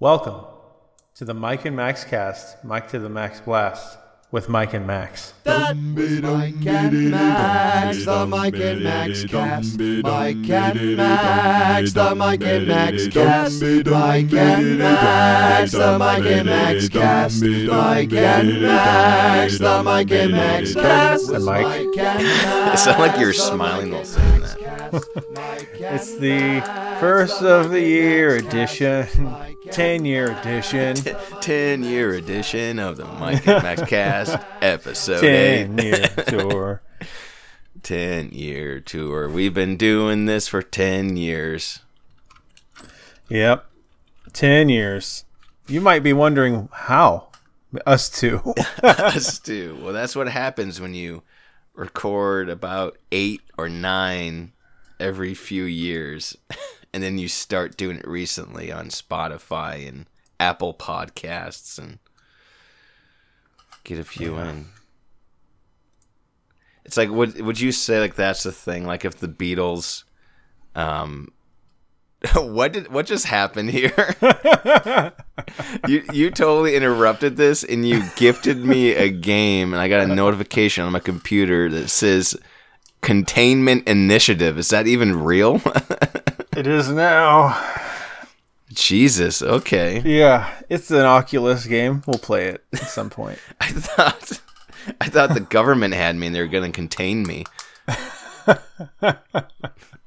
Welcome 0.00 0.46
to 1.16 1.26
the 1.26 1.34
Mike 1.34 1.66
and 1.66 1.76
Max 1.76 2.04
cast, 2.04 2.64
Mike 2.64 2.88
to 2.88 2.98
the 2.98 3.10
Max 3.10 3.38
Blast, 3.42 3.98
with 4.30 4.48
Mike 4.48 4.72
and 4.72 4.86
Max. 4.86 5.34
That's 5.44 5.74
Mike 5.74 6.54
and 6.66 7.10
Max, 7.10 8.06
the 8.06 8.26
Mike 8.26 8.54
and 8.54 8.82
Max 8.82 9.24
cast. 9.26 9.78
Mike 9.78 10.48
and 10.48 10.96
Max, 10.96 11.92
the 11.92 12.14
Mike 12.14 12.42
and 12.42 12.66
Max 12.66 13.08
cast. 13.08 13.62
Mike 13.62 14.32
and 14.32 14.78
Max, 14.78 15.72
the 15.72 15.98
Mike 15.98 16.24
and 16.24 16.46
Max 16.46 16.88
cast. 16.88 17.42
Mike 17.42 18.12
and 18.14 18.62
Max, 18.62 19.58
the 19.58 19.82
Mike 19.82 20.10
and 20.12 20.32
Max 20.32 20.72
cast. 20.72 21.26
The 21.30 21.40
Mike. 21.40 21.66
Mike 21.66 21.98
and 21.98 22.24
Max, 22.24 22.80
It 22.80 22.84
sounded 22.84 23.02
like 23.02 23.20
you 23.20 23.26
were 23.26 23.32
the 23.32 23.38
smiling 23.38 23.90
while 23.90 24.06
saying 24.06 24.40
that. 24.40 25.66
It's 25.74 26.16
the 26.16 26.60
first 27.00 27.42
of 27.42 27.70
the 27.70 27.80
year 27.80 28.36
edition, 28.36 29.34
10 29.70 30.04
year 30.04 30.38
edition, 30.38 30.96
10 31.40 31.82
year 31.82 32.12
edition 32.12 32.78
of 32.78 32.98
the 32.98 33.06
Mike 33.06 33.46
and 33.48 33.62
Max 33.62 33.82
Cast, 33.88 34.38
episode 34.60 35.22
10 35.22 35.80
8. 35.80 35.84
year 35.84 36.08
tour. 36.28 36.82
10 37.82 38.30
year 38.32 38.80
tour. 38.80 39.30
We've 39.30 39.54
been 39.54 39.78
doing 39.78 40.26
this 40.26 40.46
for 40.46 40.60
10 40.60 41.16
years. 41.16 41.80
Yep, 43.30 43.64
10 44.34 44.68
years. 44.68 45.24
You 45.66 45.80
might 45.80 46.02
be 46.02 46.12
wondering 46.12 46.68
how. 46.70 47.28
Us 47.86 48.10
two. 48.10 48.42
Us 48.82 49.38
too. 49.38 49.78
Well, 49.82 49.94
that's 49.94 50.14
what 50.14 50.28
happens 50.28 50.80
when 50.80 50.92
you 50.92 51.22
record 51.72 52.50
about 52.50 52.98
eight 53.10 53.40
or 53.56 53.68
nine 53.70 54.52
every 54.98 55.32
few 55.32 55.64
years, 55.64 56.36
and 56.92 57.02
then 57.02 57.18
you 57.18 57.28
start 57.28 57.76
doing 57.76 57.96
it 57.96 58.06
recently 58.06 58.72
on 58.72 58.88
Spotify 58.88 59.86
and 59.86 60.06
Apple 60.38 60.74
Podcasts 60.74 61.78
and 61.78 61.98
get 63.84 63.98
a 63.98 64.04
few 64.04 64.36
in. 64.38 64.66
It's 66.84 66.96
like 66.96 67.10
would 67.10 67.40
would 67.40 67.60
you 67.60 67.72
say 67.72 68.00
like 68.00 68.16
that's 68.16 68.42
the 68.42 68.52
thing? 68.52 68.84
Like 68.84 69.04
if 69.04 69.16
the 69.18 69.28
Beatles, 69.28 70.04
um, 70.74 71.32
what 72.34 72.72
did 72.72 72.92
what 72.92 73.06
just 73.06 73.26
happened 73.26 73.70
here? 73.70 74.16
you 75.86 76.02
you 76.12 76.30
totally 76.30 76.74
interrupted 76.74 77.36
this 77.36 77.62
and 77.62 77.86
you 77.86 78.02
gifted 78.16 78.58
me 78.64 78.94
a 78.94 79.08
game 79.08 79.72
and 79.72 79.80
I 79.80 79.88
got 79.88 80.08
a 80.08 80.14
notification 80.14 80.84
on 80.84 80.92
my 80.92 80.98
computer 80.98 81.68
that 81.70 81.88
says 81.88 82.36
containment 83.00 83.86
initiative. 83.88 84.58
Is 84.58 84.68
that 84.68 84.86
even 84.86 85.22
real? 85.22 85.60
it 86.56 86.66
is 86.66 86.90
now. 86.90 87.58
Jesus, 88.72 89.42
okay. 89.42 90.00
Yeah, 90.04 90.48
it's 90.68 90.90
an 90.90 91.04
Oculus 91.04 91.66
game. 91.66 92.02
We'll 92.06 92.18
play 92.18 92.46
it 92.48 92.64
at 92.72 92.80
some 92.80 93.10
point. 93.10 93.38
I 93.60 93.68
thought 93.72 94.40
I 95.00 95.08
thought 95.08 95.34
the 95.34 95.40
government 95.40 95.94
had 95.94 96.14
me 96.16 96.28
and 96.28 96.36
they 96.36 96.40
were 96.40 96.46
going 96.46 96.70
to 96.70 96.74
contain 96.76 97.22
me. 97.24 97.44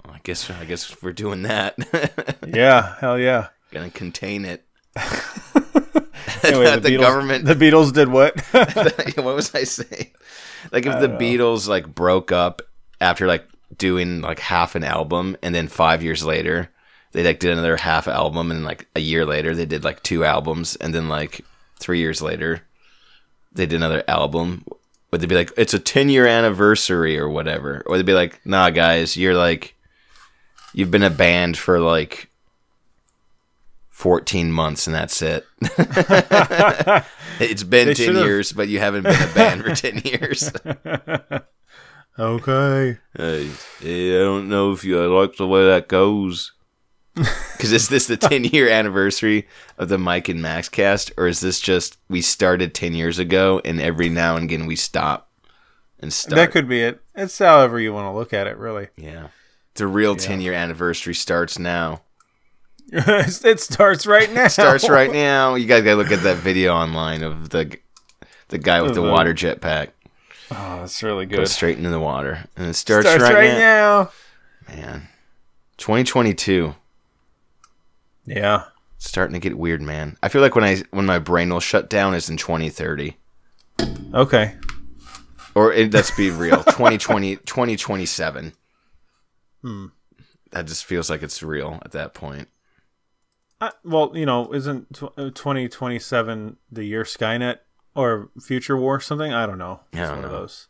Well, 0.05 0.16
I 0.16 0.19
guess 0.23 0.50
I 0.50 0.66
guess 0.66 1.02
we're 1.02 1.13
doing 1.13 1.44
that. 1.44 1.75
Yeah, 2.45 2.95
hell 3.00 3.17
yeah. 3.17 3.47
going 3.72 3.89
to 3.89 3.97
contain 3.97 4.44
it. 4.45 4.66
Anyway, 6.44 6.66
That 6.66 6.83
the 6.83 6.89
Beatles, 6.89 7.00
government- 7.00 7.45
The 7.45 7.55
Beatles 7.55 7.94
did 7.94 8.09
what? 8.09 8.39
what 9.17 9.35
was 9.35 9.55
I 9.55 9.63
saying? 9.63 10.11
Like 10.72 10.85
if 10.85 11.00
the 11.00 11.07
Beatles 11.07 11.67
like 11.67 11.94
broke 11.94 12.31
up 12.31 12.61
after 13.04 13.28
like 13.28 13.46
doing 13.78 14.22
like 14.22 14.40
half 14.40 14.76
an 14.76 14.84
album 14.84 15.36
and 15.44 15.54
then 15.54 15.68
5 15.68 16.02
years 16.04 16.23
later 16.26 16.70
they 17.12 17.23
like 17.23 17.40
did 17.40 17.52
another 17.52 17.76
half 17.78 18.08
album 18.08 18.50
and 18.52 18.64
like 18.64 18.88
a 18.96 19.00
year 19.00 19.26
later 19.26 19.54
they 19.56 19.66
did 19.66 19.84
like 19.84 20.02
two 20.04 20.23
albums 20.26 20.76
and 20.78 20.94
then 20.94 21.09
like 21.09 21.42
3 21.80 22.00
years 22.00 22.22
later 22.22 22.62
they 23.52 23.66
did 23.68 23.76
another 23.76 24.04
album. 24.08 24.66
Would 25.12 25.22
they 25.22 25.28
be 25.28 25.36
like 25.36 25.52
it's 25.58 25.74
a 25.76 25.80
10 25.80 26.09
year 26.09 26.26
anniversary 26.26 27.20
or 27.20 27.30
whatever. 27.30 27.84
Or 27.86 27.97
they'd 27.97 28.06
be 28.06 28.13
like 28.13 28.40
nah 28.46 28.69
guys 28.72 29.16
you're 29.18 29.36
like 29.36 29.75
you've 30.74 30.90
been 30.92 31.03
a 31.03 31.09
band 31.12 31.56
for 31.58 31.80
like 31.80 32.30
14 33.90 34.52
months 34.52 34.88
and 34.88 34.96
that's 34.96 35.22
it. 35.22 35.46
It's 37.40 37.63
been 37.63 37.88
They 37.88 37.94
10 37.96 38.06
should've- 38.06 38.25
years 38.25 38.52
but 38.53 38.68
you 38.68 38.80
haven't 38.80 39.03
been 39.03 39.22
a 39.30 39.34
band 39.34 39.63
for 39.63 39.74
10 39.75 40.02
years 40.06 40.52
okay. 42.18 42.97
Hey, 43.16 43.50
hey, 43.79 44.16
I 44.16 44.19
don't 44.24 44.50
know 44.50 44.72
if 44.72 44.84
you 44.84 45.00
like 45.07 45.35
the 45.38 45.47
way 45.47 45.66
that 45.66 45.88
goes. 45.88 46.51
Because 47.53 47.72
is 47.72 47.88
this 47.88 48.07
the 48.07 48.18
10 48.18 48.44
year 48.46 48.68
anniversary 48.68 49.47
of 49.78 49.88
the 49.88 49.97
Mike 49.97 50.28
and 50.28 50.41
Max 50.41 50.68
cast, 50.68 51.13
or 51.16 51.28
is 51.28 51.40
this 51.40 51.62
just 51.62 51.97
we 52.09 52.22
started 52.22 52.74
10 52.74 52.94
years 52.94 53.19
ago 53.19 53.62
and 53.63 53.79
every 53.79 54.09
now 54.09 54.35
and 54.35 54.44
again 54.44 54.66
we 54.66 54.75
stop 54.75 55.29
and 56.00 56.12
start? 56.12 56.35
That 56.35 56.51
could 56.51 56.68
be 56.68 56.81
it. 56.81 57.01
It's 57.16 57.38
however 57.40 57.79
you 57.79 57.94
want 57.94 58.07
to 58.07 58.12
look 58.18 58.34
at 58.34 58.47
it, 58.47 58.57
really. 58.57 58.90
yeah. 58.97 59.28
The 59.75 59.88
real 59.88 60.18
10 60.18 60.41
year 60.41 60.51
anniversary 60.53 61.13
starts 61.13 61.57
now. 61.57 62.01
it 62.91 63.59
starts 63.62 64.06
right 64.06 64.31
now. 64.34 64.50
Starts 64.50 64.90
right 64.90 65.12
now. 65.12 65.56
You 65.56 65.66
guys 65.66 65.84
gotta 65.84 65.95
look 65.95 66.12
at 66.12 66.24
that 66.24 66.38
video 66.38 66.74
online 66.74 67.24
of 67.24 67.50
the 67.50 67.78
the 68.50 68.57
guy 68.57 68.81
with 68.81 68.94
the 68.95 69.01
water 69.01 69.34
jetpack. 69.34 69.90
Oh, 70.52 70.80
that's 70.81 71.02
really 71.04 71.26
Goes 71.26 71.38
good. 71.40 71.48
straight 71.50 71.78
into 71.78 71.90
the 71.90 72.00
water. 72.00 72.46
And 72.56 72.68
it 72.68 72.74
starts, 72.74 73.08
Starts 73.08 73.24
right, 73.24 73.34
right 73.36 73.48
now. 73.54 74.12
now. 74.70 74.76
Man. 74.76 75.08
2022. 75.78 76.76
Yeah. 78.26 78.64
starting 78.98 79.34
to 79.34 79.40
get 79.40 79.58
weird, 79.58 79.81
man. 79.81 80.18
I 80.24 80.30
feel 80.30 80.42
like 80.42 80.56
when 80.56 80.64
I 80.64 80.84
when 80.92 81.06
my 81.06 81.20
brain 81.20 81.50
will 81.50 81.59
shut 81.59 81.90
down 81.90 82.14
is 82.14 82.30
in 82.30 82.38
2030. 82.38 83.18
Okay. 84.14 84.56
Or 85.56 85.74
it, 85.74 85.94
let's 85.94 86.16
be 86.16 86.30
real, 86.31 86.64
2020 86.64 87.36
2027. 87.38 88.54
Hmm. 89.62 89.86
That 90.52 90.68
just 90.68 90.86
feels 90.86 91.10
like 91.10 91.22
it's 91.24 91.42
real 91.44 91.80
at 91.84 91.92
that 91.92 92.14
point. 92.14 92.48
Uh, 93.60 93.72
well, 93.84 94.12
you 94.16 94.25
know, 94.25 94.54
isn't 94.54 94.94
tw- 94.94 95.18
uh, 95.18 95.31
2027 95.31 96.58
the 96.72 96.84
year 96.84 97.04
Skynet 97.04 97.60
or 97.96 98.30
Future 98.42 98.78
War 98.78 98.96
or 98.96 99.00
something? 99.00 99.34
I 99.34 99.46
don't 99.46 99.58
know. 99.58 99.81
I 99.94 99.98
don't 99.98 100.09
one 100.09 100.26
of 100.26 100.31
know. 100.31 100.40
those. 100.40 100.68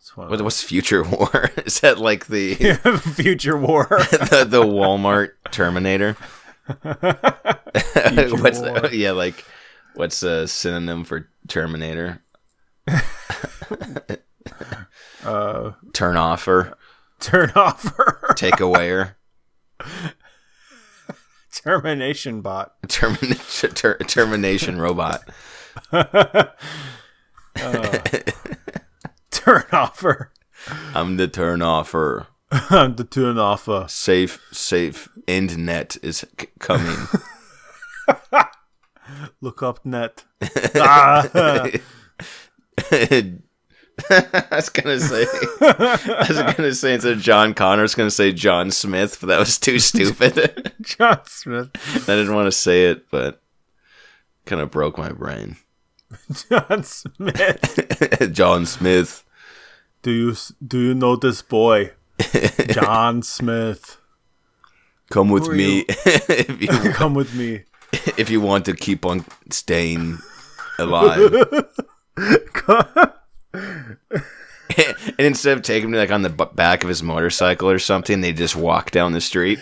It's 0.00 0.16
one 0.16 0.26
of 0.26 0.30
What, 0.30 0.42
what's 0.42 0.62
future 0.62 1.02
war? 1.02 1.50
Is 1.64 1.80
that 1.80 1.98
like 1.98 2.26
the 2.26 2.54
those. 2.84 3.00
Future 3.14 3.56
War. 3.56 3.86
the, 4.10 4.46
the 4.48 4.62
Walmart 4.62 5.30
Terminator? 5.50 6.16
what's 6.82 8.60
that? 8.60 8.90
Yeah, 8.92 9.12
like 9.12 9.44
what's 9.94 10.22
a 10.22 10.46
synonym 10.46 11.04
for 11.04 11.28
Terminator? 11.48 12.22
uh, 15.24 15.72
Turn 15.92 16.16
offer, 16.16 16.76
turn 17.20 17.50
offer. 17.56 18.32
take 18.36 18.54
awayer, 18.56 19.14
Termination 21.52 22.42
bot. 22.42 22.74
termination, 22.88 23.70
ter- 23.72 23.98
termination 23.98 24.80
robot. 24.80 25.28
Turn 29.30 29.64
offer. 29.72 30.32
I'm 30.94 31.16
the 31.16 31.28
turn 31.28 31.62
offer. 31.62 32.26
I'm 32.50 32.96
the 32.96 33.04
turn 33.04 33.38
offer. 33.38 33.86
safe 33.88 34.40
safe 34.52 35.08
end 35.28 35.56
net 35.58 35.96
is 36.02 36.18
c- 36.38 36.46
coming 36.58 36.96
Look 39.40 39.62
up 39.62 39.84
net. 39.84 40.24
ah, 40.76 41.28
i 42.92 43.40
was 44.52 44.68
gonna 44.68 45.00
say 45.00 45.24
i 45.60 46.26
was 46.28 46.54
gonna 46.54 46.74
say 46.74 46.92
instead 46.94 47.12
of 47.14 47.18
john 47.20 47.54
connor 47.54 47.80
i 47.80 47.82
was 47.82 47.94
gonna 47.94 48.10
say 48.10 48.30
john 48.30 48.70
smith 48.70 49.16
but 49.20 49.28
that 49.28 49.38
was 49.38 49.58
too 49.58 49.78
stupid 49.78 50.70
John 50.82 51.20
Smith. 51.24 51.70
i 52.08 52.14
didn't 52.14 52.34
want 52.34 52.46
to 52.46 52.52
say 52.52 52.90
it 52.90 53.10
but 53.10 53.40
kind 54.44 54.60
of 54.60 54.70
broke 54.70 54.98
my 54.98 55.10
brain 55.10 55.56
John 56.50 56.82
Smith. 56.82 58.32
john 58.32 58.66
smith 58.66 59.24
Do 60.02 60.10
you 60.10 60.34
do 60.66 60.78
you 60.80 60.94
know 60.94 61.16
this 61.16 61.42
boy? 61.42 61.92
John 62.70 63.22
Smith. 63.22 63.98
come 65.10 65.28
with 65.30 65.48
me 65.48 65.84
if 65.88 66.60
you 66.62 66.68
Come 66.92 67.14
with 67.14 67.34
me. 67.34 67.64
if 68.16 68.30
you 68.30 68.40
want 68.40 68.64
to 68.66 68.74
keep 68.74 69.04
on 69.04 69.24
staying 69.50 70.18
alive 70.78 71.32
and 75.18 75.26
instead 75.26 75.56
of 75.56 75.62
taking 75.62 75.90
me 75.90 75.98
like 75.98 76.10
on 76.10 76.22
the 76.22 76.30
b- 76.30 76.44
back 76.54 76.82
of 76.82 76.88
his 76.88 77.02
motorcycle 77.02 77.70
or 77.70 77.78
something, 77.78 78.20
they 78.20 78.32
just 78.32 78.56
walk 78.56 78.90
down 78.90 79.12
the 79.12 79.20
street. 79.20 79.58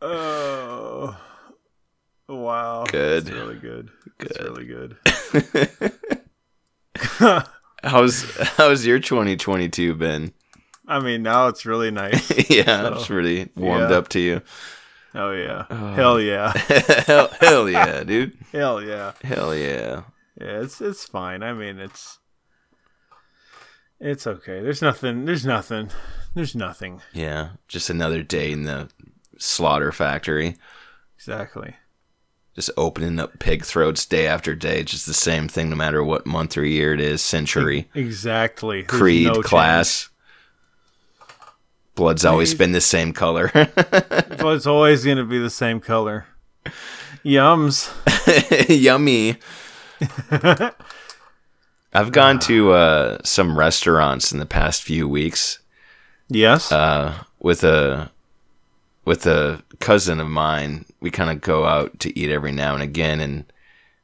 Oh. 0.00 1.16
Wow. 2.28 2.84
Good. 2.84 3.26
That's 3.26 3.36
really 3.36 3.58
good. 3.58 3.90
That's 4.18 4.40
really 4.40 4.66
good. 4.66 4.96
how's 7.84 8.24
how's 8.56 8.86
your 8.86 8.98
2022 8.98 9.94
been? 9.94 10.32
I 10.88 11.00
mean, 11.00 11.22
now 11.22 11.48
it's 11.48 11.66
really 11.66 11.90
nice. 11.90 12.30
yeah, 12.50 12.94
it's 12.94 13.10
really 13.10 13.48
warmed 13.56 13.90
yeah. 13.90 13.96
up 13.96 14.08
to 14.10 14.20
you. 14.20 14.42
Oh 15.14 15.32
yeah. 15.32 15.66
Hell 15.94 16.20
yeah. 16.20 16.52
Oh. 16.54 17.02
hell, 17.06 17.28
hell 17.40 17.68
yeah, 17.68 18.04
dude. 18.04 18.36
Hell 18.52 18.82
yeah. 18.82 19.12
Hell 19.22 19.54
yeah. 19.54 20.02
Yeah, 20.40 20.60
it's 20.62 20.80
it's 20.80 21.04
fine. 21.04 21.42
I 21.42 21.52
mean, 21.52 21.78
it's 21.78 22.18
it's 23.98 24.26
okay. 24.26 24.60
There's 24.60 24.82
nothing. 24.82 25.24
There's 25.24 25.46
nothing. 25.46 25.90
There's 26.34 26.54
nothing. 26.54 27.00
Yeah, 27.12 27.50
just 27.66 27.88
another 27.88 28.22
day 28.22 28.52
in 28.52 28.64
the 28.64 28.90
slaughter 29.38 29.90
factory. 29.90 30.56
Exactly. 31.16 31.76
Just 32.56 32.70
opening 32.76 33.20
up 33.20 33.38
pig 33.38 33.64
throats 33.64 34.04
day 34.06 34.26
after 34.26 34.54
day. 34.56 34.82
Just 34.82 35.06
the 35.06 35.14
same 35.14 35.46
thing, 35.46 35.70
no 35.70 35.76
matter 35.76 36.02
what 36.02 36.26
month 36.26 36.56
or 36.56 36.64
year 36.64 36.92
it 36.94 37.00
is. 37.00 37.20
Century, 37.22 37.88
Exactly. 37.94 38.80
There's 38.82 38.98
creed, 38.98 39.26
no 39.26 39.34
change. 39.34 39.44
class. 39.44 40.08
Blood's 41.94 42.24
always 42.24 42.54
been 42.54 42.72
the 42.72 42.80
same 42.80 43.12
color. 43.12 43.50
It's 44.48 44.66
always 44.66 45.04
gonna 45.04 45.24
be 45.24 45.38
the 45.38 45.50
same 45.50 45.80
color. 45.80 46.26
Yums. 47.24 47.90
Yummy. 48.68 49.36
I've 51.92 52.12
gone 52.12 52.38
to 52.40 52.72
uh, 52.72 53.18
some 53.24 53.58
restaurants 53.58 54.32
in 54.32 54.38
the 54.38 54.46
past 54.46 54.82
few 54.82 55.08
weeks 55.08 55.58
Yes. 56.28 56.70
uh, 56.70 57.24
with 57.40 57.64
a 57.64 58.10
with 59.06 59.24
a 59.26 59.62
cousin 59.80 60.20
of 60.20 60.28
mine. 60.28 60.84
We 61.00 61.10
kind 61.10 61.30
of 61.30 61.40
go 61.40 61.64
out 61.64 61.98
to 62.00 62.18
eat 62.18 62.30
every 62.30 62.52
now 62.52 62.74
and 62.74 62.82
again, 62.82 63.20
and 63.20 63.50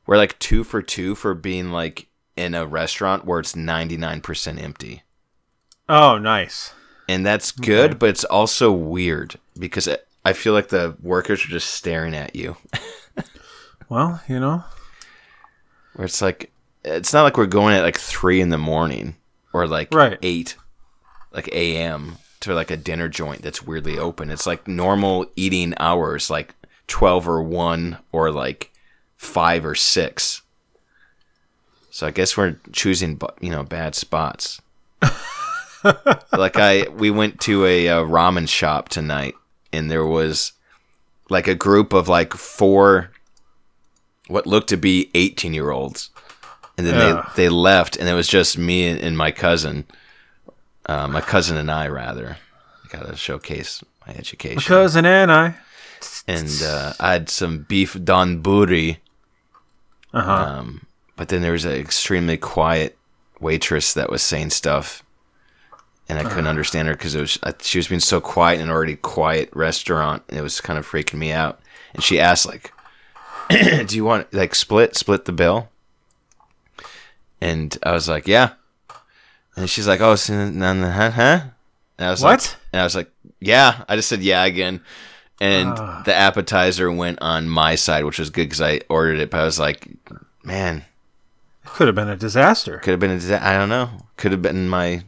we're 0.06 0.16
like 0.16 0.38
two 0.38 0.64
for 0.64 0.80
two 0.80 1.14
for 1.14 1.34
being 1.34 1.70
like 1.70 2.06
in 2.36 2.54
a 2.54 2.64
restaurant 2.66 3.26
where 3.26 3.40
it's 3.40 3.54
ninety 3.54 3.98
nine 3.98 4.22
percent 4.22 4.58
empty, 4.62 5.02
oh, 5.90 6.16
nice. 6.16 6.72
and 7.08 7.26
that's 7.26 7.50
good, 7.52 7.98
but 7.98 8.08
it's 8.08 8.24
also 8.24 8.72
weird 8.72 9.38
because 9.58 9.86
I- 9.86 9.98
I 10.24 10.32
feel 10.32 10.52
like 10.54 10.68
the 10.68 10.96
workers 11.02 11.44
are 11.44 11.48
just 11.48 11.74
staring 11.74 12.14
at 12.14 12.34
you. 12.34 12.56
Well, 13.88 14.22
you 14.26 14.40
know. 14.40 14.64
Where 15.94 16.06
it's 16.06 16.22
like, 16.22 16.50
it's 16.82 17.12
not 17.12 17.24
like 17.24 17.36
we're 17.36 17.44
going 17.46 17.74
at 17.74 17.82
like 17.82 17.98
three 17.98 18.40
in 18.40 18.48
the 18.48 18.56
morning 18.56 19.16
or 19.52 19.66
like 19.66 19.92
Right. 19.92 20.18
eight, 20.22 20.56
like 21.32 21.48
a.m. 21.48 22.16
to 22.42 22.54
like 22.54 22.70
a 22.70 22.76
dinner 22.76 23.08
joint 23.08 23.42
that's 23.42 23.62
weirdly 23.62 23.98
open. 23.98 24.30
It's 24.30 24.46
like 24.46 24.68
normal 24.68 25.26
eating 25.36 25.74
hours, 25.78 26.30
like 26.30 26.54
twelve 26.86 27.26
or 27.28 27.42
one 27.42 27.98
or 28.12 28.30
like 28.30 28.72
five 29.16 29.64
or 29.64 29.74
six. 29.74 30.42
So 31.90 32.06
I 32.06 32.10
guess 32.10 32.36
we're 32.36 32.56
choosing, 32.72 33.20
you 33.40 33.50
know, 33.50 33.62
bad 33.64 33.94
spots. 33.94 34.60
like 36.32 36.56
I, 36.58 36.86
we 36.88 37.10
went 37.10 37.40
to 37.42 37.64
a, 37.66 37.88
uh 37.88 38.02
ramen 38.02 38.48
shop 38.48 38.88
tonight, 38.88 39.34
and 39.72 39.90
there 39.90 40.06
was 40.06 40.52
like 41.28 41.48
a 41.48 41.54
group 41.54 41.92
of 41.92 42.08
like 42.08 42.34
four 42.34 43.10
what 44.28 44.46
looked 44.46 44.68
to 44.68 44.76
be 44.76 45.10
18 45.14 45.52
year 45.54 45.70
olds 45.70 46.10
and 46.78 46.86
then 46.86 46.94
Yeah. 46.94 47.28
they, 47.36 47.44
they 47.44 47.48
left 47.48 47.96
and 47.96 48.08
it 48.08 48.14
was 48.14 48.28
just 48.28 48.56
me 48.56 48.86
and, 48.88 49.00
and 49.00 49.16
my 49.18 49.30
cousin 49.30 49.84
uh, 50.86 51.06
my 51.08 51.20
cousin 51.20 51.56
and 51.56 51.70
i 51.70 51.86
rather 51.88 52.36
I 52.84 52.88
gotta 52.98 53.16
showcase 53.16 53.82
my 54.06 54.12
education. 54.14 54.56
My 54.56 54.62
Cousin 54.62 55.06
and 55.06 55.32
I. 55.32 55.54
and 56.28 56.50
uh, 56.62 56.92
i 57.00 57.12
had 57.12 57.28
some 57.30 57.60
beef 57.60 57.94
donburi 57.94 58.98
Uh 60.12 60.20
huh. 60.22 60.32
um, 60.32 60.86
but 61.16 61.28
then 61.28 61.40
there 61.42 61.52
was 61.52 61.64
an 61.64 61.72
extremely 61.72 62.36
quiet 62.36 62.98
waitress 63.40 63.94
that 63.94 64.10
was 64.10 64.22
saying 64.22 64.50
stuff 64.50 65.02
and 66.08 66.18
i 66.18 66.22
couldn't 66.24 66.46
understand 66.48 66.86
her 66.88 66.94
because 66.94 67.14
it 67.14 67.20
was 67.20 67.38
uh, 67.44 67.52
she 67.60 67.78
was 67.78 67.88
being 67.88 68.00
so 68.00 68.20
quiet 68.20 68.56
in 68.60 68.66
an 68.66 68.70
already 68.70 68.96
quiet 68.96 69.48
restaurant 69.54 70.22
and 70.28 70.38
it 70.38 70.42
was 70.42 70.60
kind 70.60 70.78
of 70.78 70.86
freaking 70.86 71.18
me 71.18 71.32
out. 71.32 71.60
And 71.94 72.02
she 72.02 72.18
asked 72.20 72.46
like 72.46 72.72
do 73.86 73.96
you 73.96 74.04
want 74.04 74.32
like 74.34 74.54
split 74.54 74.96
split 74.96 75.24
the 75.24 75.32
bill? 75.32 75.68
And 77.40 77.76
i 77.82 77.92
was 77.92 78.08
like 78.08 78.26
yeah 78.26 78.54
and 79.56 79.68
she's 79.68 79.86
like 79.88 80.00
oh 80.00 80.14
so, 80.16 80.48
no, 80.50 80.90
huh, 80.90 81.10
huh? 81.10 81.40
and 81.98 82.06
i 82.06 82.10
was 82.10 82.22
like 82.22 82.38
What? 82.38 82.56
and 82.72 82.80
i 82.80 82.84
was 82.84 82.94
like 82.94 83.10
yeah 83.40 83.84
i 83.88 83.96
just 83.96 84.08
said 84.08 84.22
yeah 84.22 84.44
again 84.44 84.80
and 85.40 85.68
Ah. 85.76 86.02
the 86.04 86.14
appetizer 86.14 86.90
went 86.90 87.18
on 87.20 87.48
my 87.48 87.74
side 87.74 88.04
which 88.04 88.18
was 88.18 88.30
good 88.30 88.44
because 88.44 88.60
i 88.60 88.80
ordered 88.88 89.18
it 89.18 89.30
but 89.30 89.40
i 89.40 89.44
was 89.44 89.58
like 89.58 89.88
man 90.44 90.84
It 91.64 91.68
Could 91.70 91.86
have 91.88 91.94
been 91.96 92.08
a 92.08 92.16
disaster. 92.16 92.78
could 92.78 92.90
have 92.92 93.00
been 93.00 93.10
a 93.12 93.18
disa- 93.18 93.42
I 93.44 93.56
don't 93.56 93.68
know. 93.68 93.88
Could 94.16 94.32
have 94.32 94.42
been 94.42 94.68
my 94.68 95.04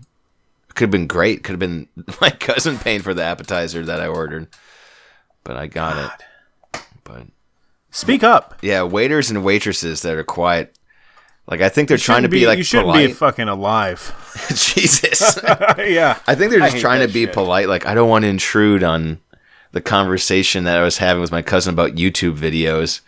could 0.74 0.84
have 0.86 0.90
been 0.90 1.06
great. 1.06 1.42
Could 1.44 1.52
have 1.52 1.60
been 1.60 1.88
my 2.20 2.30
cousin 2.30 2.78
paying 2.78 3.02
for 3.02 3.12
the 3.14 3.22
appetizer 3.22 3.84
that 3.84 4.00
I 4.00 4.06
ordered. 4.08 4.48
But 5.44 5.56
I 5.56 5.66
got 5.68 5.96
it. 6.72 6.80
But 7.04 7.26
Speak 7.90 8.22
up. 8.24 8.58
yeah, 8.62 8.82
waiters 8.82 9.30
and 9.30 9.44
waitresses 9.44 10.02
that 10.02 10.16
are 10.16 10.24
quiet. 10.24 10.76
Like 11.46 11.60
I 11.60 11.68
think 11.68 11.88
they're 11.88 11.98
trying 11.98 12.22
to 12.22 12.28
Shouldn't 12.28 12.40
be, 12.40 12.46
like 12.46 12.58
you 12.58 12.64
shouldn't 12.64 12.86
polite. 12.88 13.08
be 13.08 13.12
fucking 13.12 13.48
alive. 13.48 14.12
Jesus. 14.48 15.38
yeah. 15.78 16.18
I 16.26 16.34
think 16.34 16.50
they're 16.50 16.60
just 16.60 16.78
trying 16.78 17.06
to 17.06 17.12
be 17.12 17.24
shit. 17.26 17.34
polite. 17.34 17.68
Like 17.68 17.86
I 17.86 17.94
don't 17.94 18.08
want 18.08 18.22
to 18.24 18.28
intrude 18.28 18.82
on 18.82 19.20
the 19.72 19.80
conversation 19.82 20.64
that 20.64 20.78
I 20.78 20.82
was 20.82 20.98
having 20.98 21.20
with 21.20 21.32
my 21.32 21.42
cousin 21.42 21.74
about 21.74 21.96
YouTube 21.96 22.36
videos. 22.38 23.00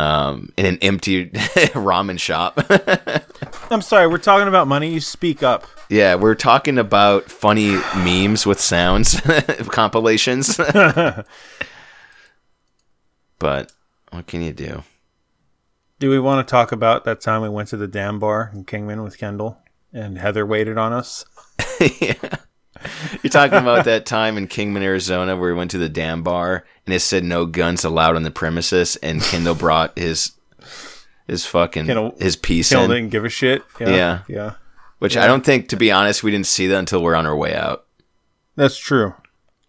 Um, 0.00 0.52
in 0.56 0.66
an 0.66 0.78
empty 0.82 1.28
ramen 1.30 2.18
shop. 2.18 2.58
I'm 3.70 3.80
sorry. 3.80 4.08
We're 4.08 4.18
talking 4.18 4.48
about 4.48 4.66
money. 4.66 4.92
You 4.92 4.98
speak 5.00 5.44
up. 5.44 5.68
Yeah, 5.88 6.16
we're 6.16 6.34
talking 6.34 6.78
about 6.78 7.30
funny 7.30 7.76
memes 7.98 8.44
with 8.44 8.60
sounds 8.60 9.20
compilations. 9.68 10.56
but 13.38 13.72
what 14.10 14.26
can 14.26 14.42
you 14.42 14.52
do? 14.52 14.82
Do 15.98 16.10
we 16.10 16.18
want 16.18 16.46
to 16.46 16.50
talk 16.50 16.72
about 16.72 17.04
that 17.04 17.20
time 17.20 17.42
we 17.42 17.48
went 17.48 17.68
to 17.68 17.76
the 17.76 17.86
Dam 17.86 18.18
Bar 18.18 18.50
in 18.52 18.64
Kingman 18.64 19.02
with 19.02 19.16
Kendall 19.18 19.58
and 19.92 20.18
Heather 20.18 20.44
waited 20.44 20.76
on 20.76 20.92
us? 20.92 21.24
yeah. 22.00 22.14
You're 23.22 23.30
talking 23.30 23.58
about 23.58 23.84
that 23.86 24.04
time 24.04 24.36
in 24.36 24.46
Kingman, 24.46 24.82
Arizona, 24.82 25.36
where 25.36 25.52
we 25.52 25.56
went 25.56 25.70
to 25.70 25.78
the 25.78 25.88
dam 25.88 26.22
bar 26.22 26.64
and 26.84 26.94
it 26.94 27.00
said 27.00 27.24
no 27.24 27.46
guns 27.46 27.84
allowed 27.84 28.16
on 28.16 28.24
the 28.24 28.30
premises, 28.30 28.96
and 28.96 29.22
Kendall 29.22 29.54
brought 29.54 29.96
his 29.98 30.32
his 31.26 31.46
fucking 31.46 31.86
Kendall- 31.86 32.14
his 32.18 32.36
piece 32.36 32.68
Kendall 32.70 32.90
in, 32.90 33.02
didn't 33.04 33.12
give 33.12 33.24
a 33.24 33.30
shit. 33.30 33.62
Yeah. 33.80 33.88
Yeah. 33.88 34.22
Yeah. 34.28 34.54
which 34.98 35.16
I 35.16 35.26
don't 35.26 35.44
think, 35.46 35.68
to 35.68 35.76
be 35.76 35.90
honest, 35.90 36.22
we 36.22 36.30
didn't 36.30 36.46
see 36.46 36.66
that 36.66 36.78
until 36.78 37.02
we're 37.02 37.14
on 37.14 37.24
our 37.24 37.36
way 37.36 37.54
out. 37.54 37.86
That's 38.56 38.76
true. 38.76 39.14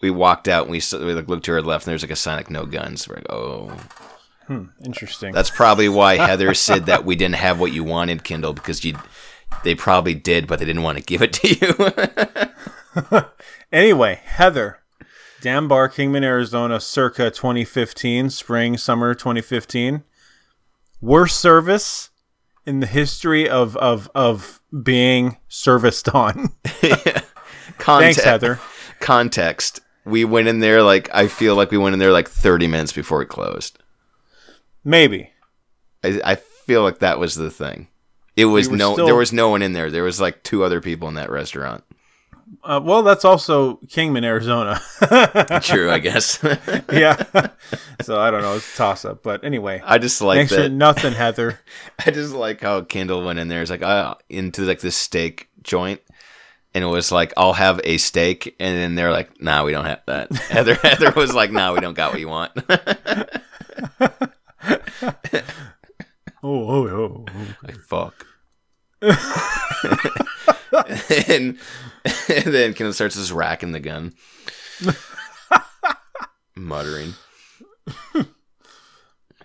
We 0.01 0.09
walked 0.11 0.49
out 0.49 0.67
and 0.67 0.71
we, 0.71 0.81
we 1.05 1.13
looked 1.13 1.45
to 1.45 1.53
our 1.53 1.61
left, 1.61 1.85
and 1.85 1.91
there's 1.91 2.03
like 2.03 2.11
a 2.11 2.15
sign 2.17 2.35
like 2.35 2.49
no 2.49 2.65
guns. 2.65 3.07
We're 3.07 3.15
like, 3.15 3.29
oh, 3.29 3.77
Interesting. 4.85 5.33
That's 5.33 5.49
probably 5.49 5.89
why 5.89 6.15
Heather 6.15 6.53
said 6.53 6.85
that 6.85 7.05
we 7.05 7.15
didn't 7.15 7.35
have 7.35 7.59
what 7.59 7.73
you 7.73 7.83
wanted, 7.83 8.23
Kendall, 8.23 8.53
because 8.53 8.83
you 8.83 8.97
they 9.63 9.75
probably 9.75 10.13
did, 10.13 10.47
but 10.47 10.59
they 10.59 10.65
didn't 10.65 10.83
want 10.83 10.97
to 10.97 11.03
give 11.03 11.21
it 11.21 11.33
to 11.33 11.47
you. 11.47 13.21
Anyway, 13.71 14.21
Heather, 14.23 14.79
Dam 15.41 15.67
Bar, 15.67 15.89
Kingman, 15.89 16.23
Arizona, 16.23 16.79
circa 16.79 17.29
2015, 17.29 18.29
spring, 18.29 18.77
summer 18.77 19.13
2015. 19.13 20.03
Worst 21.01 21.39
service 21.39 22.09
in 22.65 22.79
the 22.79 22.87
history 22.87 23.49
of 23.49 23.75
of 23.77 24.09
of 24.15 24.61
being 24.83 25.37
serviced 25.49 26.07
on. 26.09 26.53
Context, 26.63 27.19
Thanks, 27.77 28.23
Heather. 28.23 28.59
Context. 29.01 29.81
We 30.05 30.23
went 30.23 30.47
in 30.47 30.59
there 30.59 30.81
like 30.81 31.09
I 31.13 31.27
feel 31.27 31.55
like 31.55 31.69
we 31.69 31.77
went 31.77 31.93
in 31.93 31.99
there 31.99 32.13
like 32.13 32.29
30 32.29 32.67
minutes 32.67 32.93
before 32.93 33.21
it 33.21 33.27
closed. 33.27 33.77
Maybe. 34.85 35.31
I, 36.03 36.21
I 36.23 36.35
feel 36.35 36.83
like 36.83 36.99
that 36.99 37.19
was 37.19 37.35
the 37.35 37.51
thing. 37.51 37.87
It 38.37 38.45
was 38.45 38.69
We 38.69 38.77
no, 38.77 38.93
still- 38.93 39.05
there 39.05 39.15
was 39.15 39.33
no 39.33 39.49
one 39.49 39.61
in 39.61 39.73
there. 39.73 39.89
There 39.91 40.03
was 40.03 40.21
like 40.21 40.43
two 40.43 40.63
other 40.63 40.79
people 40.79 41.07
in 41.09 41.15
that 41.15 41.29
restaurant. 41.29 41.83
Uh, 42.63 42.79
well, 42.83 43.01
that's 43.01 43.25
also 43.25 43.77
Kingman, 43.89 44.23
Arizona. 44.23 44.79
True, 45.63 45.89
I 45.89 45.97
guess. 45.99 46.39
yeah. 46.91 47.23
so 48.01 48.19
I 48.19 48.29
don't 48.29 48.43
know. 48.43 48.55
It's 48.55 48.71
a 48.73 48.77
toss 48.77 49.03
up. 49.03 49.23
But 49.23 49.43
anyway, 49.43 49.81
I 49.83 49.97
just 49.97 50.21
like 50.21 50.49
that. 50.49 50.71
nothing, 50.71 51.13
Heather. 51.13 51.59
I 52.05 52.11
just 52.11 52.33
like 52.33 52.61
how 52.61 52.81
Kendall 52.81 53.25
went 53.25 53.39
in 53.39 53.47
there. 53.47 53.61
It's 53.63 53.71
like 53.71 53.81
uh, 53.81 54.15
into 54.29 54.61
like 54.61 54.79
this 54.79 54.95
steak 54.95 55.49
joint, 55.63 56.01
and 56.75 56.83
it 56.83 56.87
was 56.87 57.11
like 57.11 57.33
I'll 57.35 57.53
have 57.53 57.81
a 57.83 57.97
steak, 57.97 58.55
and 58.59 58.77
then 58.77 58.93
they're 58.95 59.11
like, 59.11 59.41
Nah, 59.41 59.63
we 59.63 59.71
don't 59.71 59.85
have 59.85 60.01
that. 60.05 60.31
Heather 60.33 60.75
Heather 60.75 61.11
was 61.15 61.33
like, 61.33 61.51
Nah, 61.51 61.73
we 61.73 61.79
don't 61.79 61.95
got 61.95 62.11
what 62.11 62.19
you 62.19 62.29
want. 62.29 62.51
Oh, 66.43 66.69
oh, 66.69 66.87
oh. 66.87 67.25
oh. 67.27 67.55
like 67.63 67.77
fuck. 67.77 68.27
and, 71.27 71.57
and 72.29 72.53
then 72.53 72.73
Kendall 72.73 72.93
starts 72.93 73.15
just 73.15 73.31
racking 73.31 73.71
the 73.71 73.79
gun, 73.79 74.13
muttering. 76.55 77.13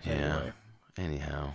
Yeah. 0.03 0.13
Anyway. 0.13 0.53
Anyhow, 0.97 1.53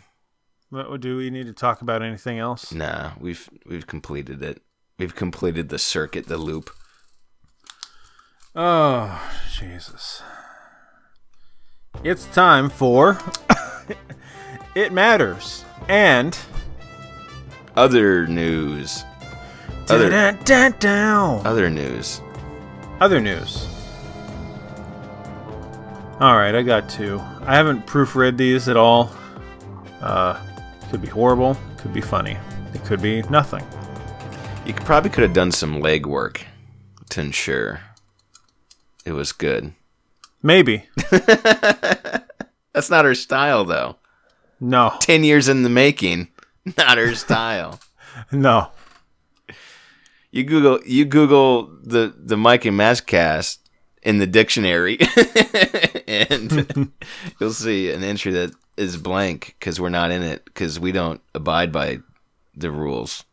What, 0.70 1.00
do 1.00 1.16
we 1.16 1.30
need 1.30 1.46
to 1.46 1.52
talk 1.52 1.80
about 1.82 2.00
anything 2.00 2.38
else? 2.38 2.72
nah, 2.72 3.10
we've 3.18 3.48
we've 3.66 3.86
completed 3.88 4.40
it. 4.42 4.62
We've 4.98 5.14
completed 5.16 5.68
the 5.68 5.78
circuit, 5.80 6.26
the 6.26 6.36
loop. 6.38 6.70
Oh, 8.54 9.20
Jesus. 9.52 10.22
It's 12.04 12.26
time 12.26 12.70
for 12.70 13.18
It 14.74 14.92
Matters 14.92 15.64
and 15.88 16.38
Other 17.74 18.26
news. 18.26 19.04
Other 19.88 20.10
other 21.44 21.70
news. 21.70 22.20
Other 23.00 23.20
news. 23.20 23.68
All 26.18 26.36
right, 26.36 26.54
I 26.54 26.62
got 26.62 26.88
two. 26.88 27.20
I 27.42 27.54
haven't 27.56 27.86
proofread 27.86 28.36
these 28.36 28.68
at 28.68 28.76
all. 28.76 29.12
Uh, 30.00 30.40
could 30.90 31.02
be 31.02 31.08
horrible. 31.08 31.56
Could 31.78 31.92
be 31.92 32.00
funny. 32.00 32.36
It 32.74 32.84
could 32.84 33.00
be 33.00 33.22
nothing. 33.22 33.64
You 34.64 34.72
could, 34.72 34.84
probably 34.84 35.10
could 35.10 35.22
have 35.22 35.32
done 35.32 35.52
some 35.52 35.80
legwork 35.80 36.42
to 37.10 37.20
ensure 37.20 37.80
it 39.04 39.12
was 39.12 39.32
good. 39.32 39.74
Maybe. 40.42 40.88
That's 42.76 42.90
not 42.90 43.06
her 43.06 43.14
style, 43.14 43.64
though. 43.64 43.96
No. 44.60 44.92
Ten 45.00 45.24
years 45.24 45.48
in 45.48 45.62
the 45.62 45.70
making, 45.70 46.28
not 46.76 46.98
her 46.98 47.14
style. 47.14 47.80
No. 48.32 48.68
You 50.30 50.42
Google 50.44 50.80
you 50.86 51.04
Google 51.04 51.64
the 51.82 52.14
the 52.16 52.38
Mike 52.38 52.64
and 52.64 52.74
Max 52.74 53.02
cast 53.02 53.60
in 54.02 54.16
the 54.16 54.26
dictionary, 54.26 54.98
and 56.08 56.92
you'll 57.38 57.52
see 57.52 57.90
an 57.90 58.02
entry 58.02 58.32
that 58.32 58.52
is 58.78 58.96
blank 58.96 59.54
because 59.58 59.78
we're 59.78 59.90
not 59.90 60.10
in 60.10 60.22
it 60.22 60.46
because 60.46 60.80
we 60.80 60.92
don't 60.92 61.20
abide 61.34 61.72
by 61.72 61.98
the 62.54 62.70
rules. 62.70 63.24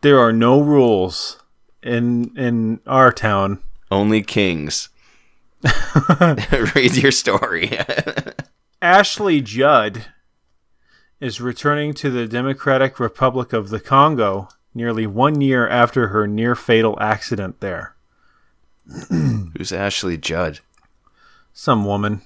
There 0.00 0.18
are 0.18 0.32
no 0.32 0.62
rules 0.62 1.42
in 1.82 2.34
in 2.34 2.80
our 2.86 3.12
town. 3.12 3.58
Only 3.90 4.22
kings. 4.22 4.88
Read 6.74 6.96
your 6.96 7.12
story. 7.12 7.78
Ashley 8.82 9.42
Judd 9.42 10.06
is 11.20 11.38
returning 11.38 11.92
to 11.94 12.08
the 12.08 12.26
Democratic 12.26 12.98
Republic 12.98 13.52
of 13.52 13.68
the 13.68 13.78
Congo 13.78 14.48
nearly 14.74 15.06
one 15.06 15.42
year 15.42 15.68
after 15.68 16.08
her 16.08 16.26
near 16.26 16.54
fatal 16.54 16.96
accident 16.98 17.60
there. 17.60 17.94
Who's 19.10 19.70
Ashley 19.70 20.16
Judd? 20.16 20.60
Some 21.52 21.84
woman. 21.84 22.22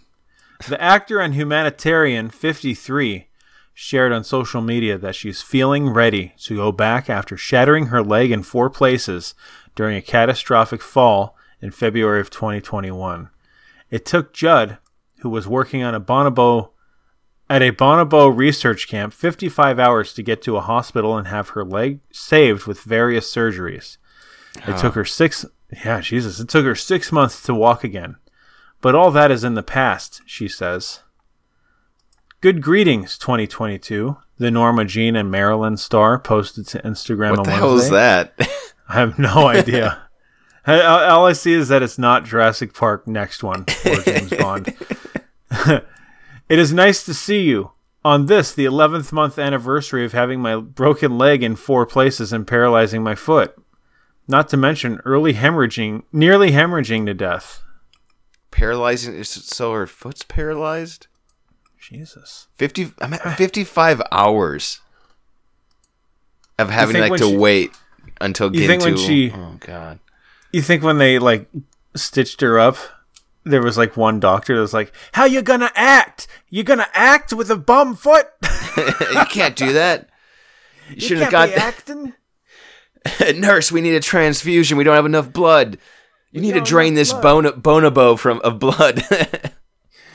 The 0.68 0.80
actor 0.80 1.18
and 1.18 1.34
humanitarian, 1.34 2.30
53, 2.30 3.26
shared 3.72 4.12
on 4.12 4.22
social 4.22 4.60
media 4.60 4.96
that 4.96 5.16
she's 5.16 5.42
feeling 5.42 5.90
ready 5.90 6.34
to 6.44 6.54
go 6.54 6.70
back 6.70 7.10
after 7.10 7.36
shattering 7.36 7.86
her 7.86 8.00
leg 8.00 8.30
in 8.30 8.44
four 8.44 8.70
places 8.70 9.34
during 9.74 9.96
a 9.96 10.02
catastrophic 10.02 10.82
fall 10.82 11.36
in 11.60 11.72
February 11.72 12.20
of 12.20 12.30
2021. 12.30 13.28
It 13.90 14.06
took 14.06 14.32
Judd, 14.32 14.78
who 15.24 15.30
was 15.30 15.48
working 15.48 15.82
on 15.82 15.94
a 15.94 16.00
bonobo 16.00 16.68
at 17.48 17.62
a 17.62 17.72
bonobo 17.72 18.34
research 18.34 18.86
camp, 18.88 19.14
55 19.14 19.78
hours 19.78 20.12
to 20.12 20.22
get 20.22 20.42
to 20.42 20.58
a 20.58 20.60
hospital 20.60 21.16
and 21.16 21.28
have 21.28 21.50
her 21.50 21.64
leg 21.64 22.00
saved 22.12 22.66
with 22.66 22.82
various 22.82 23.34
surgeries. 23.34 23.96
It 24.68 24.76
took 24.78 24.92
her 24.94 25.04
six. 25.06 25.46
Yeah, 25.84 26.02
Jesus! 26.02 26.38
It 26.38 26.48
took 26.50 26.66
her 26.66 26.74
six 26.74 27.10
months 27.10 27.42
to 27.44 27.54
walk 27.54 27.82
again. 27.84 28.16
But 28.82 28.94
all 28.94 29.10
that 29.12 29.30
is 29.30 29.44
in 29.44 29.54
the 29.54 29.62
past, 29.62 30.20
she 30.26 30.46
says. 30.46 31.00
Good 32.42 32.60
greetings, 32.60 33.16
2022. 33.16 34.18
The 34.36 34.50
Norma 34.50 34.84
Jean 34.84 35.16
and 35.16 35.30
Marilyn 35.30 35.78
star 35.78 36.18
posted 36.18 36.66
to 36.68 36.82
Instagram 36.82 37.30
What 37.30 37.38
on 37.40 37.44
the 37.44 37.50
Wednesday. 37.50 37.56
hell 37.56 37.76
is 37.78 37.90
that? 37.90 38.34
I 38.90 38.92
have 38.94 39.18
no 39.18 39.46
idea. 39.48 40.02
All 40.66 41.26
I 41.26 41.32
see 41.32 41.52
is 41.52 41.68
that 41.68 41.82
it's 41.82 41.98
not 41.98 42.24
Jurassic 42.24 42.72
Park 42.74 43.06
next 43.06 43.42
one 43.42 43.66
or 43.84 43.96
James 44.02 44.30
Bond. 44.30 44.74
it 46.48 46.58
is 46.58 46.72
nice 46.72 47.04
to 47.04 47.12
see 47.14 47.40
you 47.42 47.72
on 48.04 48.26
this, 48.26 48.54
the 48.54 48.64
11th 48.64 49.12
month 49.12 49.38
anniversary 49.38 50.04
of 50.04 50.12
having 50.12 50.40
my 50.40 50.56
broken 50.56 51.18
leg 51.18 51.42
in 51.42 51.56
four 51.56 51.84
places 51.86 52.32
and 52.32 52.46
paralyzing 52.46 53.02
my 53.02 53.14
foot. 53.14 53.54
Not 54.26 54.48
to 54.50 54.56
mention 54.56 55.00
early 55.04 55.34
hemorrhaging, 55.34 56.04
nearly 56.12 56.52
hemorrhaging 56.52 57.04
to 57.06 57.14
death. 57.14 57.62
Paralyzing? 58.50 59.14
is 59.14 59.36
it 59.36 59.42
So 59.44 59.72
her 59.72 59.86
foot's 59.86 60.22
paralyzed. 60.22 61.08
Jesus. 61.78 62.46
Fifty. 62.56 62.92
I'm 63.02 63.12
at 63.12 63.36
fifty-five 63.36 64.00
hours 64.10 64.80
of 66.58 66.70
having 66.70 66.98
like 67.00 67.16
to 67.20 67.28
she- 67.28 67.36
wait 67.36 67.72
until 68.20 68.46
You 68.54 68.60
getting 68.62 68.80
think 68.80 68.82
when 68.84 68.94
to. 68.94 68.98
she- 69.06 69.30
oh 69.34 69.56
God. 69.60 69.98
You 70.54 70.62
think 70.62 70.84
when 70.84 70.98
they 70.98 71.18
like 71.18 71.48
stitched 71.96 72.40
her 72.40 72.60
up, 72.60 72.76
there 73.42 73.60
was 73.60 73.76
like 73.76 73.96
one 73.96 74.20
doctor 74.20 74.54
that 74.54 74.60
was 74.60 74.72
like, 74.72 74.92
"How 75.10 75.24
you 75.24 75.42
gonna 75.42 75.72
act? 75.74 76.28
You 76.48 76.62
gonna 76.62 76.86
act 76.94 77.32
with 77.32 77.50
a 77.50 77.56
bum 77.56 77.96
foot? 77.96 78.28
you 78.76 79.24
can't 79.30 79.56
do 79.56 79.72
that. 79.72 80.10
You, 80.90 80.94
you 80.94 81.00
should 81.00 81.18
have 81.18 81.30
be 81.30 81.32
got 81.32 81.50
acting." 81.50 82.14
nurse. 83.34 83.72
We 83.72 83.80
need 83.80 83.96
a 83.96 84.00
transfusion. 84.00 84.78
We 84.78 84.84
don't 84.84 84.94
have 84.94 85.06
enough 85.06 85.32
blood. 85.32 85.76
You 86.30 86.40
need 86.40 86.54
to 86.54 86.60
drain 86.60 86.94
this 86.94 87.12
blood." 87.12 87.60
bon- 87.62 87.82
bonobo 87.82 88.16
from 88.16 88.40
of 88.42 88.60
blood. 88.60 89.02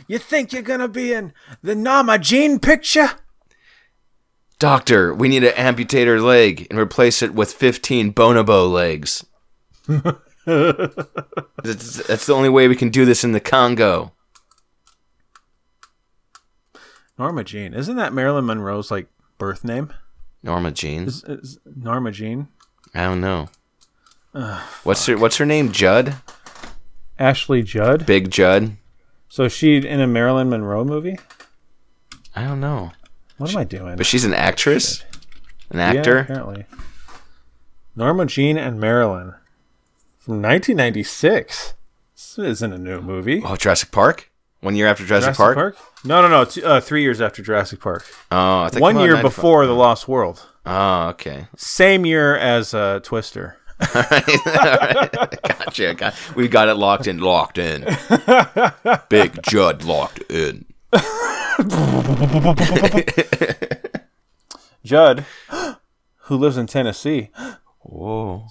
You 0.08 0.18
think 0.18 0.52
you're 0.52 0.64
gonna 0.64 0.88
be 0.88 1.14
in 1.14 1.34
the 1.62 1.76
Norma 1.76 2.18
Jean 2.18 2.58
picture? 2.58 3.12
Doctor, 4.58 5.14
we 5.14 5.28
need 5.28 5.42
to 5.42 5.60
amputate 5.60 6.08
her 6.08 6.20
leg 6.20 6.66
and 6.72 6.80
replace 6.80 7.22
it 7.22 7.36
with 7.36 7.54
15 7.54 8.14
bonobo 8.14 8.72
legs. 8.72 9.24
That's, 11.64 12.08
that's 12.08 12.26
the 12.26 12.34
only 12.34 12.50
way 12.50 12.68
we 12.68 12.76
can 12.76 12.90
do 12.90 13.06
this 13.06 13.24
in 13.24 13.32
the 13.32 13.40
Congo. 13.40 14.14
Norma 17.18 17.44
Jean, 17.44 17.74
isn't 17.74 17.96
that 17.98 18.14
Marilyn 18.14 18.46
Monroe's 18.46 18.92
like 18.92 19.08
birth 19.38 19.64
name? 19.64 19.94
Norma 20.42 20.72
Jean? 20.72 21.04
Is, 21.04 21.24
is 21.26 21.60
Norma 21.76 22.12
Jean? 22.12 22.48
I 22.94 23.04
don't 23.04 23.22
know. 23.22 23.50
what's 24.84 25.06
her 25.06 25.18
What's 25.18 25.38
her 25.38 25.46
name? 25.46 25.72
Judd? 25.72 26.16
Ashley 27.18 27.62
Judd. 27.62 28.06
Big 28.06 28.32
Judd? 28.32 28.78
So 29.28 29.48
she 29.48 29.78
in 29.78 30.00
a 30.00 30.08
Marilyn 30.08 30.50
Monroe 30.50 30.86
movie? 30.86 31.20
I 32.36 32.44
don't 32.46 32.62
know. 32.62 32.92
What 33.38 33.52
am 33.52 33.58
I 33.58 33.64
doing? 33.66 33.96
But 33.98 34.06
she's 34.06 34.24
an 34.26 34.34
actress? 34.34 35.04
An 35.72 35.78
Yeah, 35.80 36.00
actor? 36.00 36.18
apparently. 36.20 36.66
Norma 37.96 38.26
Jean 38.26 38.58
and 38.58 38.80
Marilyn 38.80 39.34
from 40.30 40.44
1996. 40.44 41.74
This 42.14 42.38
isn't 42.38 42.72
a 42.72 42.78
new 42.78 43.02
movie. 43.02 43.42
Oh, 43.44 43.56
Jurassic 43.56 43.90
Park? 43.90 44.30
One 44.60 44.76
year 44.76 44.86
after 44.86 45.04
Jurassic, 45.04 45.34
Park? 45.34 45.56
Park? 45.56 45.76
No, 46.06 46.22
no, 46.22 46.28
no. 46.28 46.46
T- 46.46 46.64
uh, 46.64 46.80
three 46.80 47.02
years 47.02 47.20
after 47.20 47.42
Jurassic 47.42 47.80
Park. 47.80 48.06
Oh, 48.32 48.62
I 48.62 48.70
think 48.70 48.84
One 48.84 49.00
year 49.00 49.16
95. 49.16 49.24
before 49.24 49.66
The 49.66 49.74
Lost 49.74 50.08
World. 50.08 50.46
Oh, 50.68 51.08
okay. 51.08 51.48
Same 51.58 52.06
year 52.06 52.38
as 52.38 52.76
uh, 52.76 53.00
Twister. 53.02 53.58
Gotcha. 54.46 55.96
Got, 55.96 56.14
we 56.36 56.48
got 56.48 56.70
it 56.70 56.76
locked 56.76 57.08
in. 57.08 57.18
Locked 57.18 57.58
in. 57.58 57.88
Big 59.10 59.42
Judd 59.42 59.84
locked 59.84 60.20
in. 60.30 60.66
Judd, 64.86 65.26
who 66.18 66.38
lives 66.38 66.58
in 66.58 66.68
Tennessee, 66.68 67.32
Whoa. 67.80 68.46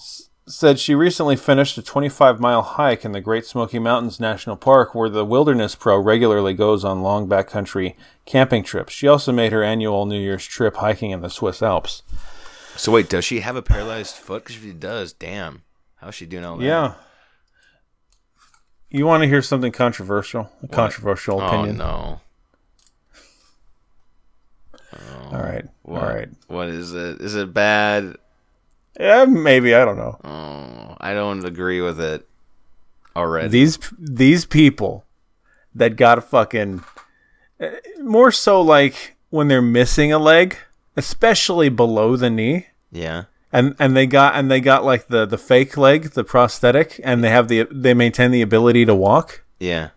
Said 0.50 0.78
she 0.78 0.95
recently 0.95 1.37
finished 1.37 1.78
a 1.78 1.83
25 1.83 2.40
mile 2.40 2.62
hike 2.62 3.05
in 3.05 3.12
the 3.12 3.21
Great 3.21 3.47
Smoky 3.47 3.78
Mountains 3.78 4.19
National 4.19 4.57
Park, 4.57 4.95
where 4.95 5.09
the 5.09 5.25
Wilderness 5.25 5.75
Pro 5.75 5.99
regularly 5.99 6.55
goes 6.55 6.85
on 6.85 7.02
long 7.02 7.28
backcountry 7.28 7.95
camping 8.25 8.62
trips. 8.62 8.93
She 8.93 9.09
also 9.09 9.33
made 9.33 9.52
her 9.52 9.62
annual 9.62 10.07
New 10.07 10.21
Year's 10.21 10.47
trip 10.47 10.76
hiking 10.76 11.11
in 11.11 11.21
the 11.21 11.31
Swiss 11.31 11.62
Alps. 11.62 12.02
So 12.76 12.93
wait, 12.93 13.09
does 13.09 13.25
she 13.25 13.40
have 13.40 13.57
a 13.57 13.62
paralyzed 13.62 14.17
foot? 14.17 14.45
Because 14.45 14.57
if 14.57 14.62
she 14.62 14.73
does, 14.73 15.12
damn, 15.12 15.62
how's 15.97 16.14
she 16.14 16.26
doing 16.26 16.45
all 16.45 16.57
that? 16.59 16.64
Yeah. 16.64 16.95
You 18.90 19.05
want 19.07 19.23
to 19.23 19.28
hear 19.28 19.43
something 19.43 19.73
controversial? 19.73 20.50
A 20.62 20.69
controversial 20.69 21.40
opinion? 21.40 21.59
Oh 21.59 21.62
opinion. 21.62 21.76
no. 21.78 22.21
All 25.31 25.43
right. 25.43 25.64
Oh, 25.67 25.71
what, 25.83 26.02
All 26.02 26.09
right. 26.09 26.28
What 26.47 26.69
is 26.69 26.95
it? 26.95 27.21
Is 27.21 27.35
it 27.35 27.52
bad? 27.52 28.17
Yeah, 28.99 29.25
maybe. 29.26 29.75
I 29.75 29.85
don't 29.85 29.97
know. 29.97 30.19
Oh, 30.25 30.97
I 31.00 31.14
don't 31.14 31.45
agree 31.45 31.81
with 31.81 32.00
it 32.00 32.26
already. 33.14 33.49
These 33.49 33.78
these 33.99 34.45
people 34.45 35.05
that 35.75 35.97
got 35.97 36.19
a 36.19 36.23
fucking 36.23 36.83
uh, 37.61 37.69
more 38.00 38.33
so 38.33 38.61
like 38.61 39.17
when 39.31 39.49
they're 39.49 39.62
missing 39.62 40.12
a 40.12 40.19
leg, 40.19 40.57
especially 40.97 41.69
below 41.69 42.17
the 42.17 42.31
knee. 42.31 42.67
yeah. 42.90 43.25
and 43.52 43.76
and 43.78 43.97
they 43.97 44.07
got 44.07 44.35
and 44.35 44.50
they 44.50 44.61
got 44.61 44.85
like 44.85 45.09
the 45.09 45.26
the 45.26 45.38
fake 45.38 45.76
leg, 45.76 46.11
the 46.11 46.25
prosthetic, 46.25 47.00
and 47.05 47.23
they 47.23 47.31
have 47.31 47.49
the 47.49 47.69
they 47.71 47.95
maintain 47.95 48.31
the 48.31 48.43
ability 48.43 48.85
to 48.85 48.95
walk. 48.95 49.45
Yeah. 49.61 49.90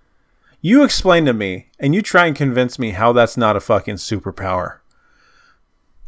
You 0.63 0.83
explain 0.83 1.25
to 1.25 1.33
me, 1.33 1.69
and 1.79 1.95
you 1.95 2.03
try 2.03 2.27
and 2.27 2.35
convince 2.35 2.77
me 2.77 2.91
how 2.91 3.13
that's 3.13 3.35
not 3.35 3.55
a 3.55 3.59
fucking 3.59 3.95
superpower. 3.95 4.80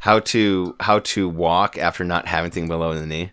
How 0.03 0.19
to 0.19 0.75
how 0.81 0.99
to 0.99 1.29
walk 1.29 1.77
after 1.77 2.03
not 2.03 2.27
having 2.27 2.47
anything 2.51 2.67
below 2.67 2.93
the 2.93 3.05
knee? 3.07 3.31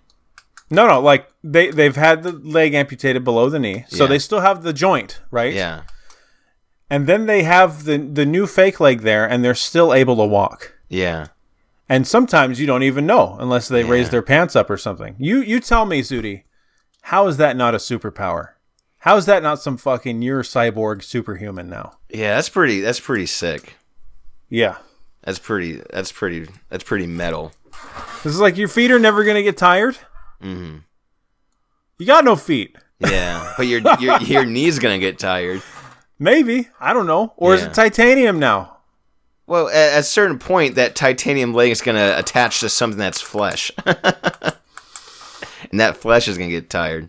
No, 0.71 0.87
no, 0.87 1.01
like 1.01 1.27
they 1.43 1.71
they've 1.73 1.97
had 1.97 2.23
the 2.23 2.31
leg 2.33 2.75
amputated 2.75 3.25
below 3.25 3.51
the 3.51 3.59
knee, 3.59 3.85
so 3.89 4.05
Yeah. 4.05 4.09
they 4.11 4.19
still 4.21 4.41
have 4.41 4.63
the 4.63 4.73
joint, 4.73 5.21
right? 5.33 5.53
Yeah. 5.53 5.83
And 6.89 7.07
then 7.09 7.27
they 7.27 7.43
have 7.43 7.85
the 7.87 7.99
the 7.99 8.25
new 8.25 8.47
fake 8.47 8.79
leg 8.79 9.01
there, 9.01 9.29
and 9.29 9.43
they're 9.45 9.55
still 9.55 9.93
able 9.93 10.17
to 10.19 10.25
walk. 10.25 10.75
Yeah. 10.89 11.27
And 11.89 12.07
sometimes 12.07 12.61
you 12.61 12.69
don't 12.69 12.85
even 12.85 13.05
know 13.05 13.37
unless 13.41 13.67
they 13.67 13.83
raise 13.83 14.11
their 14.11 14.23
pants 14.23 14.55
up 14.55 14.71
or 14.71 14.77
something. 14.77 15.17
You 15.19 15.41
you 15.43 15.59
tell 15.59 15.87
me, 15.87 16.03
Zudi, 16.03 16.45
how 17.03 17.27
is 17.27 17.37
that 17.39 17.57
not 17.57 17.75
a 17.75 17.79
superpower? 17.79 18.51
How 18.99 19.17
is 19.17 19.27
that 19.27 19.43
not 19.43 19.61
some 19.61 19.77
fucking 19.77 20.23
you're 20.23 20.45
cyborg 20.45 21.03
superhuman 21.03 21.69
now? 21.69 21.99
Yeah, 22.11 22.37
that's 22.37 22.49
pretty 22.49 22.81
that's 22.81 23.01
pretty 23.01 23.27
sick. 23.27 23.75
Yeah. 24.49 24.77
That's 25.23 25.39
pretty 25.39 25.83
that's 25.91 26.13
pretty 26.13 26.49
that's 26.69 26.85
pretty 26.85 27.07
metal. 27.07 27.53
This 28.23 28.35
is 28.35 28.41
like 28.41 28.57
your 28.57 28.69
feet 28.69 28.91
are 28.91 28.99
never 28.99 29.25
gonna 29.25 29.43
get 29.43 29.57
tired. 29.57 29.97
Mm-hmm. 30.43 30.79
You 31.99 32.07
got 32.07 32.25
no 32.25 32.37
feet. 32.37 32.77
Yeah. 32.99 33.55
but 33.57 33.67
your 33.67 33.81
your 34.01 34.21
your 34.23 34.45
knee's 34.47 34.79
gonna 34.79 34.99
get 34.99 35.19
tired. 35.19 35.63
Maybe 36.19 36.69
I 36.79 36.93
don't 36.93 37.07
know. 37.07 37.33
Or 37.37 37.55
is 37.55 37.63
it 37.63 37.75
titanium 37.75 38.39
now? 38.39 38.79
Well, 39.47 39.69
at, 39.69 39.95
at 39.95 39.99
a 40.01 40.03
certain 40.05 40.39
point, 40.39 40.77
that 40.77 40.95
titanium 40.95 41.55
leg 41.55 41.71
is 41.71 41.81
gonna 41.81 42.15
attach 42.17 42.61
to 42.61 42.69
something 42.69 42.99
that's 42.99 43.21
flesh, 43.21 43.73
and 43.85 44.55
that 45.73 45.97
flesh 45.97 46.29
is 46.29 46.39
gonna 46.39 46.51
get 46.51 46.71
tired. 46.71 47.09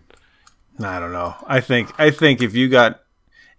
I 0.82 0.98
don't 0.98 1.12
know. 1.12 1.36
I 1.46 1.60
think 1.60 1.92
I 2.00 2.10
think 2.10 2.42
if 2.42 2.54
you 2.54 2.68
got 2.68 3.00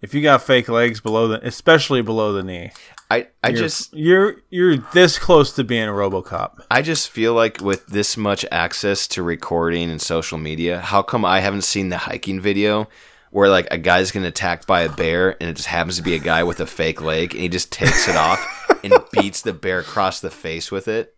if 0.02 0.12
you 0.12 0.22
got 0.22 0.42
fake 0.42 0.68
legs 0.68 1.00
below 1.00 1.28
the 1.28 1.46
especially 1.46 2.02
below 2.02 2.32
the 2.32 2.42
knee, 2.42 2.72
I 3.10 3.28
I 3.42 3.50
you're, 3.50 3.58
just 3.58 3.94
you're 3.94 4.36
you're 4.50 4.76
this 4.92 5.18
close 5.18 5.52
to 5.52 5.64
being 5.64 5.88
a 5.88 5.92
RoboCop. 5.92 6.60
I 6.70 6.82
just 6.82 7.10
feel 7.10 7.34
like 7.34 7.60
with 7.60 7.86
this 7.86 8.16
much 8.16 8.44
access 8.50 9.06
to 9.08 9.22
recording 9.22 9.90
and 9.90 10.00
social 10.00 10.38
media, 10.38 10.80
how 10.80 11.02
come 11.02 11.24
I 11.24 11.40
haven't 11.40 11.62
seen 11.62 11.90
the 11.90 11.98
hiking 11.98 12.40
video 12.40 12.88
where 13.30 13.48
like 13.48 13.66
a 13.72 13.78
guy's 13.78 14.12
getting 14.12 14.26
attacked 14.26 14.66
by 14.66 14.82
a 14.82 14.88
bear 14.88 15.36
and 15.40 15.50
it 15.50 15.56
just 15.56 15.68
happens 15.68 15.96
to 15.96 16.02
be 16.02 16.14
a 16.14 16.20
guy 16.20 16.44
with 16.44 16.60
a 16.60 16.66
fake 16.66 17.02
leg 17.02 17.32
and 17.32 17.42
he 17.42 17.48
just 17.48 17.72
takes 17.72 18.08
it 18.08 18.14
off 18.14 18.40
and 18.84 18.94
beats 19.12 19.42
the 19.42 19.52
bear 19.52 19.80
across 19.80 20.20
the 20.20 20.30
face 20.30 20.70
with 20.70 20.86
it, 20.86 21.16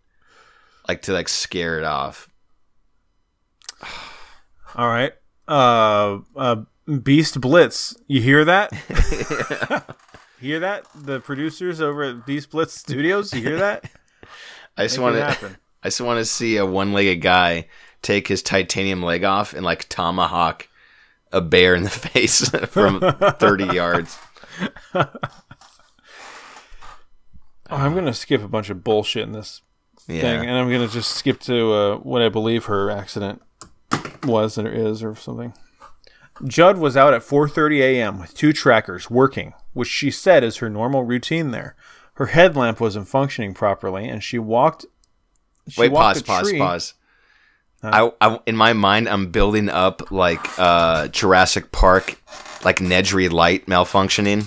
like 0.89 1.03
to 1.03 1.13
like 1.13 1.29
scare 1.29 1.79
it 1.79 1.85
off. 1.85 2.29
All 4.75 4.89
right. 4.89 5.13
Uh, 5.47 6.21
uh, 6.35 6.57
Beast 7.03 7.41
Blitz. 7.41 7.95
You 8.07 8.21
hear 8.23 8.45
that? 8.45 8.73
hear 10.47 10.61
that? 10.61 10.87
The 10.95 11.21
producers 11.21 11.81
over 11.81 12.03
at 12.03 12.27
Beast 12.27 12.51
Blitz 12.51 12.75
Studios. 12.75 13.33
You 13.35 13.43
hear 13.43 13.59
that? 13.59 13.91
I 14.77 14.85
just 14.85 14.99
want 14.99 15.17
to. 15.17 15.57
I 15.83 15.89
just 15.89 16.01
want 16.01 16.19
to 16.19 16.25
see 16.25 16.57
a 16.57 16.67
one-legged 16.67 17.21
guy 17.21 17.69
take 18.03 18.27
his 18.29 18.43
titanium 18.43 19.03
leg 19.03 19.23
off 19.25 19.53
and 19.55 19.65
like 19.65 19.89
tomahawk 19.89 20.69
a 21.33 21.41
bear 21.41 21.75
in 21.75 21.83
the 21.85 21.91
face 22.11 22.49
from 22.67 23.01
30 23.01 23.65
yards. 23.67 24.19
Oh, 24.95 25.07
I'm 27.69 27.95
gonna 27.95 28.15
skip 28.15 28.43
a 28.43 28.49
bunch 28.49 28.71
of 28.71 28.85
bullshit 28.85 29.25
in 29.25 29.33
this 29.33 29.61
Yeah. 30.07 30.21
thing, 30.23 30.49
and 30.49 30.57
I'm 30.57 30.71
gonna 30.71 30.89
just 30.89 31.13
skip 31.13 31.41
to 31.41 31.73
uh, 31.73 31.97
what 31.99 32.23
I 32.23 32.29
believe 32.29 32.67
her 32.67 32.91
accident 32.91 33.43
was 34.25 34.57
or 34.59 34.69
is 34.69 35.03
or 35.03 35.15
something. 35.17 35.53
Judd 36.45 36.79
was 36.79 36.97
out 36.97 37.15
at 37.15 37.23
4:30 37.23 37.81
a.m. 37.81 38.19
with 38.21 38.35
two 38.35 38.53
trackers 38.53 39.11
working, 39.11 39.55
which 39.73 39.89
she 39.89 40.11
said 40.11 40.45
is 40.45 40.59
her 40.59 40.69
normal 40.69 41.05
routine 41.05 41.51
there. 41.51 41.75
Her 42.15 42.27
headlamp 42.27 42.81
wasn't 42.81 43.09
functioning 43.09 43.55
properly, 43.55 44.09
and 44.09 44.23
she 44.23 44.39
walked. 44.39 44.87
She 45.69 45.81
Wait, 45.81 45.93
walked 45.93 46.27
pause, 46.27 46.53
pause, 46.53 46.53
pause. 46.53 46.95
I, 47.83 48.11
I, 48.21 48.41
in 48.47 48.57
my 48.57 48.73
mind, 48.73 49.09
I'm 49.09 49.31
building 49.31 49.69
up 49.69 50.11
like 50.11 50.45
uh, 50.59 51.09
Jurassic 51.09 51.73
Park, 51.73 52.19
like 52.65 52.79
Nedry 52.79 53.31
light 53.31 53.67
malfunctioning. 53.67 54.47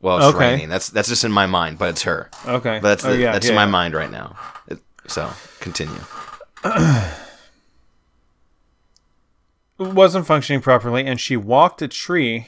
Well, 0.00 0.18
it's 0.18 0.34
Okay. 0.34 0.50
raining. 0.52 0.68
That's 0.68 0.90
that's 0.90 1.08
just 1.08 1.24
in 1.24 1.32
my 1.32 1.46
mind, 1.46 1.78
but 1.78 1.90
it's 1.90 2.02
her. 2.02 2.30
Okay, 2.46 2.78
But 2.82 2.88
that's 2.88 3.04
Oh, 3.04 3.12
yeah, 3.12 3.32
that's 3.32 3.46
yeah, 3.46 3.52
in 3.52 3.56
my 3.56 3.66
mind 3.66 3.94
right 3.94 4.10
now. 4.10 4.36
It, 4.68 4.80
so 5.06 5.30
continue. 5.60 6.00
Wasn't 9.78 10.26
functioning 10.26 10.62
properly, 10.62 11.04
and 11.04 11.20
she 11.20 11.36
walked 11.36 11.82
a 11.82 11.88
tree. 11.88 12.46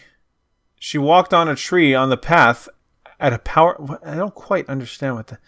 She 0.79 0.99
walked 0.99 1.35
on 1.35 1.49
a 1.49 1.57
tree 1.57 1.95
on 1.95 2.09
the 2.11 2.17
path 2.17 2.69
at 3.19 3.33
a 3.33 3.39
power. 3.39 3.99
I 4.05 4.15
don't 4.15 4.35
quite 4.35 4.69
understand 4.69 5.17
what 5.17 5.27
the. 5.29 5.39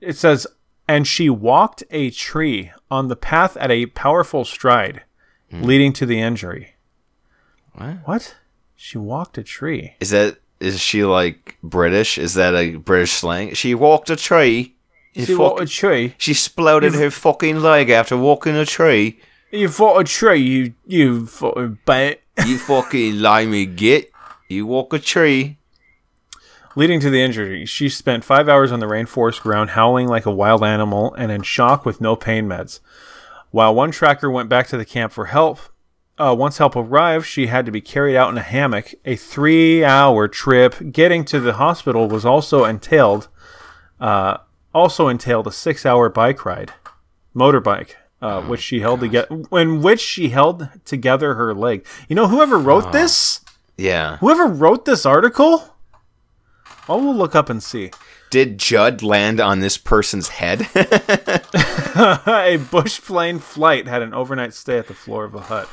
It 0.00 0.16
says, 0.16 0.46
and 0.86 1.06
she 1.06 1.28
walked 1.28 1.82
a 1.90 2.10
tree 2.10 2.70
on 2.90 3.08
the 3.08 3.16
path 3.16 3.56
at 3.56 3.70
a 3.70 3.86
powerful 3.86 4.44
stride, 4.44 5.02
hmm. 5.50 5.62
leading 5.62 5.92
to 5.94 6.06
the 6.06 6.20
injury. 6.20 6.74
What? 7.72 7.96
What? 8.04 8.36
She 8.76 8.96
walked 8.98 9.38
a 9.38 9.42
tree. 9.42 9.94
Is 9.98 10.10
that 10.10 10.38
is 10.60 10.80
she 10.80 11.04
like 11.04 11.58
British? 11.62 12.16
Is 12.18 12.34
that 12.34 12.54
a 12.54 12.76
British 12.76 13.12
slang? 13.12 13.54
She 13.54 13.74
walked 13.74 14.10
a 14.10 14.16
tree. 14.16 14.76
You 15.14 15.26
She 15.26 15.32
fuck- 15.32 15.40
walked 15.40 15.60
a 15.62 15.66
tree. 15.66 16.14
she 16.18 16.32
exploded 16.32 16.94
her 16.94 17.10
fucking 17.10 17.60
leg 17.60 17.90
after 17.90 18.16
walking 18.16 18.54
a 18.54 18.64
tree. 18.64 19.20
You 19.50 19.68
fought 19.68 20.00
a 20.00 20.04
tree. 20.04 20.40
You 20.40 20.74
you 20.86 21.26
fucking 21.26 21.78
bat. 21.86 22.20
You 22.46 22.58
fucking 22.58 23.20
limey 23.20 23.66
git. 23.66 24.10
You 24.48 24.66
walk 24.66 24.92
a 24.92 24.98
tree. 24.98 25.56
Leading 26.76 27.00
to 27.00 27.10
the 27.10 27.20
injury, 27.20 27.64
she 27.64 27.88
spent 27.88 28.24
five 28.24 28.48
hours 28.48 28.70
on 28.70 28.78
the 28.78 28.86
rainforest 28.86 29.40
ground 29.40 29.70
howling 29.70 30.06
like 30.06 30.26
a 30.26 30.30
wild 30.30 30.62
animal 30.62 31.12
and 31.14 31.32
in 31.32 31.42
shock 31.42 31.84
with 31.84 32.00
no 32.00 32.14
pain 32.14 32.46
meds. 32.46 32.80
While 33.50 33.74
one 33.74 33.90
tracker 33.90 34.30
went 34.30 34.48
back 34.48 34.68
to 34.68 34.76
the 34.76 34.84
camp 34.84 35.12
for 35.12 35.26
help, 35.26 35.58
uh, 36.18 36.34
once 36.38 36.58
help 36.58 36.76
arrived, 36.76 37.26
she 37.26 37.46
had 37.46 37.64
to 37.66 37.72
be 37.72 37.80
carried 37.80 38.16
out 38.16 38.30
in 38.30 38.38
a 38.38 38.42
hammock. 38.42 38.94
A 39.04 39.16
three 39.16 39.82
hour 39.82 40.28
trip 40.28 40.92
getting 40.92 41.24
to 41.24 41.40
the 41.40 41.54
hospital 41.54 42.06
was 42.06 42.26
also 42.26 42.64
entailed, 42.64 43.28
uh, 43.98 44.36
also 44.74 45.08
entailed 45.08 45.46
a 45.46 45.52
six 45.52 45.86
hour 45.86 46.08
bike 46.10 46.44
ride, 46.44 46.72
motorbike. 47.34 47.94
Uh, 48.20 48.42
which 48.42 48.60
she 48.60 48.80
held 48.80 48.98
together, 49.00 49.28
in 49.52 49.80
which 49.80 50.00
she 50.00 50.30
held 50.30 50.68
together 50.84 51.34
her 51.34 51.54
leg. 51.54 51.86
You 52.08 52.16
know, 52.16 52.26
whoever 52.26 52.58
wrote 52.58 52.90
this, 52.92 53.40
Yeah. 53.76 54.16
whoever 54.16 54.44
wrote 54.46 54.86
this 54.86 55.06
article, 55.06 55.76
well, 56.88 57.00
we'll 57.00 57.14
look 57.14 57.36
up 57.36 57.48
and 57.48 57.62
see. 57.62 57.92
Did 58.30 58.58
Judd 58.58 59.02
land 59.04 59.40
on 59.40 59.60
this 59.60 59.78
person's 59.78 60.30
head? 60.30 60.66
a 60.74 62.58
bush 62.70 63.00
plane 63.00 63.38
flight 63.38 63.86
had 63.86 64.02
an 64.02 64.12
overnight 64.12 64.52
stay 64.52 64.78
at 64.78 64.88
the 64.88 64.94
floor 64.94 65.24
of 65.24 65.34
a 65.36 65.40
hut. 65.42 65.68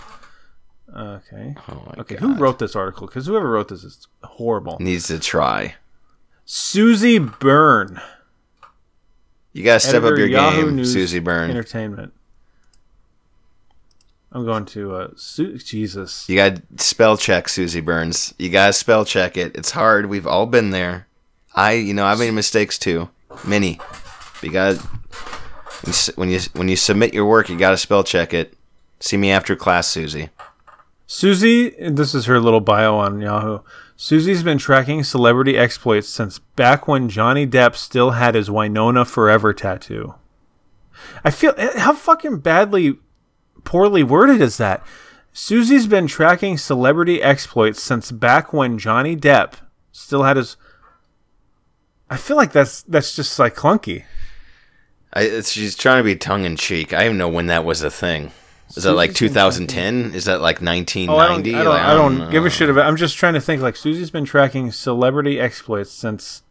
Okay. 0.95 1.55
oh 1.67 1.83
my 1.87 2.01
Okay, 2.01 2.15
God. 2.15 2.21
who 2.21 2.35
wrote 2.35 2.59
this 2.59 2.75
article? 2.75 3.07
Because 3.07 3.25
whoever 3.25 3.49
wrote 3.49 3.69
this 3.69 3.83
is 3.83 4.07
horrible. 4.23 4.77
Needs 4.79 5.07
to 5.07 5.17
try. 5.19 5.75
Susie 6.45 7.17
Byrne, 7.17 7.99
You 9.51 9.63
gotta 9.63 9.79
step 9.79 10.03
up 10.03 10.15
your 10.17 10.27
Yahoo 10.27 10.65
game, 10.67 10.75
News 10.75 10.93
Susie 10.93 11.17
Byrne. 11.19 11.49
Entertainment. 11.49 12.13
I'm 14.35 14.43
going 14.43 14.65
to 14.65 14.93
uh, 14.93 15.07
Su- 15.15 15.57
Jesus. 15.57 16.27
You 16.27 16.35
gotta 16.35 16.61
spell 16.75 17.15
check 17.15 17.47
Susie 17.47 17.79
Burns. 17.79 18.33
You 18.37 18.49
gotta 18.49 18.73
spell 18.73 19.05
check 19.05 19.37
it. 19.37 19.55
It's 19.55 19.71
hard. 19.71 20.07
We've 20.07 20.27
all 20.27 20.45
been 20.45 20.71
there. 20.71 21.07
I, 21.55 21.73
you 21.73 21.93
know, 21.93 22.05
I've 22.05 22.19
made 22.19 22.31
mistakes 22.31 22.77
too, 22.77 23.09
many. 23.45 23.79
But 24.33 24.43
you 24.43 24.51
gotta 24.51 24.75
when 25.85 25.93
you 25.93 26.11
when 26.15 26.29
you 26.29 26.39
when 26.53 26.67
you 26.67 26.75
submit 26.75 27.13
your 27.13 27.25
work, 27.25 27.47
you 27.47 27.57
gotta 27.57 27.77
spell 27.77 28.03
check 28.03 28.33
it. 28.33 28.57
See 28.99 29.15
me 29.15 29.31
after 29.31 29.55
class, 29.55 29.87
Susie. 29.87 30.29
Susie, 31.07 31.69
this 31.69 32.13
is 32.13 32.25
her 32.25 32.41
little 32.41 32.59
bio 32.59 32.97
on 32.97 33.21
Yahoo. 33.21 33.59
Susie's 33.95 34.43
been 34.43 34.57
tracking 34.57 35.05
celebrity 35.05 35.57
exploits 35.57 36.09
since 36.09 36.39
back 36.39 36.89
when 36.89 37.07
Johnny 37.07 37.47
Depp 37.47 37.77
still 37.77 38.11
had 38.11 38.35
his 38.35 38.51
Winona 38.51 39.05
Forever 39.05 39.53
tattoo. 39.53 40.15
I 41.23 41.31
feel 41.31 41.53
how 41.77 41.93
fucking 41.93 42.39
badly, 42.39 42.97
poorly 43.65 44.03
worded 44.03 44.39
is 44.41 44.57
that? 44.57 44.85
Susie's 45.33 45.85
been 45.87 46.07
tracking 46.07 46.57
celebrity 46.57 47.21
exploits 47.21 47.81
since 47.83 48.11
back 48.11 48.53
when 48.53 48.77
Johnny 48.79 49.17
Depp 49.17 49.55
still 49.91 50.23
had 50.23 50.37
his. 50.37 50.55
I 52.09 52.17
feel 52.17 52.37
like 52.37 52.53
that's 52.53 52.83
that's 52.83 53.15
just 53.15 53.37
like 53.37 53.55
clunky. 53.55 54.05
I, 55.11 55.41
she's 55.41 55.75
trying 55.75 55.97
to 55.99 56.03
be 56.03 56.15
tongue 56.15 56.45
in 56.45 56.55
cheek. 56.55 56.93
I 56.93 57.03
don't 57.05 57.17
know 57.17 57.29
when 57.29 57.47
that 57.47 57.65
was 57.65 57.81
a 57.81 57.89
thing. 57.91 58.31
Is 58.75 58.83
that 58.83 58.93
like 58.93 59.13
2010? 59.13 60.13
Is 60.13 60.25
that 60.25 60.41
like 60.41 60.61
Oh, 60.61 60.67
I 60.67 60.77
don't, 61.27 61.43
1990? 61.43 61.55
I 61.55 61.63
don't, 61.63 61.73
Like, 61.73 61.81
I 61.81 61.93
don't 61.93 62.17
know. 62.17 62.31
give 62.31 62.45
a 62.45 62.49
shit 62.49 62.69
about. 62.69 62.85
I'm 62.85 62.95
just 62.97 63.17
trying 63.17 63.33
to 63.35 63.41
think. 63.41 63.61
Like 63.61 63.75
Susie's 63.75 64.11
been 64.11 64.25
tracking 64.25 64.71
celebrity 64.71 65.39
exploits 65.39 65.91
since 65.91 66.43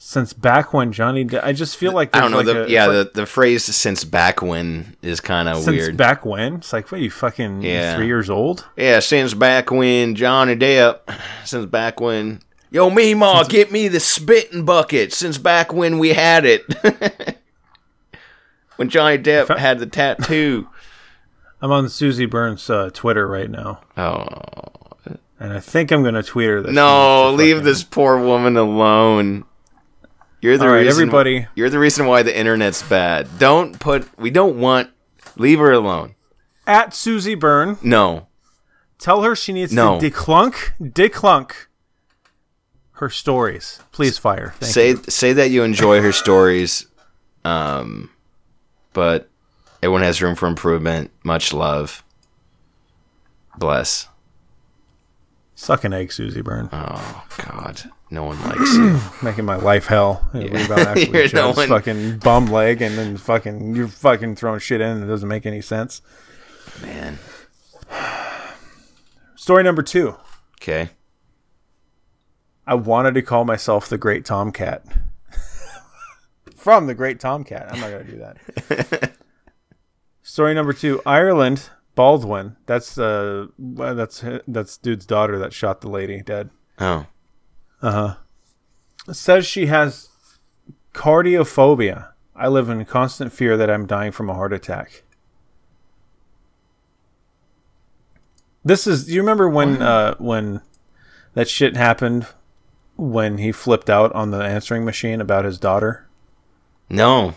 since 0.00 0.32
back 0.32 0.72
when 0.72 0.92
Johnny. 0.92 1.24
De- 1.24 1.44
I 1.44 1.52
just 1.52 1.76
feel 1.76 1.92
like 1.92 2.14
I 2.16 2.20
don't 2.20 2.30
know. 2.30 2.42
there's 2.42 2.56
The, 2.56 2.64
a- 2.64 2.68
yeah, 2.68 2.86
like 2.86 3.12
the, 3.12 3.20
the 3.22 3.26
phrase 3.26 3.64
"since 3.64 4.04
back 4.04 4.40
when" 4.40 4.96
is 5.02 5.20
kind 5.20 5.48
of 5.48 5.66
weird. 5.66 5.84
since 5.86 5.96
back 5.96 6.24
when 6.24 6.54
it's 6.56 6.72
like, 6.72 6.90
what 6.90 7.00
are 7.00 7.04
you 7.04 7.10
fucking 7.10 7.62
Yeah. 7.62 7.96
three 7.96 8.06
years 8.06 8.30
old? 8.30 8.66
Yeah, 8.76 9.00
since 9.00 9.34
back 9.34 9.70
when 9.70 10.14
Johnny 10.14 10.56
Depp, 10.56 11.00
since 11.44 11.66
back 11.66 12.00
when. 12.00 12.40
Yo, 12.70 12.90
me 12.90 13.14
ma, 13.14 13.42
get 13.44 13.72
me 13.72 13.88
the 13.88 13.98
spitting 14.00 14.64
bucket. 14.64 15.12
Since 15.12 15.38
back 15.38 15.72
when 15.72 15.98
we 15.98 16.10
had 16.10 16.44
it. 16.44 16.62
when 18.76 18.88
Johnny 18.88 19.18
Depp 19.18 19.56
had 19.58 19.78
the 19.78 19.86
tattoo. 19.86 20.68
I'm 21.60 21.72
on 21.72 21.88
Susie 21.88 22.26
Burns' 22.26 22.70
uh, 22.70 22.90
Twitter 22.92 23.26
right 23.26 23.50
now, 23.50 23.80
Oh 23.96 24.28
and 25.40 25.52
I 25.52 25.58
think 25.60 25.90
I'm 25.90 26.04
gonna 26.04 26.22
tweet 26.22 26.48
her 26.48 26.62
this. 26.62 26.72
no! 26.72 27.32
Leave 27.32 27.56
fucking- 27.56 27.64
this 27.64 27.82
poor 27.82 28.18
woman 28.20 28.56
alone. 28.56 29.44
You're 30.40 30.56
the 30.56 30.64
All 30.66 30.70
right, 30.70 30.80
reason. 30.86 31.02
everybody. 31.02 31.46
You're 31.54 31.70
the 31.70 31.78
reason 31.78 32.06
why 32.06 32.22
the 32.22 32.36
internet's 32.38 32.82
bad. 32.82 33.38
Don't 33.38 33.78
put. 33.80 34.08
We 34.18 34.30
don't 34.30 34.58
want. 34.60 34.90
Leave 35.36 35.58
her 35.58 35.72
alone. 35.72 36.14
at 36.66 36.92
Susie 36.94 37.34
Byrne. 37.34 37.78
No. 37.82 38.26
Tell 38.98 39.22
her 39.22 39.34
she 39.36 39.52
needs 39.52 39.72
No. 39.72 39.98
to 40.00 40.10
declunk, 40.10 40.70
declunk 40.80 41.52
her 42.92 43.08
stories. 43.08 43.80
Please 43.92 44.18
fire. 44.18 44.54
Thank 44.58 44.72
say 44.72 44.88
you. 44.90 45.02
say 45.08 45.32
that 45.32 45.50
you 45.50 45.62
enjoy 45.62 46.02
her 46.02 46.10
stories, 46.12 46.86
um, 47.44 48.10
but 48.92 49.28
everyone 49.82 50.02
has 50.02 50.20
room 50.20 50.34
for 50.34 50.46
improvement. 50.48 51.10
Much 51.24 51.52
love. 51.52 52.02
Bless. 53.56 54.08
Suck 55.54 55.84
an 55.84 55.92
egg, 55.92 56.12
Susie 56.12 56.42
Byrne. 56.42 56.68
Oh 56.72 57.24
God, 57.38 57.90
no 58.10 58.24
one 58.24 58.40
likes 58.42 58.74
you. 58.74 58.98
Making 59.22 59.44
my 59.44 59.56
life 59.56 59.86
hell. 59.86 60.28
After 60.34 61.00
You're 61.00 61.28
no 61.34 61.50
one- 61.52 61.68
fucking 61.68 62.18
bum 62.18 62.46
leg, 62.46 62.80
and 62.82 62.96
then 62.96 63.16
fucking 63.16 63.74
you're 63.74 63.88
fucking 63.88 64.36
throwing 64.36 64.60
shit 64.60 64.80
in, 64.80 64.88
and 64.88 65.04
it 65.04 65.06
doesn't 65.06 65.28
make 65.28 65.46
any 65.46 65.60
sense. 65.60 66.00
Man. 66.82 67.18
Story 69.36 69.62
number 69.62 69.82
two. 69.82 70.16
Okay. 70.60 70.90
I 72.66 72.74
wanted 72.74 73.14
to 73.14 73.22
call 73.22 73.44
myself 73.44 73.88
the 73.88 73.96
Great 73.98 74.24
Tomcat. 74.24 74.84
From 76.56 76.86
the 76.86 76.94
Great 76.94 77.18
Tomcat. 77.20 77.72
I'm 77.72 77.80
not 77.80 77.90
going 77.90 78.06
to 78.06 78.12
do 78.12 78.18
that. 78.18 79.12
Story 80.22 80.52
number 80.54 80.74
two 80.74 81.00
Ireland, 81.06 81.70
Baldwin. 81.94 82.56
That's 82.66 82.98
uh, 82.98 83.46
that's 83.58 84.22
that's 84.46 84.76
dude's 84.76 85.06
daughter 85.06 85.38
that 85.38 85.54
shot 85.54 85.80
the 85.80 85.88
lady 85.88 86.20
dead. 86.20 86.50
Oh. 86.78 87.06
Says 89.12 89.46
she 89.46 89.66
has 89.66 90.08
cardiophobia. 90.94 92.08
I 92.34 92.48
live 92.48 92.68
in 92.68 92.84
constant 92.84 93.32
fear 93.32 93.56
that 93.56 93.70
I'm 93.70 93.86
dying 93.86 94.12
from 94.12 94.30
a 94.30 94.34
heart 94.34 94.52
attack. 94.52 95.02
This 98.64 98.86
is. 98.86 99.06
Do 99.06 99.12
you 99.12 99.20
remember 99.20 99.48
when 99.48 99.80
uh, 99.80 100.14
when 100.18 100.60
that 101.34 101.48
shit 101.48 101.76
happened 101.76 102.26
when 102.96 103.38
he 103.38 103.52
flipped 103.52 103.88
out 103.88 104.12
on 104.12 104.30
the 104.30 104.42
answering 104.42 104.84
machine 104.84 105.20
about 105.20 105.44
his 105.44 105.58
daughter? 105.58 106.06
No. 106.90 107.34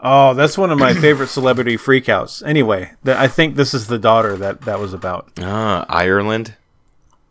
Oh, 0.00 0.34
that's 0.34 0.58
one 0.58 0.70
of 0.70 0.78
my 0.78 0.94
favorite 1.00 1.28
celebrity 1.28 1.76
freakouts. 1.76 2.46
Anyway, 2.46 2.92
th- 3.04 3.16
I 3.16 3.28
think 3.28 3.56
this 3.56 3.72
is 3.74 3.86
the 3.86 3.98
daughter 3.98 4.36
that 4.36 4.62
that 4.62 4.78
was 4.78 4.92
about. 4.92 5.32
Ah, 5.40 5.84
Ireland. 5.88 6.54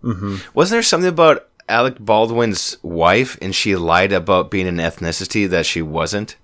Mm-hmm. 0.03 0.37
Wasn't 0.53 0.75
there 0.75 0.81
something 0.81 1.09
about 1.09 1.47
Alec 1.71 1.97
Baldwin's 1.99 2.77
wife, 2.83 3.37
and 3.41 3.55
she 3.55 3.75
lied 3.75 4.11
about 4.11 4.51
being 4.51 4.67
an 4.67 4.77
ethnicity 4.77 5.49
that 5.49 5.65
she 5.65 5.81
wasn't? 5.81 6.35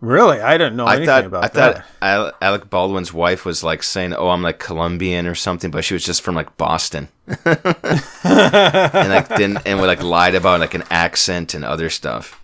Really, 0.00 0.40
I 0.42 0.58
didn't 0.58 0.76
know 0.76 0.84
I 0.84 0.96
anything 0.96 1.06
thought 1.06 1.24
about 1.24 1.44
I 1.44 1.48
that. 1.48 1.84
thought 2.02 2.34
Alec 2.42 2.68
Baldwin's 2.68 3.14
wife 3.14 3.46
was 3.46 3.64
like 3.64 3.82
saying, 3.82 4.12
"Oh, 4.12 4.28
I'm 4.28 4.42
like 4.42 4.58
Colombian 4.58 5.26
or 5.26 5.34
something," 5.34 5.70
but 5.70 5.84
she 5.84 5.94
was 5.94 6.04
just 6.04 6.20
from 6.20 6.34
like 6.34 6.54
Boston, 6.58 7.08
and 7.46 9.08
like 9.08 9.28
didn't 9.28 9.62
and 9.64 9.80
would 9.80 9.86
like 9.86 10.02
lied 10.02 10.34
about 10.34 10.60
like 10.60 10.74
an 10.74 10.84
accent 10.90 11.54
and 11.54 11.64
other 11.64 11.88
stuff. 11.88 12.38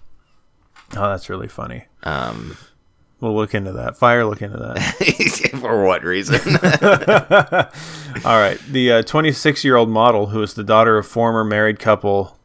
Oh, 0.96 1.11
that's 1.11 1.28
really 1.28 1.48
funny. 1.48 1.85
Um, 2.05 2.57
We'll 3.22 3.37
look 3.37 3.54
into 3.54 3.70
that. 3.74 3.96
Fire, 3.96 4.24
look 4.24 4.42
into 4.42 4.58
that. 4.58 4.78
for 5.61 5.85
what 5.85 6.02
reason? 6.02 6.35
All 8.26 8.40
right. 8.40 8.58
The 8.68 9.04
26 9.04 9.64
year 9.64 9.76
old 9.76 9.88
model, 9.88 10.26
who 10.26 10.42
is 10.42 10.54
the 10.54 10.64
daughter 10.64 10.98
of 10.98 11.06
former 11.06 11.44
married 11.44 11.78
couple 11.78 12.37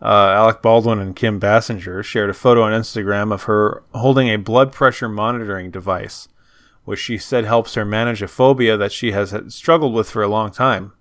uh, 0.00 0.30
Alec 0.30 0.62
Baldwin 0.62 1.00
and 1.00 1.16
Kim 1.16 1.40
Basinger, 1.40 2.04
shared 2.04 2.30
a 2.30 2.34
photo 2.34 2.62
on 2.62 2.72
Instagram 2.72 3.34
of 3.34 3.42
her 3.44 3.82
holding 3.96 4.28
a 4.28 4.36
blood 4.36 4.70
pressure 4.70 5.08
monitoring 5.08 5.72
device, 5.72 6.28
which 6.84 7.00
she 7.00 7.18
said 7.18 7.44
helps 7.44 7.74
her 7.74 7.84
manage 7.84 8.22
a 8.22 8.28
phobia 8.28 8.76
that 8.76 8.92
she 8.92 9.10
has 9.10 9.34
struggled 9.48 9.92
with 9.92 10.08
for 10.08 10.22
a 10.22 10.28
long 10.28 10.52
time. 10.52 10.92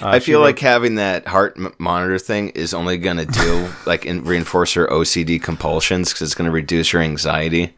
Uh, 0.00 0.08
I 0.08 0.20
feel 0.20 0.38
wrote- 0.40 0.44
like 0.46 0.58
having 0.60 0.94
that 0.96 1.26
heart 1.26 1.54
m- 1.56 1.74
monitor 1.78 2.18
thing 2.18 2.50
is 2.50 2.72
only 2.72 2.96
going 2.98 3.16
to 3.18 3.26
do 3.26 3.68
like 3.86 4.06
in, 4.06 4.24
reinforce 4.24 4.74
her 4.74 4.86
OCD 4.86 5.42
compulsions 5.42 6.10
because 6.12 6.22
it's 6.22 6.34
going 6.34 6.46
to 6.46 6.52
reduce 6.52 6.90
her 6.90 7.00
anxiety, 7.00 7.74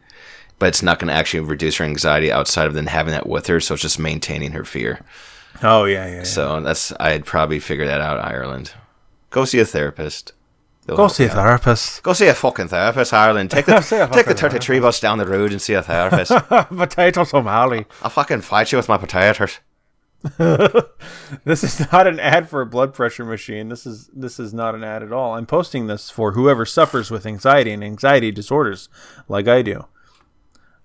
but 0.59 0.67
it's 0.67 0.83
not 0.83 0.99
going 0.99 1.07
to 1.09 1.13
actually 1.13 1.41
reduce 1.41 1.77
her 1.77 1.85
anxiety 1.85 2.31
outside 2.31 2.67
of 2.67 2.73
then 2.73 2.87
having 2.87 3.11
that 3.13 3.27
with 3.27 3.47
her. 3.47 3.59
So 3.59 3.73
it's 3.73 3.81
just 3.83 3.99
maintaining 3.99 4.51
her 4.51 4.63
fear. 4.65 5.01
Oh, 5.63 5.85
yeah, 5.85 6.05
yeah. 6.07 6.15
yeah. 6.17 6.23
So 6.23 6.59
that's 6.61 6.93
I'd 6.99 7.25
probably 7.25 7.59
figure 7.59 7.85
that 7.87 8.01
out. 8.01 8.19
Ireland, 8.23 8.71
go 9.29 9.45
see 9.45 9.59
a 9.59 9.65
therapist. 9.65 10.33
They'll 10.85 10.97
Go 10.97 11.07
see 11.07 11.23
a 11.23 11.29
out. 11.29 11.33
therapist. 11.33 12.03
Go 12.03 12.13
see 12.13 12.27
a 12.27 12.33
fucking 12.35 12.67
therapist, 12.67 13.11
Ireland. 13.11 13.49
Take 13.49 13.65
the 13.65 13.79
take 14.13 14.27
the 14.27 14.35
thirty 14.35 14.59
three 14.59 14.79
bus 14.79 14.99
down 14.99 15.17
the 15.17 15.25
road 15.25 15.51
and 15.51 15.59
see 15.59 15.73
a 15.73 15.81
therapist. 15.81 16.31
Potato 16.49 17.23
sommelier. 17.23 17.85
I'll 18.03 18.11
fucking 18.11 18.41
fight 18.41 18.71
you 18.71 18.77
with 18.77 18.87
my 18.87 18.97
potatoes. 18.97 19.59
This 21.43 21.63
is 21.63 21.91
not 21.91 22.07
an 22.07 22.19
ad 22.19 22.49
for 22.49 22.61
a 22.61 22.65
blood 22.65 22.93
pressure 22.93 23.25
machine. 23.25 23.69
This 23.69 23.85
is 23.85 24.09
this 24.13 24.39
is 24.39 24.53
not 24.53 24.75
an 24.75 24.83
ad 24.83 25.03
at 25.03 25.11
all. 25.11 25.35
I'm 25.35 25.45
posting 25.45 25.87
this 25.87 26.09
for 26.09 26.31
whoever 26.33 26.65
suffers 26.65 27.11
with 27.11 27.25
anxiety 27.25 27.71
and 27.71 27.83
anxiety 27.83 28.31
disorders, 28.31 28.89
like 29.27 29.47
I 29.47 29.61
do. 29.61 29.85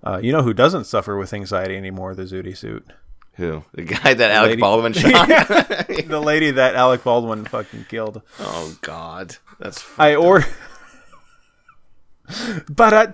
Uh, 0.03 0.19
you 0.23 0.33
know 0.33 0.43
who 0.43 0.55
doesn't 0.55 0.85
suffer 0.85 1.17
with 1.17 1.33
anxiety 1.35 1.77
anymore? 1.77 2.15
The 2.15 2.23
Zooty 2.23 2.57
suit. 2.57 2.87
Who? 3.35 3.65
The 3.73 3.83
guy 3.85 4.15
that 4.15 4.31
Alec 4.31 4.51
lady- 4.51 4.61
Baldwin 4.61 4.93
shot? 4.95 5.29
the 5.29 6.23
lady 6.25 6.51
that 6.53 6.75
Alec 6.75 7.05
Baldwin 7.05 7.45
fucking 7.45 7.87
killed. 7.89 8.23
oh 8.39 8.77
God, 8.83 9.37
that's 9.59 9.85
I 9.99 10.15
or. 10.15 10.45
but 12.69 12.95
I. 12.95 13.13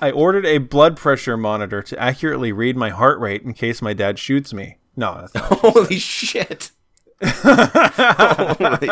I 0.00 0.10
ordered 0.10 0.46
a 0.46 0.58
blood 0.58 0.96
pressure 0.96 1.36
monitor 1.36 1.82
to 1.82 1.98
accurately 1.98 2.52
read 2.52 2.76
my 2.76 2.90
heart 2.90 3.18
rate 3.20 3.42
in 3.42 3.52
case 3.54 3.82
my 3.82 3.92
dad 3.92 4.18
shoots 4.18 4.54
me. 4.54 4.78
No, 4.96 5.20
that's 5.20 5.34
not. 5.34 5.44
Holy 5.60 5.98
shit. 5.98 6.70
Holy 7.22 8.88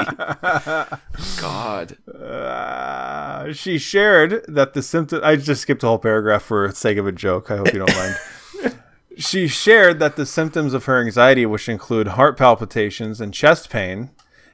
God. 1.41 1.97
Uh, 2.09 3.53
she 3.53 3.79
shared 3.79 4.45
that 4.49 4.73
the 4.75 4.83
symptom. 4.83 5.21
I 5.23 5.37
just 5.37 5.63
skipped 5.63 5.83
a 5.83 5.87
whole 5.87 5.99
paragraph 5.99 6.43
for 6.43 6.69
the 6.69 6.75
sake 6.75 6.99
of 6.99 7.07
a 7.07 7.13
joke. 7.13 7.51
I 7.51 7.57
hope 7.57 7.73
you 7.73 7.85
don't 7.85 7.95
mind. 7.95 8.79
she 9.19 9.47
shared 9.47 9.99
that 9.99 10.17
the 10.17 10.27
symptoms 10.27 10.73
of 10.73 10.87
her 10.87 11.01
anxiety, 11.01 11.45
which 11.45 11.69
include 11.69 12.09
heart 12.09 12.39
palpitations 12.39 13.21
and 13.21 13.35
chest 13.35 13.69
pain, 13.69 14.11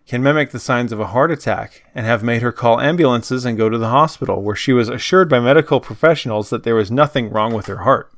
can 0.06 0.22
mimic 0.22 0.50
the 0.50 0.58
signs 0.58 0.92
of 0.92 1.00
a 1.00 1.08
heart 1.08 1.30
attack 1.30 1.84
and 1.94 2.04
have 2.04 2.22
made 2.22 2.42
her 2.42 2.52
call 2.52 2.80
ambulances 2.80 3.44
and 3.44 3.56
go 3.56 3.68
to 3.68 3.78
the 3.78 3.90
hospital, 3.90 4.42
where 4.42 4.56
she 4.56 4.72
was 4.72 4.88
assured 4.88 5.28
by 5.28 5.38
medical 5.38 5.80
professionals 5.80 6.50
that 6.50 6.64
there 6.64 6.74
was 6.74 6.90
nothing 6.90 7.30
wrong 7.30 7.54
with 7.54 7.66
her 7.66 7.78
heart. 7.78 8.12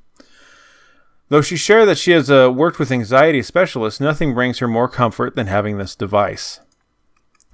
Though 1.29 1.43
she 1.43 1.57
shared 1.57 1.89
that 1.89 1.99
she 1.99 2.13
has 2.13 2.31
uh, 2.31 2.53
worked 2.55 2.79
with 2.79 2.93
anxiety 2.93 3.43
specialists, 3.43 4.01
nothing 4.01 4.35
brings 4.35 4.59
her 4.59 4.69
more 4.69 4.89
comfort 4.89 5.35
than 5.35 5.47
having 5.47 5.79
this 5.79 5.95
device. 5.95 6.61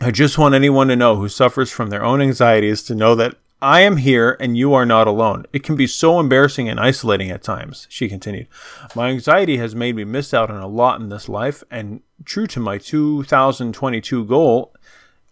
I 0.00 0.10
just 0.10 0.38
want 0.38 0.54
anyone 0.54 0.88
to 0.88 0.96
know 0.96 1.16
who 1.16 1.28
suffers 1.28 1.70
from 1.70 1.90
their 1.90 2.04
own 2.04 2.20
anxieties 2.20 2.82
to 2.84 2.94
know 2.94 3.14
that 3.16 3.36
I 3.60 3.80
am 3.80 3.96
here 3.96 4.36
and 4.38 4.56
you 4.56 4.72
are 4.74 4.86
not 4.86 5.08
alone. 5.08 5.44
It 5.52 5.64
can 5.64 5.74
be 5.74 5.88
so 5.88 6.20
embarrassing 6.20 6.68
and 6.68 6.78
isolating 6.78 7.30
at 7.30 7.42
times, 7.42 7.88
she 7.90 8.08
continued. 8.08 8.46
My 8.94 9.08
anxiety 9.08 9.56
has 9.56 9.74
made 9.74 9.96
me 9.96 10.04
miss 10.04 10.32
out 10.32 10.50
on 10.50 10.62
a 10.62 10.68
lot 10.68 11.00
in 11.00 11.08
this 11.08 11.28
life, 11.28 11.64
and 11.68 12.00
true 12.24 12.46
to 12.48 12.60
my 12.60 12.78
2022 12.78 14.24
goal 14.26 14.72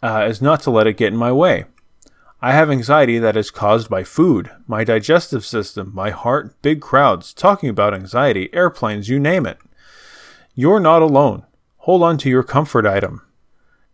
uh, 0.03 0.27
is 0.29 0.43
not 0.43 0.61
to 0.63 0.71
let 0.71 0.89
it 0.89 0.97
get 0.97 1.13
in 1.13 1.19
my 1.19 1.31
way. 1.31 1.67
I 2.43 2.53
have 2.53 2.71
anxiety 2.71 3.19
that 3.19 3.37
is 3.37 3.51
caused 3.51 3.89
by 3.89 4.03
food, 4.03 4.51
my 4.67 4.83
digestive 4.83 5.45
system, 5.45 5.93
my 5.95 6.11
heart, 6.11 6.61
big 6.63 6.81
crowds, 6.81 7.33
talking 7.33 7.69
about 7.69 7.95
anxiety, 7.95 8.53
airplanes, 8.53 9.09
you 9.09 9.21
name 9.21 9.47
it. 9.47 9.59
You're 10.55 10.81
not 10.81 11.01
alone. 11.01 11.45
Hold 11.79 12.03
on 12.03 12.19
to 12.19 12.29
your 12.29 12.43
comfort 12.43 12.87
item. 12.87 13.23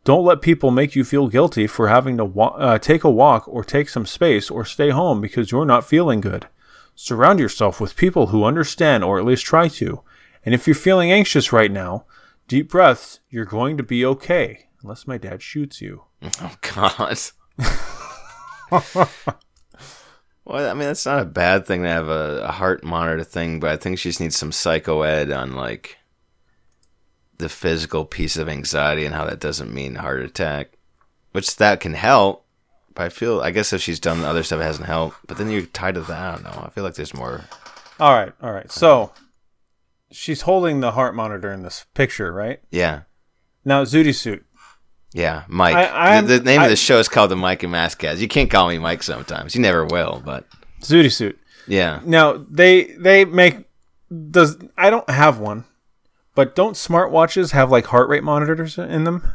Don't 0.04 0.24
let 0.24 0.42
people 0.42 0.72
make 0.72 0.96
you 0.96 1.04
feel 1.04 1.28
guilty 1.28 1.66
for 1.68 1.88
having 1.88 2.16
to 2.16 2.24
wa- 2.24 2.56
uh, 2.58 2.78
take 2.78 3.04
a 3.04 3.10
walk 3.10 3.46
or 3.46 3.62
take 3.62 3.88
some 3.88 4.06
space 4.06 4.50
or 4.50 4.64
stay 4.64 4.90
home 4.90 5.20
because 5.20 5.52
you're 5.52 5.64
not 5.64 5.86
feeling 5.86 6.20
good. 6.20 6.48
Surround 6.94 7.38
yourself 7.38 7.80
with 7.80 7.96
people 7.96 8.28
who 8.28 8.44
understand 8.44 9.04
or 9.04 9.18
at 9.18 9.24
least 9.24 9.44
try 9.44 9.68
to. 9.68 10.02
And 10.44 10.54
if 10.54 10.66
you're 10.66 10.74
feeling 10.74 11.12
anxious 11.12 11.52
right 11.52 11.70
now, 11.70 12.04
deep 12.48 12.68
breaths, 12.68 13.20
you're 13.30 13.44
going 13.44 13.76
to 13.76 13.84
be 13.84 14.04
okay. 14.04 14.66
Unless 14.82 15.06
my 15.06 15.18
dad 15.18 15.42
shoots 15.42 15.80
you. 15.80 16.04
Oh 16.40 16.56
God. 16.74 17.18
well, 20.44 20.70
I 20.70 20.74
mean, 20.74 20.86
that's 20.86 21.06
not 21.06 21.20
a 21.20 21.26
bad 21.26 21.66
thing 21.66 21.82
to 21.82 21.88
have 21.88 22.08
a, 22.08 22.44
a 22.44 22.52
heart 22.52 22.82
monitor 22.84 23.24
thing, 23.24 23.60
but 23.60 23.70
I 23.70 23.76
think 23.76 23.98
she 23.98 24.08
just 24.08 24.20
needs 24.20 24.36
some 24.36 24.52
psycho 24.52 25.02
ed 25.02 25.30
on 25.30 25.54
like 25.54 25.98
the 27.42 27.48
physical 27.48 28.04
piece 28.04 28.36
of 28.36 28.48
anxiety 28.48 29.04
and 29.04 29.14
how 29.14 29.24
that 29.26 29.40
doesn't 29.40 29.72
mean 29.74 29.96
heart 29.96 30.20
attack, 30.22 30.72
which 31.32 31.56
that 31.56 31.80
can 31.80 31.94
help, 31.94 32.44
But 32.94 33.04
I 33.04 33.08
feel, 33.08 33.40
I 33.40 33.50
guess 33.50 33.72
if 33.72 33.80
she's 33.82 34.00
done 34.00 34.20
the 34.20 34.28
other 34.28 34.42
stuff, 34.42 34.60
it 34.60 34.64
hasn't 34.64 34.86
helped. 34.86 35.16
But 35.26 35.36
then 35.38 35.50
you're 35.50 35.62
tied 35.62 35.94
to 35.94 36.00
that. 36.02 36.20
I 36.20 36.32
don't 36.34 36.44
know. 36.44 36.62
I 36.66 36.70
feel 36.70 36.84
like 36.84 36.94
there's 36.94 37.14
more. 37.14 37.42
All 38.00 38.12
right, 38.14 38.32
all 38.42 38.52
right. 38.52 38.70
So 38.70 39.12
she's 40.10 40.42
holding 40.42 40.80
the 40.80 40.92
heart 40.92 41.14
monitor 41.14 41.52
in 41.52 41.62
this 41.62 41.86
picture, 41.94 42.32
right? 42.32 42.60
Yeah. 42.70 43.02
Now, 43.64 43.84
Zooty 43.84 44.14
suit. 44.14 44.44
Yeah, 45.14 45.44
Mike. 45.48 45.74
I- 45.76 46.20
the, 46.20 46.38
the 46.38 46.44
name 46.44 46.60
I- 46.60 46.64
of 46.64 46.70
the 46.70 46.76
show 46.76 46.98
is 46.98 47.08
called 47.08 47.30
the 47.30 47.36
Mike 47.36 47.62
and 47.62 47.72
Max 47.72 47.94
Cast. 47.94 48.20
You 48.20 48.28
can't 48.28 48.50
call 48.50 48.68
me 48.68 48.78
Mike 48.78 49.02
sometimes. 49.02 49.54
You 49.54 49.60
never 49.60 49.84
will, 49.84 50.22
but 50.24 50.46
Zooty 50.80 51.12
suit. 51.12 51.38
yeah. 51.66 52.00
Now 52.04 52.44
they 52.50 52.84
they 52.98 53.24
make 53.24 53.56
does 54.30 54.56
I 54.76 54.90
don't 54.90 55.08
have 55.08 55.38
one, 55.38 55.64
but 56.34 56.54
don't 56.54 56.74
smartwatches 56.74 57.52
have 57.52 57.70
like 57.70 57.86
heart 57.86 58.08
rate 58.08 58.24
monitors 58.24 58.78
in 58.78 59.04
them? 59.04 59.32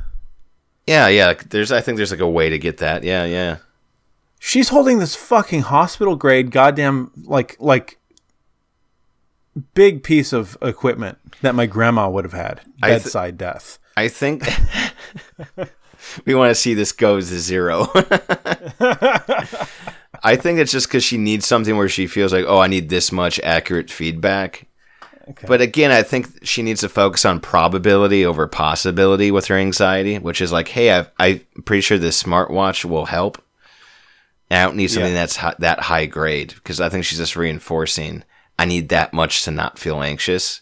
Yeah, 0.85 1.07
yeah. 1.07 1.33
There's, 1.49 1.71
I 1.71 1.81
think 1.81 1.97
there's 1.97 2.11
like 2.11 2.19
a 2.19 2.29
way 2.29 2.49
to 2.49 2.57
get 2.57 2.77
that. 2.77 3.03
Yeah, 3.03 3.25
yeah. 3.25 3.57
She's 4.39 4.69
holding 4.69 4.99
this 4.99 5.15
fucking 5.15 5.61
hospital 5.63 6.15
grade 6.15 6.51
goddamn 6.51 7.11
like 7.23 7.57
like 7.59 7.99
big 9.73 10.03
piece 10.03 10.31
of 10.33 10.57
equipment 10.61 11.17
that 11.41 11.55
my 11.55 11.65
grandma 11.65 12.07
would 12.09 12.23
have 12.23 12.33
had 12.33 12.61
I 12.81 12.89
th- 12.89 13.03
bedside 13.03 13.37
death. 13.37 13.79
I 13.95 14.07
think 14.07 14.43
we 16.25 16.35
want 16.35 16.51
to 16.51 16.55
see 16.55 16.73
this 16.75 16.91
go 16.91 17.17
to 17.17 17.21
zero. 17.23 17.87
I 20.23 20.35
think 20.35 20.59
it's 20.59 20.71
just 20.71 20.87
because 20.87 21.03
she 21.03 21.17
needs 21.17 21.45
something 21.45 21.75
where 21.77 21.89
she 21.89 22.07
feels 22.07 22.33
like, 22.33 22.45
oh, 22.47 22.59
I 22.59 22.67
need 22.67 22.89
this 22.89 23.11
much 23.11 23.39
accurate 23.43 23.89
feedback. 23.89 24.66
But 25.47 25.61
again, 25.61 25.91
I 25.91 26.03
think 26.03 26.45
she 26.45 26.61
needs 26.61 26.81
to 26.81 26.89
focus 26.89 27.25
on 27.25 27.39
probability 27.39 28.25
over 28.25 28.47
possibility 28.47 29.29
with 29.31 29.47
her 29.47 29.55
anxiety, 29.55 30.17
which 30.19 30.41
is 30.41 30.51
like, 30.51 30.69
hey, 30.69 30.91
I've, 30.91 31.09
I'm 31.19 31.41
pretty 31.65 31.81
sure 31.81 31.97
this 31.97 32.21
smartwatch 32.21 32.85
will 32.85 33.05
help. 33.05 33.41
And 34.49 34.59
I 34.61 34.65
don't 34.65 34.77
need 34.77 34.87
something 34.87 35.11
Yeah. 35.13 35.19
that's 35.19 35.35
hi- 35.37 35.55
that 35.59 35.81
high 35.81 36.05
grade 36.05 36.53
because 36.55 36.79
I 36.79 36.87
think 36.89 37.03
she's 37.03 37.17
just 37.17 37.35
reinforcing. 37.35 38.23
I 38.57 38.65
need 38.65 38.89
that 38.89 39.11
much 39.13 39.43
to 39.43 39.51
not 39.51 39.77
feel 39.77 40.01
anxious. 40.01 40.61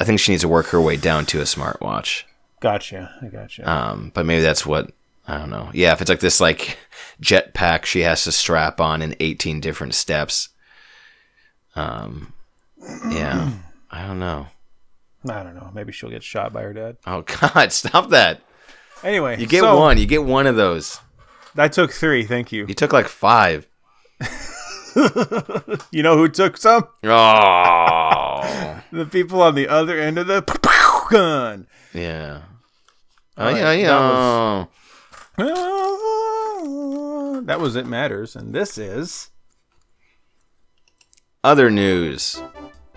I 0.00 0.04
think 0.04 0.18
she 0.18 0.32
needs 0.32 0.42
to 0.42 0.48
work 0.48 0.66
her 0.66 0.80
way 0.80 0.96
down 0.96 1.24
to 1.26 1.40
a 1.40 1.44
smartwatch. 1.44 2.24
Gotcha. 2.60 3.14
I 3.22 3.26
gotcha. 3.26 3.70
Um, 3.70 4.10
but 4.14 4.26
maybe 4.26 4.42
that's 4.42 4.66
what 4.66 4.90
I 5.28 5.38
don't 5.38 5.50
know. 5.50 5.70
Yeah, 5.72 5.92
if 5.92 6.00
it's 6.00 6.10
like 6.10 6.20
this 6.20 6.40
like 6.40 6.76
jetpack 7.22 7.84
she 7.84 8.00
has 8.00 8.24
to 8.24 8.32
strap 8.32 8.80
on 8.80 9.00
in 9.02 9.14
18 9.20 9.60
different 9.60 9.94
steps. 9.94 10.48
Um, 11.76 12.32
yeah, 13.10 13.52
I 13.94 14.06
don't 14.08 14.18
know. 14.18 14.48
I 15.28 15.42
don't 15.44 15.54
know. 15.54 15.70
Maybe 15.72 15.92
she'll 15.92 16.10
get 16.10 16.24
shot 16.24 16.52
by 16.52 16.62
her 16.62 16.72
dad. 16.72 16.96
Oh 17.06 17.22
God, 17.40 17.70
stop 17.72 18.10
that! 18.10 18.40
Anyway, 19.04 19.38
You 19.40 19.46
get 19.46 19.60
so, 19.60 19.78
one. 19.78 19.98
You 19.98 20.06
get 20.06 20.24
one 20.24 20.48
of 20.48 20.56
those. 20.56 20.98
I 21.56 21.68
took 21.68 21.92
three. 21.92 22.24
Thank 22.24 22.50
you. 22.50 22.66
You 22.66 22.74
took 22.74 22.92
like 22.92 23.06
five. 23.08 23.68
You 25.90 26.04
know 26.04 26.16
who 26.16 26.28
took 26.28 26.56
some? 26.56 26.84
Oh, 27.02 28.80
The 28.92 29.06
people 29.06 29.42
on 29.42 29.56
the 29.56 29.66
other 29.66 29.98
end 29.98 30.18
of 30.18 30.28
the 30.28 30.40
gun. 31.10 31.66
yeah. 31.92 32.42
Oh 33.36 33.46
Alright, 33.46 33.56
yeah, 33.56 33.74
that 33.74 34.68
yeah. 35.38 37.40
That 37.44 37.58
was 37.60 37.74
It 37.74 37.86
Matters, 37.86 38.36
and 38.36 38.54
this 38.54 38.78
is. 38.78 39.30
Other 41.42 41.72
news. 41.72 42.40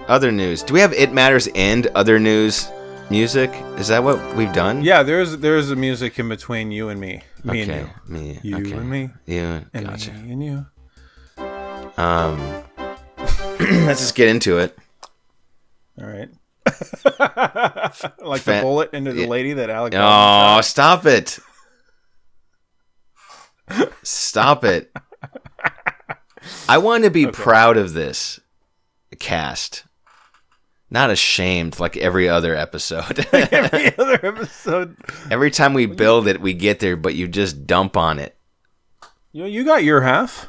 Other 0.08 0.32
news. 0.32 0.64
Do 0.64 0.74
we 0.74 0.80
have 0.80 0.94
It 0.94 1.12
Matters 1.14 1.48
and 1.54 1.88
other 1.88 2.18
news 2.20 2.70
music? 3.10 3.52
Is 3.78 3.90
that 3.90 4.04
what 4.04 4.36
we've 4.36 4.54
done? 4.54 4.82
Yeah, 4.84 5.04
there's 5.04 5.38
there's 5.38 5.70
a 5.70 5.76
music 5.76 6.18
in 6.18 6.30
between 6.30 6.72
you 6.72 6.88
and 6.90 7.00
me. 7.00 7.24
Me 7.44 7.64
Okay. 7.64 7.80
and 7.80 7.90
Me. 8.10 8.40
you. 8.42 8.58
You 8.58 8.66
okay. 8.66 8.72
and 8.78 8.90
me. 8.90 9.10
You. 9.26 9.66
And 9.74 9.86
Gotcha. 9.86 10.12
me 10.14 10.32
and 10.32 10.44
you. 10.44 10.66
Um, 11.98 12.64
let's 13.60 14.00
just 14.00 14.16
get 14.16 14.30
into 14.30 14.60
it. 14.60 14.78
All 16.02 16.08
right. 16.08 16.30
like 18.24 18.44
the 18.44 18.60
bullet 18.62 18.94
into 18.94 19.12
the 19.14 19.26
lady 19.28 19.54
that 19.54 19.70
Alec. 19.70 19.94
Oh, 19.96 19.98
shot. 19.98 20.66
stop 20.66 21.06
it. 21.06 21.40
Stop 24.04 24.64
it. 24.64 24.92
I 26.70 26.78
want 26.78 27.04
to 27.04 27.10
be 27.10 27.28
proud 27.32 27.76
of 27.78 27.94
this 27.94 28.40
cast. 29.20 29.84
Not 30.90 31.10
ashamed 31.10 31.80
like 31.80 31.98
every 31.98 32.30
other 32.30 32.56
episode. 32.56 33.26
Every 33.34 33.96
other 33.98 34.20
episode. 34.26 34.96
every 35.30 35.52
time 35.52 35.74
we 35.74 35.86
build 35.86 36.28
it, 36.28 36.40
we 36.40 36.54
get 36.54 36.80
there, 36.80 36.96
but 36.96 37.14
you 37.14 37.28
just 37.28 37.68
dump 37.68 37.98
on 37.98 38.20
it. 38.20 38.38
You 39.34 39.44
know, 39.44 39.50
you 39.50 39.66
got 39.66 39.84
your 39.84 40.02
half. 40.02 40.48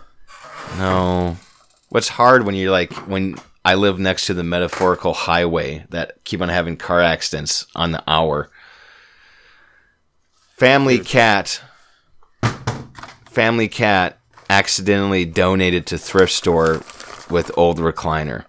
No. 0.77 1.37
What's 1.89 2.09
hard 2.09 2.47
when 2.47 2.55
you're 2.55 2.71
like 2.71 2.93
when 3.09 3.35
I 3.65 3.75
live 3.75 3.99
next 3.99 4.27
to 4.27 4.35
the 4.35 4.45
metaphorical 4.45 5.13
highway 5.13 5.85
that 5.91 6.23
keep 6.25 6.41
on 6.41 6.49
having 6.49 6.77
car 6.77 7.01
accidents 7.01 7.67
on 7.75 7.91
the 7.91 8.03
hour. 8.07 8.49
Family 10.57 10.99
cat 11.01 11.61
Family 13.27 13.69
cat 13.69 14.19
accidentally 14.51 15.25
donated 15.25 15.87
to 15.87 15.99
thrift 15.99 16.33
store 16.33 16.83
with 17.31 17.51
old 17.57 17.79
recliner. 17.79 18.47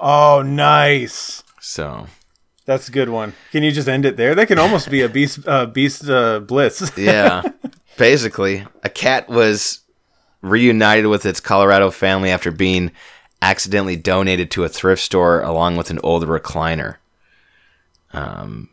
Oh, 0.00 0.42
nice. 0.42 1.42
So, 1.60 2.06
That's 2.64 2.88
a 2.88 2.92
good 2.92 3.08
one. 3.08 3.34
Can 3.52 3.62
you 3.62 3.72
just 3.72 3.88
end 3.88 4.04
it 4.04 4.16
there? 4.16 4.34
That 4.34 4.48
can 4.48 4.58
almost 4.58 4.90
be 4.90 5.02
a 5.02 5.08
beast 5.08 5.46
uh, 5.46 5.66
beast 5.66 6.08
uh, 6.08 6.40
bliss. 6.40 6.92
yeah. 6.96 7.42
Basically, 7.96 8.66
a 8.82 8.88
cat 8.88 9.28
was 9.28 9.80
reunited 10.42 11.06
with 11.06 11.24
its 11.24 11.40
Colorado 11.40 11.90
family 11.90 12.30
after 12.30 12.50
being 12.50 12.92
accidentally 13.42 13.96
donated 13.96 14.50
to 14.50 14.64
a 14.64 14.68
thrift 14.68 15.02
store 15.02 15.42
along 15.42 15.76
with 15.76 15.90
an 15.90 15.98
old 16.02 16.24
recliner. 16.24 16.96
Um, 18.12 18.68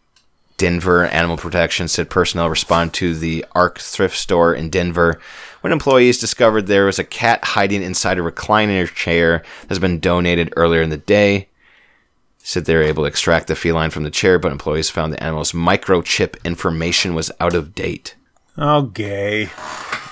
Denver 0.57 1.05
Animal 1.05 1.37
Protection 1.37 1.87
said 1.87 2.09
personnel 2.09 2.49
responded 2.49 2.93
to 2.95 3.15
the 3.15 3.45
Arc 3.53 3.79
thrift 3.79 4.15
store 4.17 4.53
in 4.53 4.69
Denver 4.69 5.19
when 5.63 5.71
employees 5.71 6.17
discovered 6.17 6.67
there 6.67 6.85
was 6.85 6.99
a 6.99 7.05
cat 7.05 7.41
hiding 7.43 7.81
inside 7.81 8.19
a 8.19 8.21
recliner 8.21 8.85
chair 8.93 9.43
that's 9.67 9.79
been 9.79 10.01
donated 10.01 10.51
earlier 10.57 10.81
in 10.81 10.89
the 10.89 10.97
day. 10.97 11.47
Said 12.39 12.65
they 12.65 12.75
were 12.75 12.81
able 12.83 13.03
to 13.03 13.07
extract 13.07 13.47
the 13.47 13.55
feline 13.55 13.89
from 13.89 14.03
the 14.03 14.11
chair, 14.11 14.37
but 14.37 14.51
employees 14.51 14.89
found 14.89 15.13
the 15.13 15.23
animal's 15.23 15.53
microchip 15.53 16.43
information 16.43 17.15
was 17.15 17.31
out 17.39 17.55
of 17.55 17.73
date. 17.73 18.15
oh, 18.57 18.81
gay. 18.81 19.49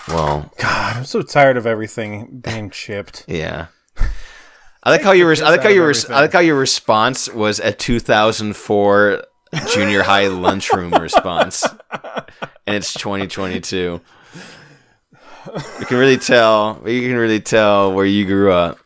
Well, 0.07 0.53
God, 0.57 0.95
I'm 0.95 1.03
so 1.03 1.21
tired 1.21 1.57
of 1.57 1.65
everything 1.67 2.39
being 2.39 2.69
chipped. 2.71 3.25
yeah. 3.27 3.65
I 4.83 4.91
like 4.91 5.01
how 5.03 5.11
your 5.11 5.31
I 5.31 5.49
like 5.49 5.63
how 5.63 5.69
your. 5.69 5.93
I 6.09 6.21
like 6.21 6.31
how 6.33 6.39
your 6.39 6.57
response 6.57 7.29
was 7.29 7.59
a 7.59 7.73
2004 7.73 9.23
junior 9.73 10.01
high 10.03 10.27
lunchroom 10.27 10.93
response, 10.99 11.63
and 12.65 12.77
it's 12.77 12.93
2022. 12.93 13.99
You 15.79 15.85
can 15.85 15.97
really 15.97 16.17
tell. 16.17 16.81
You 16.85 17.01
can 17.09 17.17
really 17.17 17.39
tell 17.39 17.93
where 17.93 18.05
you 18.05 18.25
grew 18.25 18.51
up. 18.51 18.77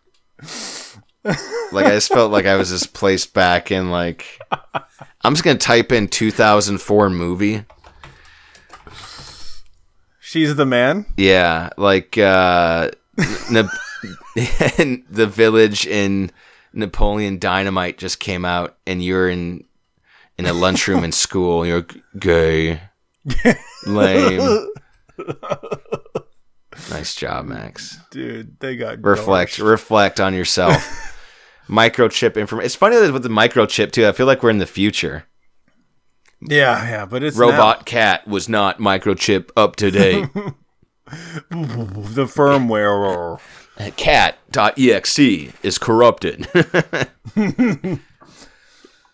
Like 1.72 1.88
I 1.88 1.92
just 1.92 2.10
felt 2.10 2.32
like 2.32 2.46
I 2.46 2.56
was 2.56 2.70
just 2.70 2.94
placed 2.94 3.34
back 3.34 3.72
in 3.72 3.92
like. 3.92 4.40
I'm 5.24 5.34
just 5.34 5.44
gonna 5.44 5.58
type 5.58 5.92
in 5.92 6.08
2004 6.08 7.10
movie. 7.10 7.66
She's 10.20 10.56
the 10.56 10.66
man. 10.66 11.06
Yeah, 11.18 11.70
like 11.78 12.18
uh, 12.18 12.92
Na- 13.50 13.70
the 14.36 15.30
village 15.32 15.88
in 15.88 16.32
Napoleon 16.74 17.40
Dynamite 17.40 17.98
just 17.98 18.20
came 18.20 18.46
out, 18.46 18.78
and 18.86 19.04
you're 19.04 19.30
in 19.30 19.64
in 20.38 20.46
a 20.46 20.54
lunchroom 20.54 21.04
in 21.04 21.12
school. 21.12 21.64
And 21.64 21.70
you're 21.70 21.88
gay, 22.20 22.82
lame. 23.88 24.68
Nice 26.90 27.16
job, 27.16 27.46
Max. 27.46 28.00
Dude, 28.12 28.60
they 28.60 28.76
got 28.76 29.04
Reflect, 29.04 29.60
reflect 29.60 30.20
on 30.20 30.34
yourself. 30.34 31.12
microchip 31.70 32.36
information. 32.36 32.66
It's 32.66 32.76
funny 32.76 32.98
that 32.98 33.14
with 33.14 33.24
the 33.24 33.30
microchip 33.30 33.92
too. 33.92 34.08
I 34.08 34.12
feel 34.12 34.26
like 34.26 34.44
we're 34.44 34.50
in 34.50 34.60
the 34.60 34.66
future. 34.66 35.26
Yeah, 36.42 36.90
yeah, 36.90 37.06
but 37.06 37.24
it's 37.24 37.38
Robot 37.38 37.86
cat 37.86 38.28
was 38.28 38.48
not 38.50 38.80
microchip 38.80 39.50
up 39.56 39.76
to 39.78 39.92
date. 39.92 40.30
the 41.06 42.26
firmware. 42.26 43.40
cat.exe 43.96 45.20
is 45.64 45.78
corrupted. 45.78 46.48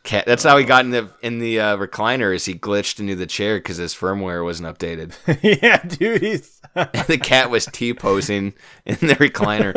Cat. 0.04 0.26
That's 0.26 0.44
how 0.44 0.58
he 0.58 0.66
got 0.66 0.84
in 0.84 0.92
the 0.92 1.10
in 1.22 1.38
the 1.38 1.60
uh, 1.60 1.78
recliner. 1.78 2.34
Is 2.34 2.46
he 2.46 2.56
glitched 2.56 3.00
into 3.00 3.16
the 3.16 3.28
chair 3.28 3.58
because 3.58 3.78
his 3.78 3.94
firmware 3.94 4.44
wasn't 4.44 4.76
updated. 4.76 5.14
yeah, 5.62 5.84
dude, 5.84 6.44
the 7.08 7.20
cat 7.22 7.52
was 7.52 7.68
T 7.68 7.94
posing 7.94 8.54
in 8.86 8.96
the 8.96 9.16
recliner. 9.16 9.76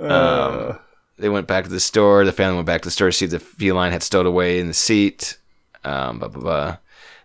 um, 0.00 0.78
they 1.16 1.28
went 1.28 1.46
back 1.46 1.64
to 1.64 1.70
the 1.70 1.78
store. 1.78 2.24
The 2.24 2.32
family 2.32 2.56
went 2.56 2.66
back 2.66 2.82
to 2.82 2.88
the 2.88 2.92
store 2.92 3.08
to 3.08 3.12
see 3.12 3.26
if 3.26 3.30
the 3.30 3.38
feline 3.38 3.92
had 3.92 4.02
stowed 4.02 4.26
away 4.26 4.58
in 4.58 4.66
the 4.66 4.74
seat. 4.74 5.38
Um, 5.84 6.18
blah, 6.18 6.28
blah, 6.28 6.42
blah. 6.42 6.76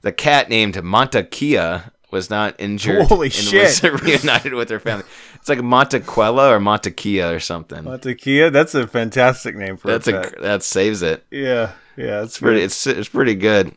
The 0.03 0.11
cat 0.11 0.47
named 0.49 0.75
Montekia 0.75 1.91
was 2.11 2.29
not 2.29 2.55
injured 2.59 3.05
Holy 3.07 3.27
and 3.27 3.33
shit. 3.33 3.83
was 3.83 4.01
reunited 4.01 4.53
with 4.53 4.69
her 4.69 4.79
family. 4.79 5.03
It's 5.35 5.49
like 5.49 5.59
Montequella 5.59 6.49
or 6.51 6.59
Montekia 6.59 7.35
or 7.35 7.39
something. 7.39 7.83
Montekia, 7.83 8.51
that's 8.51 8.73
a 8.75 8.87
fantastic 8.87 9.55
name 9.55 9.77
for 9.77 9.87
That's 9.89 10.07
a 10.07 10.13
pet. 10.13 10.41
that 10.41 10.63
saves 10.63 11.01
it. 11.01 11.25
yeah, 11.31 11.73
yeah, 11.97 12.21
it's 12.23 12.33
It's 12.33 12.39
pretty. 12.39 12.53
pretty. 12.55 12.63
It's 12.65 12.87
it's 12.87 13.09
pretty 13.09 13.35
good. 13.35 13.75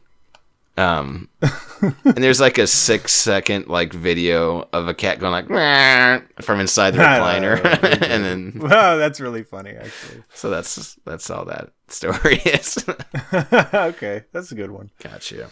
Um, 0.76 1.28
and 1.82 2.14
there's 2.16 2.40
like 2.40 2.56
a 2.56 2.66
six 2.66 3.12
second 3.12 3.66
like 3.66 3.92
video 3.92 4.66
of 4.72 4.88
a 4.88 4.94
cat 4.94 5.18
going 5.18 5.32
like 5.32 5.48
from 6.42 6.60
inside 6.60 6.92
the 6.92 6.98
recliner, 7.02 7.62
and 8.02 8.24
then 8.24 8.52
Wow, 8.56 8.96
that's 8.96 9.20
really 9.20 9.42
funny, 9.42 9.72
actually. 9.72 10.22
so 10.32 10.48
that's 10.48 10.94
that's 11.04 11.28
all 11.28 11.44
that 11.46 11.72
story 11.88 12.36
is. 12.46 12.82
okay, 13.74 14.22
that's 14.32 14.52
a 14.52 14.54
good 14.54 14.70
one. 14.70 14.90
gotcha. 15.02 15.50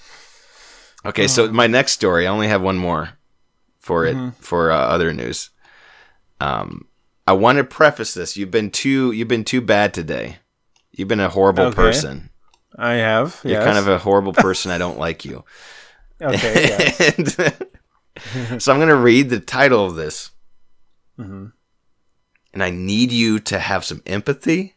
Okay, 1.07 1.29
so 1.29 1.51
my 1.53 1.67
next 1.67 1.93
story, 1.93 2.27
I 2.27 2.31
only 2.31 2.49
have 2.49 2.61
one 2.63 2.77
more 2.77 3.11
for 3.79 4.05
it 4.05 4.17
for 4.41 4.71
uh, 4.73 4.77
other 4.77 5.13
news. 5.13 5.51
Um, 6.41 6.87
I 7.27 7.33
want 7.33 7.59
to 7.59 7.65
preface 7.65 8.15
this. 8.15 8.37
You've 8.37 8.51
been 8.51 8.71
too 8.71 9.13
you've 9.13 9.29
been 9.29 9.45
too 9.45 9.61
bad 9.61 9.95
today. 9.95 10.39
You've 10.93 11.09
been 11.09 11.21
a 11.21 11.29
horrible 11.29 11.65
Okay. 11.65 11.77
person. 11.77 12.31
I 12.77 12.95
have. 12.95 13.41
You're 13.45 13.63
kind 13.63 13.79
of 13.79 13.89
a 13.89 13.99
horrible 13.99 14.33
person. 14.47 14.71
I 14.71 14.79
don't 14.79 14.99
like 14.99 15.25
you. 15.25 15.45
okay. 16.21 16.93
And- 17.17 17.67
so 18.63 18.73
I'm 18.73 18.79
going 18.79 18.89
to 18.89 18.97
read 18.97 19.31
the 19.31 19.39
title 19.41 19.87
of 19.87 19.95
this. 19.95 20.31
Mhm. 21.19 21.53
And 22.53 22.63
I 22.63 22.71
need 22.71 23.13
you 23.13 23.39
to 23.41 23.59
have 23.61 23.85
some 23.85 24.03
empathy. 24.07 24.75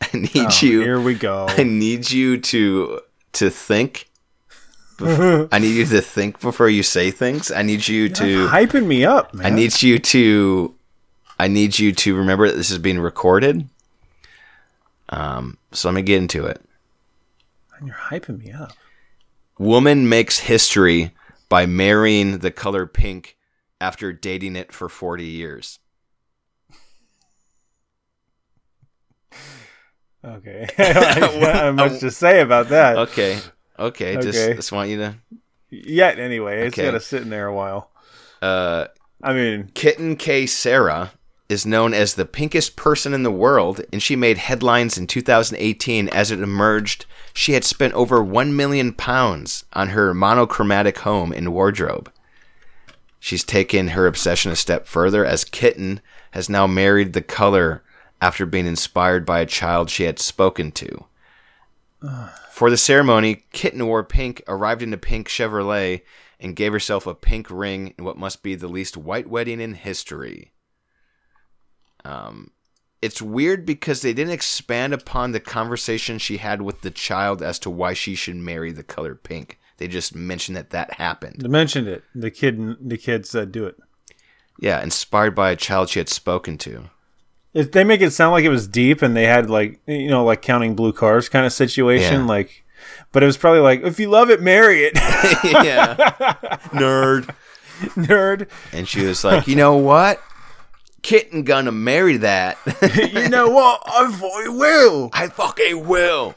I 0.00 0.08
need 0.16 0.30
Oh, 0.36 0.48
you 0.62 0.80
Here 0.80 1.00
we 1.00 1.14
go. 1.14 1.46
I 1.48 1.62
need 1.64 2.10
you 2.10 2.38
to 2.40 3.00
to 3.34 3.50
think. 3.50 4.05
Bef- 4.96 5.48
I 5.52 5.58
need 5.58 5.74
you 5.76 5.84
to 5.86 6.00
think 6.00 6.40
before 6.40 6.68
you 6.68 6.82
say 6.82 7.10
things. 7.10 7.50
I 7.50 7.62
need 7.62 7.86
you 7.86 8.08
to 8.10 8.48
hyping 8.48 8.86
me 8.86 9.04
up, 9.04 9.34
man. 9.34 9.46
I 9.46 9.50
need 9.50 9.82
you 9.82 9.98
to 9.98 10.74
I 11.38 11.48
need 11.48 11.78
you 11.78 11.92
to 11.92 12.16
remember 12.16 12.48
that 12.48 12.56
this 12.56 12.70
is 12.70 12.78
being 12.78 12.98
recorded. 12.98 13.68
Um 15.08 15.58
so 15.72 15.88
let 15.88 15.94
me 15.94 16.02
get 16.02 16.18
into 16.18 16.46
it. 16.46 16.60
And 17.78 17.86
You're 17.88 17.96
hyping 17.96 18.38
me 18.42 18.52
up. 18.52 18.72
Woman 19.58 20.08
makes 20.08 20.40
history 20.40 21.12
by 21.48 21.66
marrying 21.66 22.38
the 22.38 22.50
color 22.50 22.86
pink 22.86 23.36
after 23.80 24.12
dating 24.12 24.56
it 24.56 24.72
for 24.72 24.88
40 24.88 25.24
years. 25.24 25.78
Okay. 30.24 30.66
I 30.78 31.20
don't 31.20 31.42
have 31.42 31.74
much 31.76 32.00
to 32.00 32.10
say 32.10 32.40
about 32.40 32.68
that. 32.70 32.96
Okay. 32.96 33.38
Okay, 33.78 34.14
just 34.16 34.38
Okay. 34.38 34.54
just 34.54 34.72
want 34.72 34.90
you 34.90 34.96
to 34.98 35.14
Yet, 35.70 36.18
anyway, 36.18 36.66
it's 36.66 36.74
Okay. 36.78 36.86
got 36.86 36.92
to 36.92 37.00
sit 37.00 37.22
in 37.22 37.30
there 37.30 37.46
a 37.46 37.54
while. 37.54 37.90
uh 38.42 38.86
I 39.22 39.32
mean, 39.32 39.70
Kitten 39.74 40.16
Kay 40.16 40.46
Sera 40.46 41.12
is 41.48 41.64
known 41.64 41.94
as 41.94 42.14
the 42.14 42.24
pinkest 42.26 42.76
person 42.76 43.14
in 43.14 43.22
the 43.22 43.30
world, 43.30 43.80
and 43.92 44.02
she 44.02 44.16
made 44.16 44.36
headlines 44.38 44.98
in 44.98 45.06
2018 45.06 46.08
as 46.08 46.30
it 46.30 46.40
emerged 46.40 47.06
she 47.32 47.52
had 47.52 47.64
spent 47.64 47.94
over 47.94 48.22
1 48.22 48.54
million 48.56 48.92
pounds 48.92 49.64
on 49.72 49.90
her 49.90 50.12
monochromatic 50.12 50.98
home 50.98 51.32
and 51.32 51.52
wardrobe. 51.52 52.10
She's 53.20 53.44
taken 53.44 53.88
her 53.88 54.06
obsession 54.06 54.52
a 54.52 54.56
step 54.56 54.86
further 54.86 55.24
as 55.24 55.44
Kitten 55.44 56.00
has 56.32 56.48
now 56.48 56.66
married 56.66 57.12
the 57.12 57.22
color 57.22 57.82
after 58.20 58.44
being 58.46 58.66
inspired 58.66 59.24
by 59.24 59.40
a 59.40 59.46
child 59.46 59.88
she 59.90 60.04
had 60.04 60.18
spoken 60.18 60.72
to. 60.72 61.04
For 62.50 62.70
the 62.70 62.76
ceremony, 62.76 63.44
Kitten 63.52 63.86
wore 63.86 64.04
pink, 64.04 64.42
arrived 64.48 64.82
in 64.82 64.92
a 64.92 64.98
pink 64.98 65.28
Chevrolet, 65.28 66.02
and 66.38 66.56
gave 66.56 66.72
herself 66.72 67.06
a 67.06 67.14
pink 67.14 67.50
ring 67.50 67.94
in 67.98 68.04
what 68.04 68.18
must 68.18 68.42
be 68.42 68.54
the 68.54 68.68
least 68.68 68.96
white 68.96 69.28
wedding 69.28 69.60
in 69.60 69.74
history. 69.74 70.52
Um, 72.04 72.50
it's 73.02 73.22
weird 73.22 73.66
because 73.66 74.02
they 74.02 74.12
didn't 74.12 74.32
expand 74.32 74.92
upon 74.92 75.32
the 75.32 75.40
conversation 75.40 76.18
she 76.18 76.38
had 76.38 76.62
with 76.62 76.82
the 76.82 76.90
child 76.90 77.42
as 77.42 77.58
to 77.60 77.70
why 77.70 77.94
she 77.94 78.14
should 78.14 78.36
marry 78.36 78.72
the 78.72 78.82
color 78.82 79.14
pink. 79.14 79.58
They 79.78 79.88
just 79.88 80.14
mentioned 80.14 80.56
that 80.56 80.70
that 80.70 80.94
happened. 80.94 81.40
they 81.40 81.48
mentioned 81.48 81.88
it. 81.88 82.04
The 82.14 82.30
kid, 82.30 82.88
the 82.88 82.96
kid 82.96 83.26
said, 83.26 83.52
"Do 83.52 83.66
it." 83.66 83.76
Yeah, 84.58 84.82
inspired 84.82 85.34
by 85.34 85.50
a 85.50 85.56
child 85.56 85.90
she 85.90 86.00
had 86.00 86.08
spoken 86.08 86.56
to. 86.58 86.90
If 87.56 87.72
they 87.72 87.84
make 87.84 88.02
it 88.02 88.10
sound 88.10 88.32
like 88.32 88.44
it 88.44 88.50
was 88.50 88.68
deep, 88.68 89.00
and 89.00 89.16
they 89.16 89.24
had 89.24 89.48
like 89.48 89.80
you 89.86 90.08
know, 90.08 90.24
like 90.24 90.42
counting 90.42 90.74
blue 90.76 90.92
cars 90.92 91.28
kind 91.28 91.46
of 91.46 91.52
situation, 91.52 92.20
Yeah. 92.20 92.26
like. 92.26 92.64
But 93.12 93.22
it 93.22 93.26
was 93.26 93.38
probably 93.38 93.60
like, 93.60 93.82
if 93.82 93.98
you 93.98 94.10
love 94.10 94.28
it, 94.30 94.42
marry 94.42 94.84
it, 94.84 94.92
yeah, 95.44 95.94
nerd. 96.74 97.34
nerd. 97.94 98.48
And 98.72 98.86
she 98.86 99.04
was 99.06 99.24
like, 99.24 99.46
you 99.46 99.56
know 99.56 99.76
what? 99.76 100.20
Kitten 101.02 101.42
gonna 101.44 101.72
marry 101.72 102.18
that. 102.18 102.58
you 103.12 103.28
know 103.30 103.48
what? 103.48 103.82
I 103.86 104.10
thought 104.10 104.44
it 104.44 104.52
will. 104.52 105.10
I 105.14 105.28
fucking 105.28 105.86
will. 105.86 106.34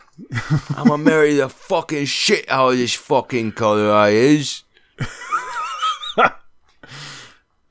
I'm 0.76 0.88
gonna 0.88 0.98
marry 1.04 1.34
the 1.36 1.50
fucking 1.50 2.06
shit 2.06 2.50
out 2.50 2.72
of 2.74 2.78
this 2.78 2.94
fucking 2.94 3.54
color 3.54 3.92
I 3.92 4.10
is. 4.10 4.64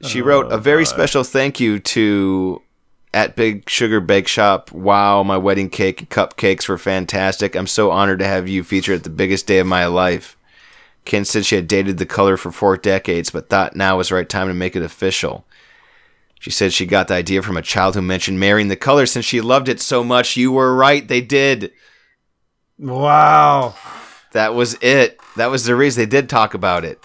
she 0.02 0.20
wrote 0.22 0.52
a 0.52 0.58
very 0.58 0.82
oh, 0.82 0.84
special 0.84 1.24
thank 1.24 1.60
you 1.60 1.78
to 1.80 2.62
at 3.12 3.36
Big 3.36 3.68
Sugar 3.68 4.00
Bake 4.00 4.28
Shop. 4.28 4.70
Wow, 4.72 5.22
my 5.22 5.36
wedding 5.36 5.70
cake 5.70 6.00
and 6.00 6.10
cupcakes 6.10 6.68
were 6.68 6.78
fantastic. 6.78 7.54
I'm 7.54 7.66
so 7.66 7.90
honored 7.90 8.18
to 8.20 8.26
have 8.26 8.48
you 8.48 8.64
featured 8.64 8.96
at 8.96 9.04
the 9.04 9.10
biggest 9.10 9.46
day 9.46 9.58
of 9.58 9.66
my 9.66 9.86
life. 9.86 10.36
Ken 11.04 11.24
said 11.24 11.46
she 11.46 11.56
had 11.56 11.68
dated 11.68 11.98
the 11.98 12.06
color 12.06 12.36
for 12.36 12.52
four 12.52 12.76
decades, 12.76 13.30
but 13.30 13.48
thought 13.48 13.74
now 13.74 13.96
was 13.96 14.10
the 14.10 14.16
right 14.16 14.28
time 14.28 14.48
to 14.48 14.54
make 14.54 14.76
it 14.76 14.82
official. 14.82 15.46
She 16.38 16.50
said 16.50 16.72
she 16.72 16.86
got 16.86 17.08
the 17.08 17.14
idea 17.14 17.42
from 17.42 17.56
a 17.56 17.62
child 17.62 17.94
who 17.94 18.02
mentioned 18.02 18.38
marrying 18.38 18.68
the 18.68 18.76
color 18.76 19.06
since 19.06 19.24
she 19.24 19.40
loved 19.40 19.68
it 19.68 19.80
so 19.80 20.04
much. 20.04 20.36
You 20.36 20.52
were 20.52 20.74
right, 20.74 21.06
they 21.06 21.20
did. 21.20 21.72
Wow. 22.78 23.74
That 24.32 24.54
was 24.54 24.74
it. 24.82 25.18
That 25.36 25.50
was 25.50 25.64
the 25.64 25.74
reason 25.74 26.02
they 26.02 26.06
did 26.06 26.28
talk 26.28 26.54
about 26.54 26.84
it. 26.84 27.02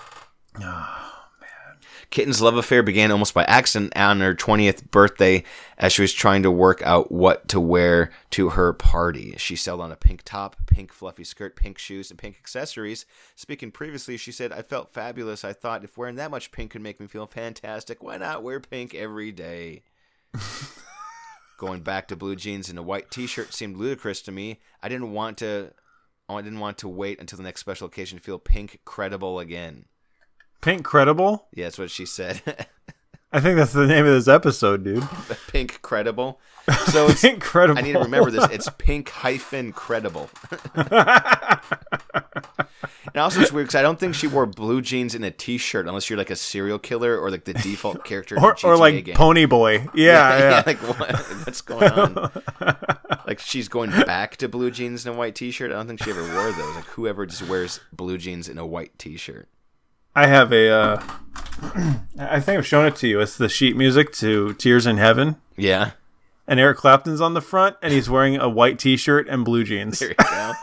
Kitten's 2.13 2.43
love 2.43 2.57
affair 2.57 2.83
began 2.83 3.09
almost 3.11 3.33
by 3.33 3.43
accident 3.45 3.97
on 3.97 4.19
her 4.19 4.35
20th 4.35 4.91
birthday 4.91 5.43
as 5.79 5.93
she 5.93 6.03
was 6.03 6.13
trying 6.13 6.43
to 6.43 6.51
work 6.51 6.79
out 6.83 7.11
what 7.11 7.47
to 7.47 7.59
wear 7.59 8.11
to 8.29 8.49
her 8.49 8.71
party. 8.71 9.33
She 9.39 9.55
settled 9.55 9.81
on 9.81 9.91
a 9.91 9.95
pink 9.95 10.21
top, 10.23 10.55
pink 10.67 10.93
fluffy 10.93 11.23
skirt, 11.23 11.55
pink 11.55 11.79
shoes, 11.79 12.11
and 12.11 12.19
pink 12.19 12.35
accessories. 12.37 13.07
Speaking 13.35 13.71
previously, 13.71 14.15
she 14.17 14.31
said, 14.31 14.51
I 14.51 14.61
felt 14.61 14.93
fabulous. 14.93 15.43
I 15.43 15.53
thought 15.53 15.83
if 15.83 15.97
wearing 15.97 16.17
that 16.17 16.29
much 16.29 16.51
pink 16.51 16.69
could 16.69 16.83
make 16.83 16.99
me 16.99 17.07
feel 17.07 17.25
fantastic, 17.25 18.03
why 18.03 18.17
not 18.17 18.43
wear 18.43 18.59
pink 18.59 18.93
every 18.93 19.31
day? 19.31 19.81
Going 21.57 21.81
back 21.81 22.07
to 22.09 22.15
blue 22.15 22.35
jeans 22.35 22.69
and 22.69 22.77
a 22.77 22.83
white 22.83 23.09
t-shirt 23.09 23.55
seemed 23.55 23.77
ludicrous 23.77 24.21
to 24.21 24.31
me. 24.31 24.59
I 24.83 24.87
didn't 24.87 25.13
want 25.13 25.39
to 25.39 25.71
I 26.29 26.41
didn't 26.43 26.59
want 26.59 26.77
to 26.77 26.87
wait 26.87 27.19
until 27.19 27.37
the 27.37 27.43
next 27.43 27.61
special 27.61 27.87
occasion 27.87 28.19
to 28.19 28.23
feel 28.23 28.37
pink 28.37 28.81
credible 28.85 29.39
again. 29.39 29.85
Pink 30.63 30.85
credible. 30.85 31.47
Yeah, 31.53 31.65
that's 31.65 31.77
what 31.77 31.91
she 31.91 32.05
said. 32.05 32.41
I 33.33 33.41
think 33.41 33.57
that's 33.57 33.73
the 33.73 33.85
name 33.85 34.05
of 34.05 34.13
this 34.13 34.29
episode, 34.29 34.83
dude. 34.83 35.03
pink 35.47 35.81
credible. 35.81 36.39
So 36.91 37.07
it's 37.09 37.21
Pink 37.21 37.41
credible. 37.41 37.79
I 37.79 37.81
need 37.81 37.93
to 37.93 37.99
remember 37.99 38.31
this. 38.31 38.47
It's 38.49 38.69
pink 38.77 39.09
hyphen 39.09 39.73
credible. 39.73 40.29
and 40.75 40.87
also 43.15 43.41
it's 43.41 43.51
weird 43.51 43.65
because 43.65 43.75
I 43.75 43.81
don't 43.81 43.99
think 43.99 44.15
she 44.15 44.27
wore 44.27 44.45
blue 44.45 44.81
jeans 44.81 45.15
and 45.15 45.25
a 45.25 45.31
t-shirt 45.31 45.85
unless 45.87 46.09
you're 46.09 46.17
like 46.17 46.29
a 46.29 46.35
serial 46.35 46.79
killer 46.79 47.17
or 47.19 47.29
like 47.29 47.43
the 47.43 47.55
default 47.55 48.05
character 48.05 48.37
in 48.37 48.43
or, 48.43 48.55
or 48.63 48.77
like 48.77 49.03
game. 49.03 49.15
Pony 49.15 49.45
Boy. 49.45 49.87
Yeah, 49.93 50.37
yeah. 50.37 50.63
like 50.65 50.77
what, 50.77 51.11
what's 51.45 51.59
going 51.61 51.91
on? 51.91 52.31
like 53.27 53.39
she's 53.39 53.67
going 53.67 53.89
back 53.89 54.37
to 54.37 54.47
blue 54.47 54.71
jeans 54.71 55.05
and 55.05 55.15
a 55.15 55.17
white 55.17 55.35
t-shirt. 55.35 55.71
I 55.71 55.73
don't 55.73 55.87
think 55.87 56.01
she 56.03 56.11
ever 56.11 56.21
wore 56.21 56.51
those. 56.53 56.75
Like 56.75 56.85
whoever 56.85 57.25
just 57.25 57.41
wears 57.49 57.81
blue 57.91 58.17
jeans 58.17 58.47
and 58.47 58.59
a 58.59 58.65
white 58.65 58.97
t-shirt. 58.97 59.49
I 60.15 60.27
have 60.27 60.51
a. 60.53 60.69
Uh, 60.69 61.03
I 62.19 62.39
think 62.39 62.57
I've 62.57 62.67
shown 62.67 62.85
it 62.85 62.95
to 62.97 63.07
you. 63.07 63.19
It's 63.21 63.37
the 63.37 63.49
sheet 63.49 63.75
music 63.75 64.11
to 64.13 64.53
Tears 64.55 64.85
in 64.85 64.97
Heaven, 64.97 65.37
Yeah. 65.57 65.91
and 66.47 66.59
Eric 66.59 66.77
Clapton's 66.77 67.21
on 67.21 67.33
the 67.33 67.41
front, 67.41 67.77
and 67.81 67.93
he's 67.93 68.09
wearing 68.09 68.35
a 68.37 68.49
white 68.49 68.77
T-shirt 68.79 69.27
and 69.29 69.43
blue 69.45 69.63
jeans, 69.63 69.99
There 69.99 70.09
you 70.09 70.15
go. 70.15 70.53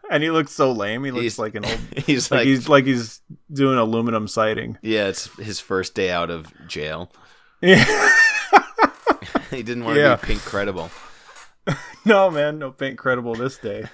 and 0.10 0.22
he 0.22 0.30
looks 0.30 0.52
so 0.52 0.72
lame. 0.72 1.04
He 1.04 1.10
looks 1.10 1.22
He's- 1.22 1.38
like 1.38 1.54
an 1.54 1.64
old. 1.64 1.78
He's 2.06 2.30
Like, 2.30 2.38
like, 2.38 2.46
he's 2.46 2.68
like 2.68 2.84
he's 2.84 3.20
doing 3.52 3.78
aluminum 3.78 4.28
siding. 4.28 4.78
yeah, 4.82 5.06
it's 5.08 5.26
his 5.36 5.58
first 5.60 5.94
day 5.94 6.10
out 6.10 6.30
of 6.30 6.52
jail. 6.68 7.10
Yeah. 7.62 7.84
he 9.50 9.62
didn't 9.62 9.84
want 9.84 9.96
to 9.96 10.00
Yeah. 10.02 10.16
be 10.16 10.26
pink 10.28 10.40
credible. 10.42 10.90
no 12.04 12.30
man, 12.30 12.58
no 12.58 12.70
paint 12.70 12.98
credible 12.98 13.34
this 13.34 13.58
day. 13.58 13.86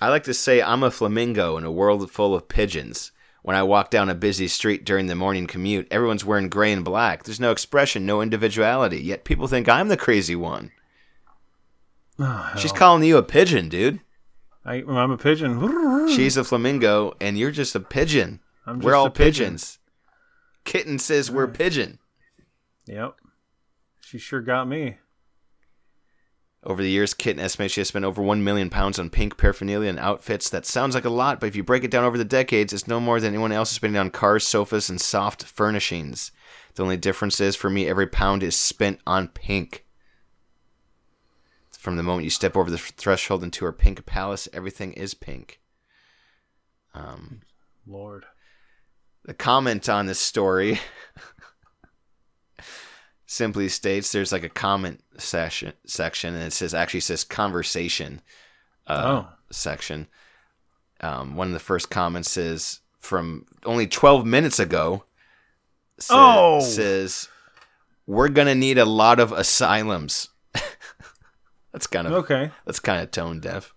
I 0.00 0.08
like 0.08 0.24
to 0.24 0.34
say 0.34 0.62
I'm 0.62 0.82
a 0.82 0.90
flamingo 0.90 1.56
in 1.56 1.64
a 1.64 1.70
world 1.72 2.10
full 2.10 2.34
of 2.34 2.48
pigeons. 2.48 3.12
When 3.42 3.56
I 3.56 3.62
walk 3.62 3.90
down 3.90 4.08
a 4.10 4.14
busy 4.14 4.48
street 4.48 4.84
during 4.84 5.06
the 5.06 5.14
morning 5.14 5.46
commute, 5.46 5.88
everyone's 5.90 6.24
wearing 6.24 6.48
gray 6.48 6.72
and 6.72 6.84
black. 6.84 7.24
There's 7.24 7.40
no 7.40 7.50
expression, 7.50 8.04
no 8.04 8.20
individuality, 8.20 9.00
yet 9.00 9.24
people 9.24 9.46
think 9.46 9.68
I'm 9.68 9.88
the 9.88 9.96
crazy 9.96 10.36
one. 10.36 10.72
Oh, 12.18 12.52
She's 12.58 12.72
calling 12.72 13.02
you 13.02 13.16
a 13.16 13.22
pigeon, 13.22 13.70
dude. 13.70 14.00
I, 14.64 14.84
I'm 14.86 15.10
a 15.10 15.16
pigeon. 15.16 16.08
She's 16.14 16.36
a 16.36 16.44
flamingo, 16.44 17.14
and 17.18 17.38
you're 17.38 17.50
just 17.50 17.74
a 17.74 17.80
pigeon. 17.80 18.40
I'm 18.66 18.80
we're 18.80 18.94
all 18.94 19.06
a 19.06 19.10
pigeon. 19.10 19.54
pigeons. 19.54 19.78
Kitten 20.64 20.98
says 20.98 21.30
we're 21.30 21.48
pigeon. 21.48 21.98
Yep. 22.86 23.16
She 24.00 24.18
sure 24.18 24.42
got 24.42 24.68
me. 24.68 24.98
Over 26.62 26.82
the 26.82 26.90
years, 26.90 27.14
Kitten 27.14 27.42
estimates 27.42 27.72
she 27.72 27.80
has 27.80 27.88
spent 27.88 28.04
over 28.04 28.20
1 28.20 28.44
million 28.44 28.68
pounds 28.68 28.98
on 28.98 29.08
pink 29.08 29.38
paraphernalia 29.38 29.88
and 29.88 29.98
outfits. 29.98 30.50
That 30.50 30.66
sounds 30.66 30.94
like 30.94 31.06
a 31.06 31.10
lot, 31.10 31.40
but 31.40 31.46
if 31.46 31.56
you 31.56 31.64
break 31.64 31.84
it 31.84 31.90
down 31.90 32.04
over 32.04 32.18
the 32.18 32.24
decades, 32.24 32.74
it's 32.74 32.86
no 32.86 33.00
more 33.00 33.18
than 33.18 33.32
anyone 33.32 33.52
else 33.52 33.70
is 33.70 33.76
spending 33.76 33.98
on 33.98 34.10
cars, 34.10 34.46
sofas, 34.46 34.90
and 34.90 35.00
soft 35.00 35.44
furnishings. 35.44 36.32
The 36.74 36.82
only 36.82 36.98
difference 36.98 37.40
is, 37.40 37.56
for 37.56 37.70
me, 37.70 37.88
every 37.88 38.06
pound 38.06 38.42
is 38.42 38.56
spent 38.56 39.00
on 39.06 39.28
pink. 39.28 39.86
From 41.78 41.96
the 41.96 42.02
moment 42.02 42.24
you 42.24 42.30
step 42.30 42.58
over 42.58 42.70
the 42.70 42.76
threshold 42.76 43.42
into 43.42 43.64
her 43.64 43.72
pink 43.72 44.04
palace, 44.04 44.46
everything 44.52 44.92
is 44.92 45.14
pink. 45.14 45.60
Um, 46.92 47.40
Lord. 47.86 48.26
the 49.24 49.32
comment 49.32 49.88
on 49.88 50.04
this 50.06 50.18
story 50.18 50.80
simply 53.26 53.68
states 53.68 54.12
there's 54.12 54.32
like 54.32 54.42
a 54.42 54.48
comment 54.48 55.02
session 55.20 55.72
section 55.86 56.34
and 56.34 56.44
it 56.44 56.52
says 56.52 56.74
actually 56.74 57.00
says 57.00 57.22
conversation 57.24 58.20
uh, 58.86 59.02
Oh. 59.24 59.28
section 59.50 60.08
um, 61.02 61.36
one 61.36 61.46
of 61.48 61.52
the 61.52 61.58
first 61.60 61.90
comments 61.90 62.36
is 62.36 62.80
from 62.98 63.46
only 63.64 63.86
12 63.86 64.26
minutes 64.26 64.58
ago 64.58 65.04
sa- 65.98 66.56
Oh. 66.56 66.60
says 66.60 67.28
we're 68.06 68.28
gonna 68.28 68.54
need 68.54 68.78
a 68.78 68.84
lot 68.84 69.20
of 69.20 69.32
asylums 69.32 70.28
that's 71.72 71.86
kind 71.86 72.06
of 72.06 72.12
Okay. 72.14 72.50
that's 72.64 72.80
kind 72.80 73.02
of 73.02 73.10
tone 73.10 73.40
deaf 73.40 73.72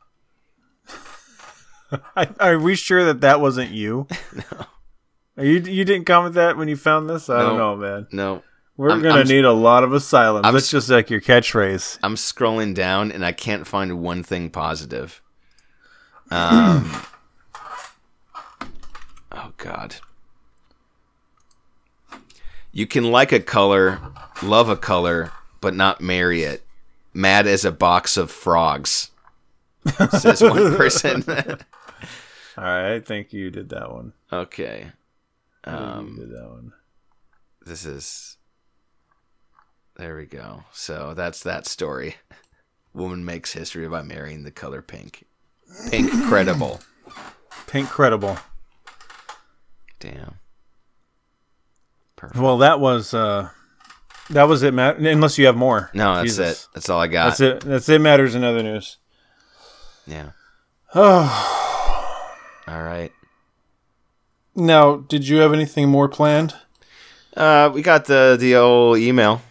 are 2.39 2.57
we 2.57 2.75
sure 2.75 3.05
that 3.05 3.21
that 3.21 3.39
wasn't 3.39 3.71
you? 3.71 4.07
no. 4.35 5.43
You 5.43 5.59
you 5.59 5.85
didn't 5.85 6.05
comment 6.05 6.35
that 6.35 6.57
when 6.57 6.67
you 6.67 6.75
found 6.75 7.09
this? 7.09 7.29
I 7.29 7.41
don't 7.41 7.57
know, 7.57 7.75
man. 7.75 8.07
no 8.11 8.43
We're 8.75 8.89
I'm- 8.89 9.01
gonna 9.01 9.15
I'm- 9.19 9.27
need 9.27 9.45
a 9.45 9.51
lot 9.53 9.83
of 9.83 9.93
asylums. 9.93 10.45
I'm 10.47 10.53
That's 10.53 10.69
just 10.71 10.89
like 10.89 11.09
your 11.09 11.21
catchphrase. 11.21 11.99
I'm 12.03 12.15
scrolling 12.15 12.73
down 12.73 13.11
and 13.11 13.23
I 13.25 13.31
can't 13.31 13.67
find 13.67 13.99
one 14.01 14.23
thing 14.23 14.49
positive. 14.49 15.21
Um, 16.31 16.89
oh 19.31 19.51
God. 19.57 19.95
You 22.71 22.87
can 22.87 23.11
like 23.11 23.31
a 23.31 23.39
color, 23.39 23.99
love 24.41 24.67
a 24.69 24.75
color, 24.75 25.31
but 25.61 25.75
not 25.75 26.01
marry 26.01 26.41
it. 26.43 26.63
Mad 27.13 27.45
as 27.45 27.63
a 27.65 27.71
box 27.71 28.17
of 28.17 28.31
frogs. 28.31 29.11
Says 30.19 30.41
one 30.41 30.75
person. 30.77 31.23
All 32.57 32.63
right, 32.63 32.95
I 32.95 32.99
think 32.99 33.31
you 33.33 33.51
did 33.51 33.69
that 33.69 33.91
one. 33.91 34.13
okay. 34.31 34.91
Um, 35.65 36.15
you 36.17 36.25
did 36.25 36.35
that 36.35 36.49
one. 36.49 36.73
this 37.65 37.85
is. 37.85 38.37
There 39.95 40.17
we 40.17 40.25
go. 40.25 40.63
So 40.71 41.13
that's 41.13 41.43
that 41.43 41.67
story. 41.67 42.15
Woman 42.93 43.25
makes 43.25 43.53
history 43.53 43.87
by 43.87 44.01
marrying 44.01 44.43
the 44.43 44.51
color 44.51 44.81
pink. 44.81 45.25
Pink 45.89 46.11
credible. 46.27 46.81
Pink 47.67 47.89
credible. 47.89 48.37
Damn. 49.99 50.35
Perfect. 52.15 52.39
Well, 52.39 52.57
that 52.59 52.79
was 52.79 53.13
uh 53.13 53.49
that 54.29 54.43
was 54.43 54.63
it, 54.63 54.73
Matt. 54.73 54.97
Unless 54.97 55.37
you 55.37 55.45
have 55.45 55.57
more. 55.57 55.89
No, 55.93 56.15
that's 56.15 56.29
Jesus. 56.29 56.63
it. 56.63 56.67
That's 56.73 56.89
all 56.89 56.99
I 56.99 57.07
got. 57.07 57.25
That's 57.25 57.39
it. 57.41 57.59
That's 57.61 57.89
it. 57.89 57.99
Matters 57.99 58.35
in 58.35 58.43
other 58.43 58.63
news. 58.63 58.97
Yeah. 60.07 60.31
Oh. 60.95 62.61
All 62.67 62.81
right. 62.83 63.11
Now, 64.55 64.97
did 64.97 65.27
you 65.27 65.37
have 65.37 65.53
anything 65.53 65.89
more 65.89 66.07
planned? 66.07 66.55
Uh, 67.35 67.71
we 67.73 67.81
got 67.81 68.05
the 68.05 68.37
the 68.39 68.55
old 68.55 68.99
email. 68.99 69.41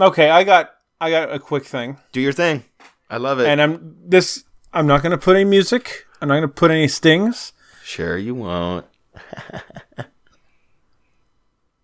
Okay, 0.00 0.30
I 0.30 0.44
got 0.44 0.70
I 1.00 1.10
got 1.10 1.32
a 1.32 1.38
quick 1.38 1.64
thing, 1.64 1.98
Do 2.12 2.20
your 2.20 2.32
thing. 2.32 2.64
I 3.10 3.16
love 3.18 3.40
it. 3.40 3.46
and 3.46 3.60
I'm 3.60 3.96
this. 4.04 4.44
I'm 4.72 4.86
not 4.86 5.02
going 5.02 5.10
to 5.10 5.18
put 5.18 5.34
any 5.36 5.44
music. 5.44 6.06
I'm 6.22 6.28
not 6.28 6.34
going 6.34 6.42
to 6.42 6.48
put 6.48 6.70
any 6.70 6.86
stings. 6.88 7.52
sure 7.82 8.16
you 8.16 8.34
won't. 8.34 8.86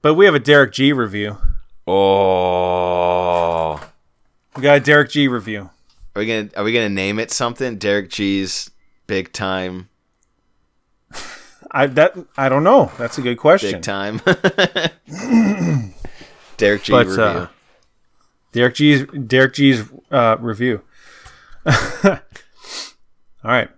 But 0.02 0.14
we 0.14 0.24
have 0.26 0.34
a 0.36 0.38
Derek 0.38 0.72
G 0.72 0.92
review. 0.92 1.36
Oh. 1.84 3.80
We 4.54 4.62
got 4.62 4.76
a 4.76 4.80
Derek 4.80 5.10
G 5.10 5.26
review. 5.26 5.70
Are 6.14 6.20
we 6.20 6.26
gonna 6.26 6.48
Are 6.56 6.62
we 6.62 6.72
gonna 6.72 6.88
name 6.88 7.18
it 7.18 7.32
something? 7.32 7.76
Derek 7.76 8.10
G's 8.10 8.70
big 9.08 9.32
time. 9.32 9.88
I 11.72 11.86
that 11.88 12.14
I 12.36 12.48
don't 12.48 12.62
know. 12.62 12.92
That's 12.98 13.18
a 13.18 13.20
good 13.22 13.36
question. 13.36 13.72
Big 13.72 13.82
time. 13.82 14.20
Derek 16.56 16.84
G 16.84 16.92
But 16.92 17.06
review. 17.08 17.22
uh, 17.24 17.48
Derek 18.56 18.74
G's 18.74 19.04
Derek 19.26 19.52
G's 19.52 19.84
uh, 20.10 20.38
review. 20.40 20.80
All 21.66 22.18
right. 23.44 23.68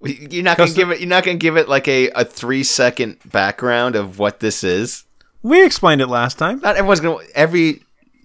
You're 0.00 0.42
not 0.42 0.56
gonna 0.56 0.68
custom- 0.68 0.74
give 0.76 0.90
it. 0.92 1.00
You're 1.00 1.10
not 1.10 1.24
gonna 1.24 1.36
give 1.36 1.58
it 1.58 1.68
like 1.68 1.86
a, 1.88 2.08
a 2.10 2.24
three 2.24 2.64
second 2.64 3.18
background 3.26 3.96
of 3.96 4.18
what 4.18 4.40
this 4.40 4.64
is. 4.64 5.04
We 5.42 5.62
explained 5.64 6.00
it 6.00 6.06
last 6.06 6.38
time. 6.38 6.60
Not 6.60 6.76
everyone's 6.76 7.00
gonna. 7.00 7.22
Every 7.34 7.82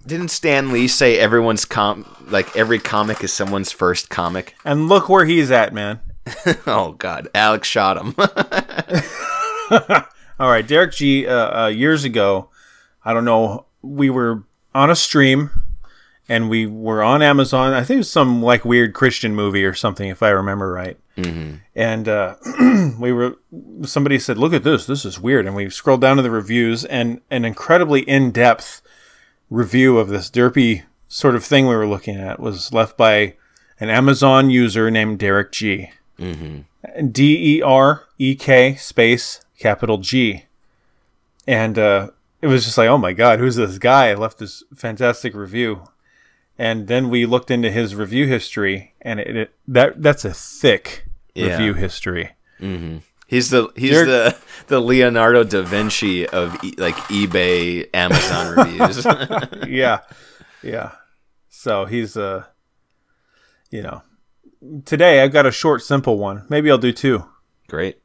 didn't 0.07 0.29
Stan 0.29 0.71
Lee 0.71 0.87
say 0.87 1.19
everyone's 1.19 1.65
com 1.65 2.05
like 2.29 2.55
every 2.55 2.79
comic 2.79 3.21
is 3.21 3.33
someone's 3.33 3.73
first 3.73 4.09
comic? 4.09 4.55
And 4.63 4.87
look 4.87 5.09
where 5.09 5.25
he's 5.25 5.51
at, 5.51 5.73
man. 5.73 5.99
oh 6.65 6.93
God, 6.97 7.27
Alex 7.35 7.67
shot 7.67 7.97
him. 7.97 8.15
All 10.39 10.49
right, 10.49 10.65
Derek 10.65 10.93
G. 10.93 11.27
Uh, 11.27 11.63
uh, 11.63 11.67
years 11.67 12.05
ago, 12.05 12.49
I 13.03 13.13
don't 13.13 13.25
know. 13.25 13.65
We 13.81 14.09
were 14.09 14.43
on 14.73 14.89
a 14.89 14.95
stream, 14.95 15.49
and 16.29 16.49
we 16.49 16.67
were 16.67 17.01
on 17.03 17.21
Amazon. 17.23 17.73
I 17.73 17.83
think 17.83 17.95
it 17.95 17.97
was 17.97 18.11
some 18.11 18.41
like 18.41 18.63
weird 18.63 18.93
Christian 18.93 19.35
movie 19.35 19.65
or 19.65 19.73
something, 19.73 20.07
if 20.07 20.21
I 20.21 20.29
remember 20.29 20.71
right. 20.71 20.97
Mm-hmm. 21.17 21.55
And 21.75 22.07
uh, 22.07 22.35
we 22.99 23.11
were. 23.11 23.35
Somebody 23.81 24.19
said, 24.19 24.37
"Look 24.37 24.53
at 24.53 24.63
this. 24.63 24.85
This 24.85 25.03
is 25.03 25.19
weird." 25.19 25.47
And 25.47 25.55
we 25.55 25.69
scrolled 25.69 26.01
down 26.01 26.17
to 26.17 26.23
the 26.23 26.31
reviews, 26.31 26.85
and 26.85 27.19
an 27.31 27.43
incredibly 27.43 28.01
in-depth 28.01 28.81
review 29.49 29.97
of 29.97 30.09
this 30.09 30.29
derpy 30.29 30.83
sort 31.07 31.35
of 31.35 31.43
thing 31.43 31.67
we 31.67 31.75
were 31.75 31.87
looking 31.87 32.15
at 32.15 32.39
was 32.39 32.71
left 32.71 32.95
by 32.95 33.33
an 33.79 33.89
Amazon 33.89 34.49
user 34.49 34.91
named 34.91 35.19
Derek 35.19 35.51
G. 35.51 35.89
D 37.11 37.57
E 37.57 37.61
R 37.61 38.07
E 38.17 38.35
K 38.35 38.75
space 38.75 39.41
capital 39.57 39.97
G. 39.97 40.45
And 41.47 41.79
uh, 41.79 42.11
it 42.41 42.47
was 42.47 42.65
just 42.65 42.77
like, 42.77 42.87
oh 42.87 42.97
my 42.97 43.13
God, 43.13 43.39
who's 43.39 43.55
this 43.55 43.77
guy? 43.79 44.09
I 44.09 44.13
left 44.13 44.37
this 44.37 44.63
fantastic 44.75 45.33
review. 45.33 45.87
And 46.59 46.87
then 46.89 47.09
we 47.09 47.25
looked 47.25 47.49
into 47.49 47.71
his 47.71 47.95
review 47.95 48.27
history, 48.27 48.93
and 49.01 49.19
it, 49.21 49.35
it 49.35 49.51
that 49.69 50.01
that's 50.03 50.25
a 50.25 50.33
thick 50.33 51.05
Yeah. 51.33 51.51
review 51.53 51.73
history. 51.73 52.31
he's 53.27 53.49
the 53.49 53.71
he's 53.77 53.91
the 54.05 54.35
the 54.67 54.81
Leonardo 54.81 55.45
da 55.45 55.61
Vinci 55.61 56.27
of 56.27 56.61
e- 56.63 56.73
like 56.77 56.95
eBay, 57.07 57.87
Amazon 57.93 58.55
reviews. 58.57 59.05
yeah, 59.69 59.99
yeah. 60.61 60.91
So 61.47 61.85
he's 61.85 62.17
uh, 62.17 62.43
you 63.71 63.81
know, 63.81 64.01
today 64.83 65.23
I've 65.23 65.31
got 65.31 65.45
a 65.45 65.51
short, 65.51 65.81
simple 65.81 66.17
one. 66.17 66.45
Maybe 66.49 66.69
I'll 66.69 66.77
do 66.77 66.91
two. 66.91 67.23
Great. 67.69 67.99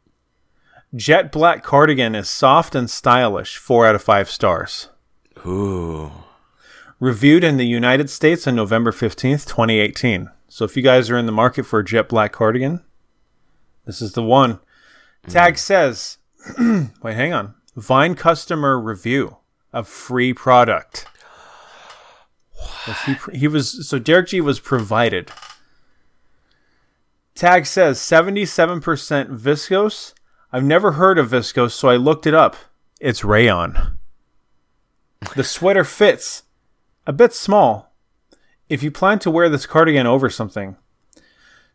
Jet 0.94 1.32
black 1.32 1.64
cardigan 1.64 2.14
is 2.14 2.28
soft 2.28 2.76
and 2.76 2.88
stylish. 2.88 3.56
Four 3.56 3.84
out 3.84 3.96
of 3.96 4.02
five 4.02 4.30
stars. 4.30 4.90
Ooh. 5.44 6.12
Reviewed 7.04 7.44
in 7.44 7.58
the 7.58 7.66
United 7.66 8.08
States 8.08 8.46
on 8.46 8.56
November 8.56 8.90
15th, 8.90 9.46
2018. 9.46 10.30
So 10.48 10.64
if 10.64 10.74
you 10.74 10.82
guys 10.82 11.10
are 11.10 11.18
in 11.18 11.26
the 11.26 11.32
market 11.32 11.64
for 11.64 11.80
a 11.80 11.84
jet 11.84 12.08
black 12.08 12.32
cardigan, 12.32 12.82
this 13.84 14.00
is 14.00 14.14
the 14.14 14.22
one. 14.22 14.58
Tag 15.28 15.54
mm. 15.54 15.58
says, 15.58 16.16
wait, 17.02 17.14
hang 17.14 17.34
on. 17.34 17.54
Vine 17.76 18.14
customer 18.14 18.80
review 18.80 19.36
of 19.70 19.86
free 19.86 20.32
product. 20.32 21.06
He, 23.04 23.16
he 23.34 23.48
was 23.48 23.86
so 23.86 23.98
Derek 23.98 24.28
G 24.28 24.40
was 24.40 24.58
provided. 24.58 25.30
Tag 27.34 27.66
says 27.66 27.98
77% 27.98 28.80
viscose. 29.36 30.14
I've 30.52 30.64
never 30.64 30.92
heard 30.92 31.18
of 31.18 31.30
viscose, 31.30 31.72
so 31.72 31.88
I 31.88 31.96
looked 31.96 32.26
it 32.26 32.34
up. 32.34 32.56
It's 33.00 33.24
rayon. 33.24 33.98
The 35.34 35.44
sweater 35.44 35.84
fits 35.84 36.44
a 37.06 37.12
bit 37.12 37.32
small 37.32 37.92
if 38.68 38.82
you 38.82 38.90
plan 38.90 39.18
to 39.20 39.30
wear 39.30 39.48
this 39.48 39.66
cardigan 39.66 40.06
over 40.06 40.30
something. 40.30 40.76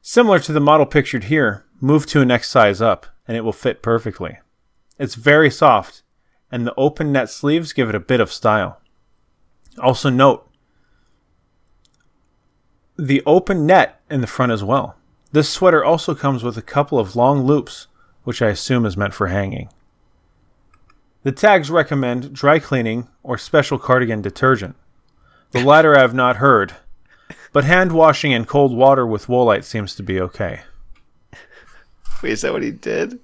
Similar 0.01 0.39
to 0.39 0.53
the 0.53 0.59
model 0.59 0.85
pictured 0.85 1.25
here, 1.25 1.65
move 1.79 2.05
to 2.07 2.21
a 2.21 2.25
next 2.25 2.49
size 2.49 2.81
up 2.81 3.05
and 3.27 3.37
it 3.37 3.41
will 3.41 3.53
fit 3.53 3.81
perfectly. 3.81 4.39
It's 4.97 5.15
very 5.15 5.49
soft, 5.49 6.03
and 6.51 6.65
the 6.65 6.73
open 6.75 7.11
net 7.11 7.29
sleeves 7.29 7.73
give 7.73 7.89
it 7.89 7.95
a 7.95 7.99
bit 7.99 8.19
of 8.19 8.33
style. 8.33 8.81
Also, 9.77 10.09
note 10.09 10.45
the 12.97 13.23
open 13.25 13.65
net 13.65 14.01
in 14.09 14.19
the 14.19 14.27
front 14.27 14.51
as 14.51 14.63
well. 14.63 14.97
This 15.31 15.47
sweater 15.47 15.83
also 15.83 16.13
comes 16.13 16.43
with 16.43 16.57
a 16.57 16.61
couple 16.61 16.99
of 16.99 17.15
long 17.15 17.43
loops, 17.43 17.87
which 18.23 18.41
I 18.41 18.49
assume 18.49 18.85
is 18.85 18.97
meant 18.97 19.13
for 19.13 19.27
hanging. 19.27 19.69
The 21.23 21.31
tags 21.31 21.69
recommend 21.69 22.33
dry 22.33 22.59
cleaning 22.59 23.07
or 23.23 23.37
special 23.37 23.77
cardigan 23.77 24.21
detergent. 24.21 24.75
The 25.51 25.63
latter 25.63 25.95
I 25.97 26.01
have 26.01 26.13
not 26.13 26.37
heard, 26.37 26.73
but 27.53 27.63
hand 27.63 27.91
washing 27.91 28.31
in 28.31 28.45
cold 28.45 28.75
water 28.75 29.05
with 29.05 29.27
woolite 29.27 29.63
seems 29.63 29.95
to 29.95 30.03
be 30.03 30.19
okay. 30.21 30.61
Wait, 32.21 32.33
is 32.33 32.41
that 32.41 32.53
what 32.53 32.61
he 32.63 32.71
did? 32.71 33.19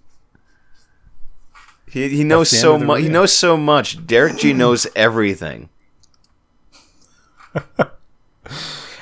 He 1.90 2.10
he 2.10 2.24
knows 2.24 2.50
so 2.50 2.78
much. 2.78 3.02
He 3.02 3.10
knows 3.10 3.32
so 3.32 3.56
much. 3.58 4.06
Derek 4.08 4.38
G 4.38 4.54
knows 4.54 4.88
everything. 4.96 5.70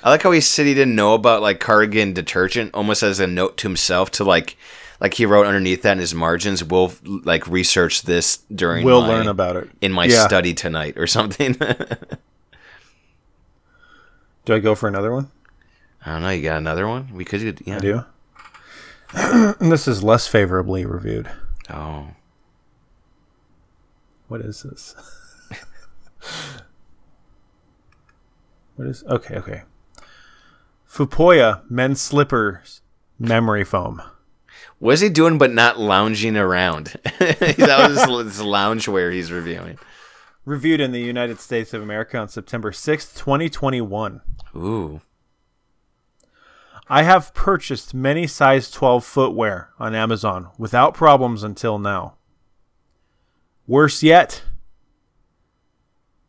I 0.06 0.10
like 0.10 0.22
how 0.24 0.32
he 0.32 0.42
said 0.42 0.66
he 0.66 0.74
didn't 0.74 0.96
know 0.96 1.14
about 1.14 1.42
like 1.42 1.60
cardigan 1.60 2.14
detergent, 2.14 2.74
almost 2.74 3.04
as 3.04 3.20
a 3.20 3.28
note 3.28 3.58
to 3.58 3.68
himself 3.68 4.12
to 4.12 4.24
like, 4.26 4.58
like 5.00 5.14
he 5.14 5.26
wrote 5.26 5.46
underneath 5.48 5.82
that 5.84 5.94
in 5.94 6.00
his 6.00 6.14
margins. 6.14 6.62
We'll 6.64 6.92
like 7.04 7.48
research 7.48 8.02
this 8.04 8.38
during. 8.54 8.84
We'll 8.86 9.02
my- 9.02 9.08
learn 9.08 9.28
about 9.28 9.56
it. 9.56 9.70
in 9.82 9.92
my 9.94 10.06
Yeah. 10.06 10.26
study 10.28 10.54
tonight 10.54 10.98
or 10.98 11.08
something. 11.08 11.56
Do 14.46 14.54
I 14.54 14.60
go 14.60 14.76
for 14.76 14.88
another 14.88 15.12
one? 15.12 15.32
I 16.06 16.14
don't 16.14 16.22
know. 16.22 16.30
You 16.30 16.44
got 16.44 16.58
another 16.58 16.88
one? 16.88 17.14
We 17.14 17.24
could. 17.26 17.40
do- 17.56 17.64
Yeah. 17.66 17.78
I 17.78 17.80
do. 17.80 18.04
and 19.60 19.72
this 19.72 19.88
is 19.88 20.04
less 20.04 20.28
favorably 20.28 20.86
reviewed. 20.86 21.30
Oh. 21.70 22.08
What 24.28 24.42
is 24.42 24.64
this? 24.64 24.96
what 28.76 28.88
is 28.88 29.04
okay? 29.06 29.36
Okay. 29.38 29.62
Fupoya 30.90 31.62
men's 31.70 32.02
slippers 32.02 32.82
memory 33.20 33.64
foam. 33.64 34.02
What 34.80 34.96
is 34.96 35.02
he 35.02 35.10
doing 35.10 35.38
but 35.38 35.52
not 35.54 35.80
lounging 35.80 36.36
around? 36.38 36.96
that 37.20 37.86
was 37.90 38.00
his 38.38 38.46
loungewear 38.46 39.12
he's 39.14 39.32
reviewing. 39.32 39.78
Reviewed 40.46 40.82
in 40.82 40.92
the 40.92 41.00
United 41.00 41.40
States 41.40 41.74
of 41.74 41.82
America 41.82 42.18
on 42.18 42.28
September 42.28 42.72
6th, 42.72 43.18
2021. 43.18 44.22
Ooh. 44.56 45.02
I 46.90 47.04
have 47.04 47.34
purchased 47.34 47.94
many 47.94 48.28
size 48.28 48.70
12 48.70 49.06
footwear 49.06 49.70
on 49.80 49.96
Amazon 49.96 50.50
without 50.58 50.94
problems 50.94 51.44
until 51.44 51.80
now. 51.80 52.16
Worse 53.68 54.04
yet, 54.04 54.44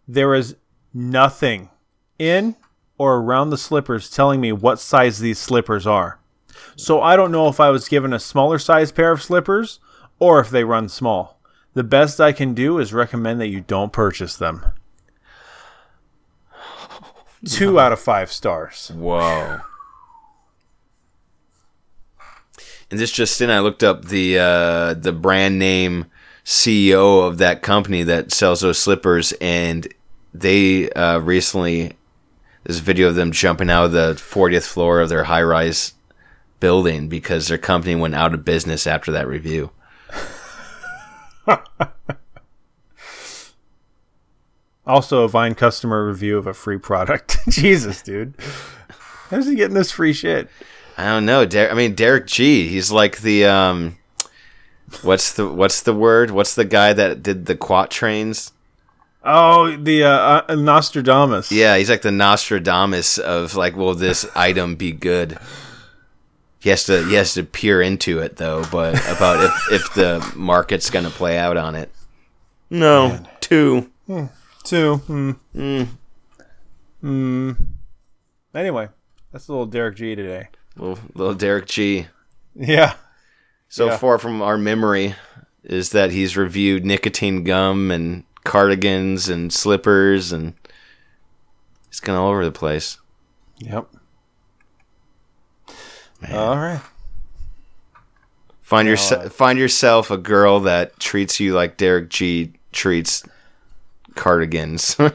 there 0.07 0.33
is 0.35 0.55
nothing 0.93 1.71
in 2.17 2.55
or 2.97 3.17
around 3.17 3.51
the 3.51 3.59
slippers 3.59 4.09
telling 4.09 4.41
me 4.41 4.53
what 4.53 4.79
size 4.79 5.19
these 5.19 5.41
slippers 5.41 5.89
are. 5.89 6.21
So 6.77 7.03
I 7.03 7.17
don't 7.17 7.33
know 7.33 7.49
if 7.49 7.59
I 7.59 7.71
was 7.71 7.89
given 7.89 8.12
a 8.12 8.21
smaller 8.21 8.61
size 8.61 8.93
pair 8.93 9.11
of 9.11 9.23
slippers 9.23 9.81
or 10.21 10.39
if 10.39 10.51
they 10.51 10.62
run 10.62 10.89
small. 10.89 11.41
The 11.75 11.85
best 11.85 12.20
I 12.20 12.33
can 12.33 12.55
do 12.55 12.79
is 12.79 12.93
recommend 12.93 13.41
that 13.41 13.49
you 13.49 13.61
don't 13.61 13.93
purchase 13.93 14.37
them. 14.37 14.64
Two 17.45 17.79
out 17.79 17.93
of 17.93 18.01
five 18.01 18.33
stars. 18.33 18.91
Whoa. 18.95 19.61
And 22.91 23.01
this 23.01 23.11
just 23.11 23.41
in, 23.41 23.51
I 23.51 23.59
looked 23.59 23.83
up 23.83 24.07
the 24.07 24.39
uh, 24.39 24.95
the 24.95 25.12
brand 25.12 25.59
name 25.59 26.07
CEO 26.45 27.27
of 27.27 27.39
that 27.39 27.61
company 27.61 28.03
that 28.05 28.33
sells 28.33 28.61
those 28.61 28.79
slippers, 28.79 29.33
and 29.41 29.89
they 30.33 30.91
uh, 30.91 31.18
recently 31.18 31.97
this 32.62 32.79
video 32.79 33.09
of 33.09 33.14
them 33.14 33.33
jumping 33.33 33.68
out 33.68 33.87
of 33.87 33.93
the 33.93 34.14
40th 34.14 34.66
floor 34.66 35.01
of 35.01 35.09
their 35.09 35.25
high 35.25 35.43
rise 35.43 35.95
building 36.61 37.09
because 37.09 37.49
their 37.49 37.59
company 37.59 37.95
went 37.95 38.14
out 38.14 38.33
of 38.33 38.45
business 38.45 38.87
after 38.87 39.12
that 39.12 39.29
review. 39.29 39.70
Also, 44.86 45.22
a 45.24 45.28
Vine 45.28 45.55
customer 45.55 46.07
review 46.07 46.36
of 46.36 46.47
a 46.47 46.53
free 46.53 46.78
product. 46.78 47.38
Jesus, 47.49 48.03
dude. 48.03 48.34
How's 49.30 49.47
he 49.47 49.55
getting 49.55 49.74
this 49.74 49.90
free 49.90 50.12
shit? 50.12 50.51
I 50.99 51.07
don't 51.07 51.24
know. 51.24 51.47
Der- 51.47 51.70
I 51.70 51.74
mean, 51.74 51.95
Derek 51.95 52.26
G. 52.26 52.68
He's 52.68 52.92
like 52.92 53.22
the 53.22 53.47
um, 53.47 53.97
what's 55.03 55.32
the 55.32 55.49
what's 55.49 55.80
the 55.82 55.95
word? 55.95 56.30
What's 56.30 56.55
the 56.55 56.66
guy 56.66 56.92
that 56.92 57.22
did 57.22 57.47
the 57.47 57.57
quatrains? 57.57 58.53
Oh, 59.24 59.74
the 59.74 60.05
uh, 60.05 60.42
uh, 60.49 60.55
Nostradamus. 60.55 61.51
Yeah, 61.51 61.78
he's 61.78 61.88
like 61.88 62.03
the 62.03 62.12
Nostradamus 62.12 63.16
of 63.16 63.55
like, 63.57 63.74
will 63.74 63.95
this 63.95 64.26
item 64.36 64.74
be 64.76 64.92
good? 64.92 65.38
He 66.65 66.71
has 66.71 66.85
to 66.85 67.05
he 67.05 67.15
has 67.17 67.35
to 67.35 67.43
peer 67.45 67.83
into 67.83 68.21
it 68.21 68.37
though, 68.37 68.65
but 68.73 68.95
about 69.07 69.45
if 69.45 69.53
if 69.83 69.95
the 69.95 70.33
market's 70.35 70.89
gonna 70.89 71.11
play 71.11 71.37
out 71.37 71.59
on 71.59 71.75
it. 71.75 71.91
No, 72.71 73.21
two. 73.41 73.91
Two. 74.65 74.97
Hmm. 74.97 75.83
Hmm. 77.03 77.53
Anyway, 78.55 78.89
that's 79.31 79.47
a 79.49 79.53
little 79.53 79.67
Derek 79.67 79.97
G 79.97 80.15
today. 80.15 80.49
Little, 80.77 80.99
little 81.15 81.35
Derek 81.35 81.67
G. 81.67 82.07
Yeah. 82.55 82.95
So 83.69 83.87
Yeah. 83.89 83.97
far 83.99 84.19
from 84.19 84.41
our 84.41 84.57
memory 84.57 85.15
is 85.65 85.91
that 85.91 86.12
he's 86.12 86.35
reviewed 86.35 86.87
nicotine 86.87 87.45
gum 87.45 87.91
and 87.91 88.25
cardigans 88.45 89.29
and 89.29 89.53
slippers 89.53 90.33
and 90.33 90.55
he's 91.91 92.01
kind 92.01 92.17
of 92.17 92.25
all 92.25 92.31
over 92.31 92.45
the 92.45 92.51
place. 92.51 92.97
Yep. 93.59 93.87
All 96.33 96.57
right. 96.57 96.81
Find 98.62 98.89
Yeah, 98.89 98.97
your 99.11 99.18
uh, 99.27 99.29
find 99.29 99.59
yourself 99.59 100.11
a 100.11 100.16
girl 100.16 100.61
that 100.61 100.99
treats 100.99 101.39
you 101.39 101.53
like 101.55 101.77
Derek 101.77 102.09
G 102.09 102.55
treats 102.72 103.22
cardigans. 104.14 104.97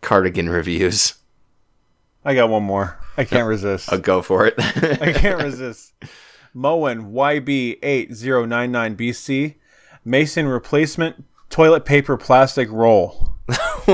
Cardigan 0.00 0.48
reviews. 0.50 1.14
I 2.24 2.34
got 2.34 2.48
one 2.50 2.62
more. 2.62 2.98
I 3.16 3.24
can't 3.24 3.48
resist. 3.48 3.92
I'll 3.92 3.98
go 3.98 4.22
for 4.22 4.46
it. 4.46 4.54
I 4.58 5.12
can't 5.12 5.42
resist. 5.42 5.92
Moen 6.52 7.12
YB8099BC 7.12 9.54
Mason 10.04 10.46
replacement 10.46 11.24
toilet 11.48 11.84
paper 11.84 12.16
plastic 12.16 12.70
roll. 12.70 13.30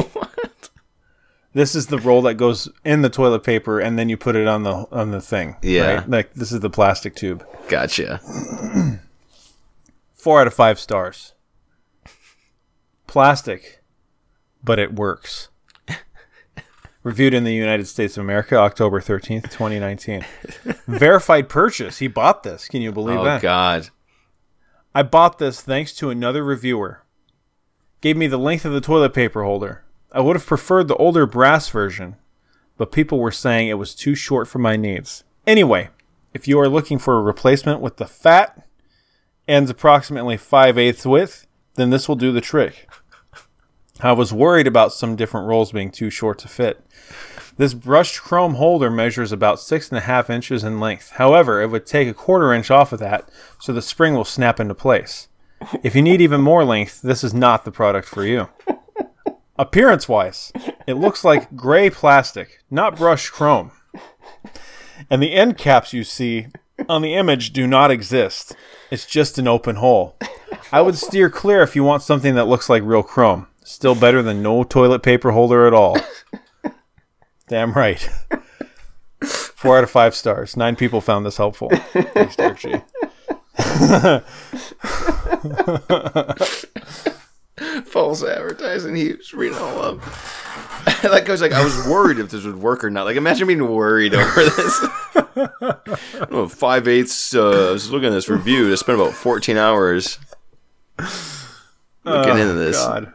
This 1.52 1.74
is 1.74 1.88
the 1.88 1.98
roll 1.98 2.22
that 2.22 2.34
goes 2.34 2.68
in 2.84 3.02
the 3.02 3.10
toilet 3.10 3.42
paper 3.42 3.80
and 3.80 3.98
then 3.98 4.08
you 4.08 4.16
put 4.16 4.36
it 4.36 4.46
on 4.46 4.62
the 4.62 4.86
on 4.92 5.10
the 5.10 5.20
thing. 5.20 5.56
Yeah. 5.62 5.94
right? 5.94 6.08
Like 6.10 6.34
this 6.34 6.52
is 6.52 6.60
the 6.60 6.70
plastic 6.70 7.16
tube. 7.16 7.44
gotcha. 7.68 8.20
Four 10.14 10.40
out 10.40 10.46
of 10.46 10.54
five 10.54 10.78
stars. 10.78 11.34
Plastic, 13.06 13.82
but 14.62 14.78
it 14.78 14.94
works. 14.94 15.48
Reviewed 17.02 17.34
in 17.34 17.44
the 17.44 17.54
United 17.54 17.88
States 17.88 18.16
of 18.16 18.22
America, 18.22 18.56
October 18.56 19.00
13th, 19.00 19.44
2019. 19.44 20.24
Verified 20.86 21.48
purchase. 21.48 21.98
He 21.98 22.06
bought 22.06 22.42
this. 22.42 22.68
Can 22.68 22.82
you 22.82 22.92
believe 22.92 23.16
that? 23.16 23.20
Oh 23.20 23.24
that? 23.24 23.42
God. 23.42 23.88
I 24.94 25.02
bought 25.02 25.38
this 25.38 25.60
thanks 25.60 25.92
to 25.94 26.10
another 26.10 26.44
reviewer. 26.44 27.02
Gave 28.00 28.16
me 28.16 28.26
the 28.26 28.38
length 28.38 28.64
of 28.64 28.72
the 28.72 28.80
toilet 28.80 29.14
paper 29.14 29.42
holder. 29.42 29.84
I 30.12 30.20
would 30.20 30.34
have 30.36 30.46
preferred 30.46 30.88
the 30.88 30.96
older 30.96 31.24
brass 31.24 31.68
version, 31.68 32.16
but 32.76 32.90
people 32.90 33.18
were 33.18 33.30
saying 33.30 33.68
it 33.68 33.78
was 33.78 33.94
too 33.94 34.14
short 34.14 34.48
for 34.48 34.58
my 34.58 34.76
needs. 34.76 35.22
Anyway, 35.46 35.88
if 36.34 36.48
you 36.48 36.58
are 36.58 36.68
looking 36.68 36.98
for 36.98 37.16
a 37.16 37.22
replacement 37.22 37.80
with 37.80 37.96
the 37.96 38.06
fat 38.06 38.66
ends 39.46 39.70
approximately 39.70 40.36
5 40.36 40.78
eighths 40.78 41.06
width, 41.06 41.46
then 41.74 41.90
this 41.90 42.08
will 42.08 42.16
do 42.16 42.32
the 42.32 42.40
trick. 42.40 42.88
I 44.00 44.12
was 44.12 44.32
worried 44.32 44.66
about 44.66 44.92
some 44.92 45.14
different 45.14 45.46
rolls 45.46 45.72
being 45.72 45.90
too 45.90 46.10
short 46.10 46.38
to 46.40 46.48
fit. 46.48 46.84
This 47.56 47.74
brushed 47.74 48.22
chrome 48.22 48.54
holder 48.54 48.90
measures 48.90 49.32
about 49.32 49.60
six 49.60 49.90
and 49.90 49.98
a 49.98 50.02
half 50.02 50.30
inches 50.30 50.64
in 50.64 50.80
length. 50.80 51.10
However, 51.10 51.60
it 51.60 51.68
would 51.68 51.84
take 51.84 52.08
a 52.08 52.14
quarter 52.14 52.52
inch 52.52 52.70
off 52.70 52.92
of 52.92 53.00
that, 53.00 53.28
so 53.58 53.72
the 53.72 53.82
spring 53.82 54.14
will 54.14 54.24
snap 54.24 54.58
into 54.58 54.74
place. 54.74 55.28
If 55.82 55.94
you 55.94 56.00
need 56.00 56.22
even 56.22 56.40
more 56.40 56.64
length, 56.64 57.02
this 57.02 57.22
is 57.22 57.34
not 57.34 57.64
the 57.64 57.70
product 57.70 58.08
for 58.08 58.24
you. 58.24 58.48
Appearance 59.60 60.08
wise, 60.08 60.54
it 60.86 60.94
looks 60.94 61.22
like 61.22 61.54
gray 61.54 61.90
plastic, 61.90 62.60
not 62.70 62.96
brushed 62.96 63.30
chrome. 63.30 63.72
And 65.10 65.22
the 65.22 65.34
end 65.34 65.58
caps 65.58 65.92
you 65.92 66.02
see 66.02 66.46
on 66.88 67.02
the 67.02 67.12
image 67.12 67.52
do 67.52 67.66
not 67.66 67.90
exist. 67.90 68.56
It's 68.90 69.04
just 69.04 69.36
an 69.36 69.46
open 69.46 69.76
hole. 69.76 70.16
I 70.72 70.80
would 70.80 70.96
steer 70.96 71.28
clear 71.28 71.60
if 71.60 71.76
you 71.76 71.84
want 71.84 72.02
something 72.02 72.36
that 72.36 72.46
looks 72.46 72.70
like 72.70 72.82
real 72.82 73.02
chrome. 73.02 73.48
Still 73.62 73.94
better 73.94 74.22
than 74.22 74.42
no 74.42 74.64
toilet 74.64 75.02
paper 75.02 75.32
holder 75.32 75.66
at 75.66 75.74
all. 75.74 75.98
Damn 77.48 77.74
right. 77.74 78.08
Four 79.22 79.76
out 79.76 79.84
of 79.84 79.90
five 79.90 80.14
stars. 80.14 80.56
Nine 80.56 80.74
people 80.74 81.02
found 81.02 81.26
this 81.26 81.36
helpful. 81.36 81.68
Thanks, 81.92 82.34
G. 82.62 82.76
false 87.84 88.22
advertising. 88.24 88.96
He 88.96 89.12
was 89.12 89.32
reading 89.34 89.58
all 89.58 89.80
up. 89.80 89.98
like 91.04 91.28
I 91.28 91.32
was 91.32 91.40
like, 91.42 91.52
I 91.52 91.62
was 91.62 91.86
worried 91.86 92.18
if 92.18 92.30
this 92.30 92.44
would 92.44 92.56
work 92.56 92.82
or 92.84 92.90
not. 92.90 93.04
Like, 93.04 93.16
imagine 93.16 93.46
being 93.46 93.68
worried 93.68 94.14
over 94.14 94.44
this. 94.44 94.86
oh, 96.30 96.48
five 96.50 96.88
eighths. 96.88 97.34
Uh, 97.34 97.68
I 97.68 97.72
was 97.72 97.90
looking 97.90 98.08
at 98.08 98.12
this 98.12 98.28
review. 98.28 98.70
I 98.72 98.74
spent 98.76 99.00
about 99.00 99.12
fourteen 99.14 99.56
hours 99.56 100.18
looking 102.04 102.38
into 102.38 102.54
this. 102.54 102.76
God. 102.76 103.12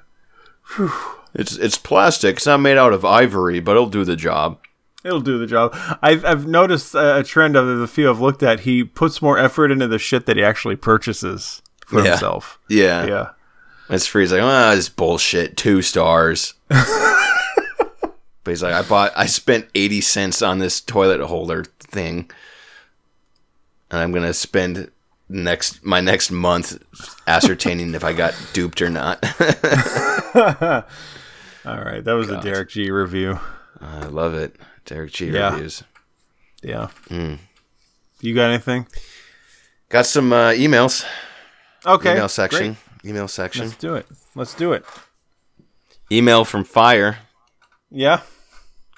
It's 1.34 1.58
it's 1.58 1.78
plastic. 1.78 2.38
It's 2.38 2.46
not 2.46 2.58
made 2.60 2.78
out 2.78 2.94
of 2.94 3.04
ivory, 3.04 3.60
but 3.60 3.72
it'll 3.72 3.90
do 3.90 4.04
the 4.06 4.16
job. 4.16 4.60
It'll 5.04 5.22
do 5.22 5.38
the 5.38 5.48
job. 5.48 5.76
I've 6.02 6.24
I've 6.26 6.48
noticed 6.48 6.96
a 6.96 7.24
trend 7.26 7.56
of 7.56 7.80
the 7.80 7.88
few 7.88 8.10
I've 8.10 8.20
looked 8.22 8.42
at. 8.44 8.62
He 8.62 8.84
puts 8.84 9.22
more 9.22 9.38
effort 9.38 9.72
into 9.72 9.88
the 9.88 10.00
shit 10.00 10.26
that 10.26 10.38
he 10.38 10.44
actually 10.44 10.76
purchases 10.76 11.62
for 11.86 12.00
Yeah. 12.02 12.12
himself. 12.12 12.60
Yeah, 12.70 13.06
Yeah. 13.06 13.30
It's 13.90 14.08
free. 14.08 14.24
He's 14.24 14.32
like, 14.32 14.42
ah, 14.42 14.74
this 14.76 14.90
bullshit. 14.90 15.58
Two 15.58 15.82
stars. 15.82 16.54
but 16.70 16.82
he's 18.46 18.64
like, 18.64 18.74
I 18.74 18.82
bought, 18.82 19.12
I 19.16 19.26
spent 19.28 19.68
eighty 19.76 20.02
cents 20.02 20.42
on 20.42 20.60
this 20.60 20.82
toilet 20.82 21.22
holder 21.22 21.64
thing, 21.80 22.30
and 23.92 24.00
I'm 24.00 24.12
gonna 24.12 24.34
spend 24.34 24.90
next 25.30 25.84
my 25.86 26.02
next 26.02 26.32
month 26.32 26.84
ascertaining 27.28 27.94
if 27.94 28.04
I 28.04 28.14
got 28.14 28.36
duped 28.54 28.82
or 28.82 28.90
not. 28.90 29.24
All 31.66 31.82
right, 31.82 32.04
that 32.04 32.14
was 32.14 32.30
a 32.30 32.40
Derek 32.42 32.70
G 32.70 32.92
review. 32.92 33.40
I 33.82 34.06
love 34.06 34.34
it. 34.34 34.56
Derek 34.86 35.12
G 35.12 35.30
Yeah. 35.30 35.52
reviews. 35.54 35.84
Yeah. 36.62 36.88
Mm. 37.10 37.40
You 38.22 38.34
got 38.34 38.50
anything? 38.50 38.88
Got 39.90 40.06
some 40.06 40.32
uh, 40.34 40.50
emails. 40.52 41.06
Okay. 41.86 42.14
Email 42.14 42.28
section. 42.30 42.78
Email 43.06 43.28
section. 43.28 43.66
Let's 43.66 43.78
do 43.78 43.96
it. 43.96 44.08
Let's 44.34 44.54
do 44.54 44.74
it. 44.74 44.86
Email 46.12 46.46
from 46.46 46.64
Fire. 46.64 47.20
Yeah. 47.92 48.22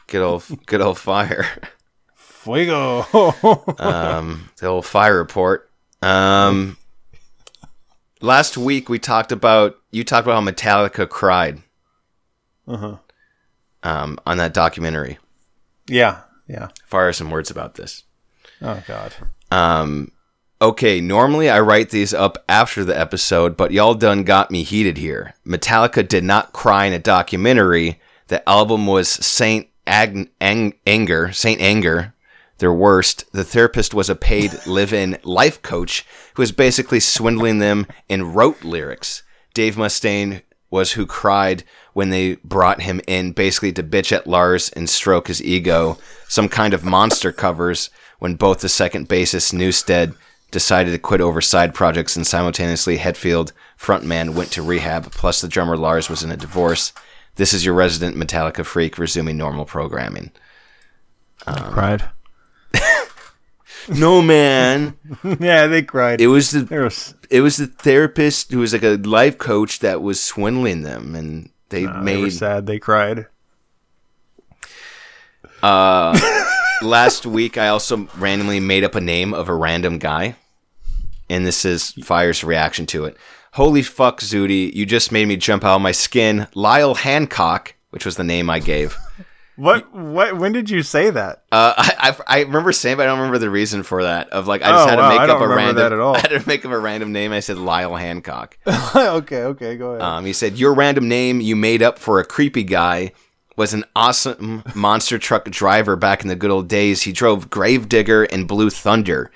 Good 0.08 0.22
old, 0.22 0.44
good 0.66 0.82
old 0.82 0.98
Fire. 0.98 1.46
Fuego. 2.48 3.06
um, 3.80 4.50
the 4.58 4.68
old 4.68 4.86
fire 4.86 5.18
report. 5.18 5.70
Um, 6.02 6.78
last 8.22 8.58
week 8.58 8.88
we 8.88 9.00
talked 9.00 9.32
about 9.32 9.76
you 9.92 10.04
talked 10.04 10.26
about 10.26 10.42
how 10.42 10.50
Metallica 10.50 11.10
cried 11.10 11.62
uh-huh. 12.68 12.98
um, 13.84 14.20
on 14.26 14.38
that 14.38 14.54
documentary. 14.54 15.18
Yeah. 15.88 16.22
Yeah. 16.48 16.70
Fire 16.86 17.12
some 17.12 17.30
words 17.30 17.52
about 17.52 17.76
this. 17.76 18.04
Oh 18.62 18.82
God. 18.88 19.14
Um, 19.52 20.12
okay, 20.62 21.00
normally 21.02 21.50
I 21.50 21.60
write 21.60 21.90
these 21.90 22.14
up 22.14 22.44
after 22.50 22.84
the 22.84 22.98
episode, 22.98 23.56
but 23.56 23.72
y'all 23.72 23.94
done 23.94 24.24
got 24.24 24.52
me 24.52 24.64
heated 24.64 24.98
here. 24.98 25.36
Metallica 25.46 26.08
did 26.08 26.24
not 26.24 26.54
cry 26.54 26.86
in 26.86 26.94
a 26.94 27.00
documentary. 27.00 28.00
The 28.28 28.48
album 28.48 28.88
was 28.88 29.08
Saint 29.08 29.68
Ag- 29.86 30.30
Ang- 30.42 30.74
Anger, 30.86 31.32
Saint 31.32 31.62
Anger, 31.62 32.14
their 32.58 32.74
worst. 32.74 33.32
The 33.32 33.44
therapist 33.44 33.94
was 33.94 34.10
a 34.10 34.16
paid 34.16 34.52
live-in 34.66 35.18
life 35.24 35.62
coach 35.62 36.06
who 36.36 36.42
was 36.42 36.52
basically 36.52 37.00
swindling 37.00 37.60
them 37.60 37.88
and 38.10 38.36
wrote 38.36 38.64
lyrics. 38.64 39.24
Dave 39.54 39.76
Mustaine 39.76 40.42
was 40.70 40.94
who 40.94 41.06
cried 41.06 41.64
when 41.94 42.10
they 42.10 42.36
brought 42.44 42.82
him 42.82 43.00
in 43.08 43.32
basically 43.32 43.72
to 43.72 43.82
bitch 43.84 44.12
at 44.12 44.28
Lars 44.28 44.70
and 44.72 44.90
stroke 44.90 45.28
his 45.30 45.42
ego. 45.42 45.98
Some 46.28 46.50
kind 46.50 46.74
of 46.74 46.84
monster 46.84 47.32
covers 47.32 47.90
when 48.20 48.36
both 48.36 48.60
the 48.60 48.70
second 48.70 49.08
bassist 49.08 49.54
Newsted 49.54 50.16
decided 50.52 50.92
to 50.92 51.00
quit 51.00 51.22
over 51.22 51.42
side 51.42 51.74
projects 51.74 52.16
and 52.16 52.26
simultaneously 52.26 52.98
Hetfield 52.98 53.52
frontman 53.80 54.34
went 54.34 54.52
to 54.52 54.62
rehab 54.62 55.12
plus 55.12 55.42
the 55.42 55.48
drummer 55.48 55.78
Lars 55.78 56.10
was 56.10 56.24
in 56.24 56.32
a 56.32 56.38
divorce. 56.38 56.94
This 57.36 57.54
is 57.54 57.66
your 57.66 57.74
resident 57.76 58.16
Metallica 58.16 58.66
freak 58.66 58.98
resuming 58.98 59.38
normal 59.38 59.66
programming. 59.66 60.32
cried. 61.46 62.10
No 63.90 64.22
man, 64.22 64.98
yeah, 65.40 65.68
they 65.68 65.82
cried. 65.82 66.20
it 66.20 66.28
was 66.28 66.52
the 66.52 66.66
was 66.76 67.16
it 67.30 67.40
was 67.40 67.56
the 67.56 67.68
therapist 67.68 68.52
who 68.52 68.60
was 68.60 68.74
like 68.74 68.84
a 68.84 68.98
life 68.98 69.38
coach 69.38 69.80
that 69.80 70.02
was 70.02 70.22
swindling 70.22 70.82
them 70.82 71.16
and 71.16 71.50
they 71.70 71.86
they 71.86 71.88
were 71.88 72.02
made 72.02 72.34
sad. 72.34 72.66
They 72.66 72.80
cried. 72.80 73.28
Uh, 75.64 76.20
last 76.82 77.26
week, 77.26 77.58
I 77.58 77.68
also 77.70 78.08
randomly 78.18 78.60
made 78.60 78.84
up 78.84 78.96
a 78.96 79.02
name 79.02 79.34
of 79.34 79.50
a 79.50 79.54
random 79.56 79.98
guy, 79.98 80.36
and 81.30 81.46
this 81.46 81.66
is 81.66 81.92
Fire's 82.04 82.44
reaction 82.44 82.86
to 82.88 83.06
it. 83.06 83.18
Holy 83.54 83.82
fuck, 83.82 84.20
Zudi! 84.22 84.74
You 84.74 84.86
just 84.86 85.12
made 85.12 85.28
me 85.28 85.36
jump 85.38 85.64
out 85.66 85.78
of 85.78 85.82
my 85.82 85.92
skin. 85.92 86.48
Lyle 86.54 86.96
Hancock, 86.96 87.74
which 87.90 88.06
was 88.06 88.16
the 88.18 88.24
name 88.24 88.50
I 88.50 88.60
gave. 88.60 88.98
What? 89.56 89.92
What? 89.92 90.38
When 90.38 90.52
did 90.52 90.70
you 90.70 90.84
say 90.84 91.10
that? 91.10 91.42
Uh, 91.52 91.74
I, 91.76 92.16
I 92.28 92.38
I 92.38 92.42
remember 92.42 92.72
saying, 92.72 92.98
but 92.98 93.04
I 93.04 93.06
don't 93.08 93.18
remember 93.18 93.40
the 93.40 93.50
reason 93.50 93.82
for 93.82 94.04
that. 94.04 94.30
Of 94.30 94.46
like, 94.48 94.62
I 94.62 94.70
just 94.70 94.86
Oh, 94.86 94.90
had 94.90 94.96
to 94.98 95.02
wow, 95.02 95.10
make 95.10 95.20
I 95.20 95.24
up 95.24 95.30
don't 95.30 95.38
a 95.42 95.48
remember 95.48 95.56
random. 95.58 95.76
that 95.84 95.94
at 95.94 96.00
all. 96.00 96.16
I 96.16 96.20
had 96.20 96.30
to 96.42 96.48
make 96.48 96.64
up 96.64 96.72
a 96.72 96.78
random 96.78 97.12
name. 97.12 97.32
I 97.34 97.40
said 97.40 97.58
Lyle 97.58 97.96
Hancock. 97.96 98.56
okay. 98.96 99.42
Okay. 99.44 99.76
Go 99.76 99.92
ahead. 99.92 100.02
Um, 100.04 100.26
he 100.26 100.34
said, 100.34 100.60
Your 100.60 100.76
random 100.76 101.08
name 101.08 101.42
you 101.42 101.56
made 101.56 101.82
up 101.82 101.98
for 101.98 102.20
a 102.20 102.26
creepy 102.26 102.64
guy 102.64 103.14
was 103.58 103.74
an 103.74 103.84
awesome 103.96 104.64
monster 104.74 105.18
truck 105.18 105.50
driver 105.50 105.98
back 105.98 106.22
in 106.22 106.30
the 106.30 106.36
good 106.36 106.52
old 106.52 106.70
days. 106.70 107.02
He 107.02 107.12
drove 107.12 107.50
Gravedigger 107.50 108.24
and 108.24 108.48
Blue 108.48 108.70
Thunder. 108.70 109.32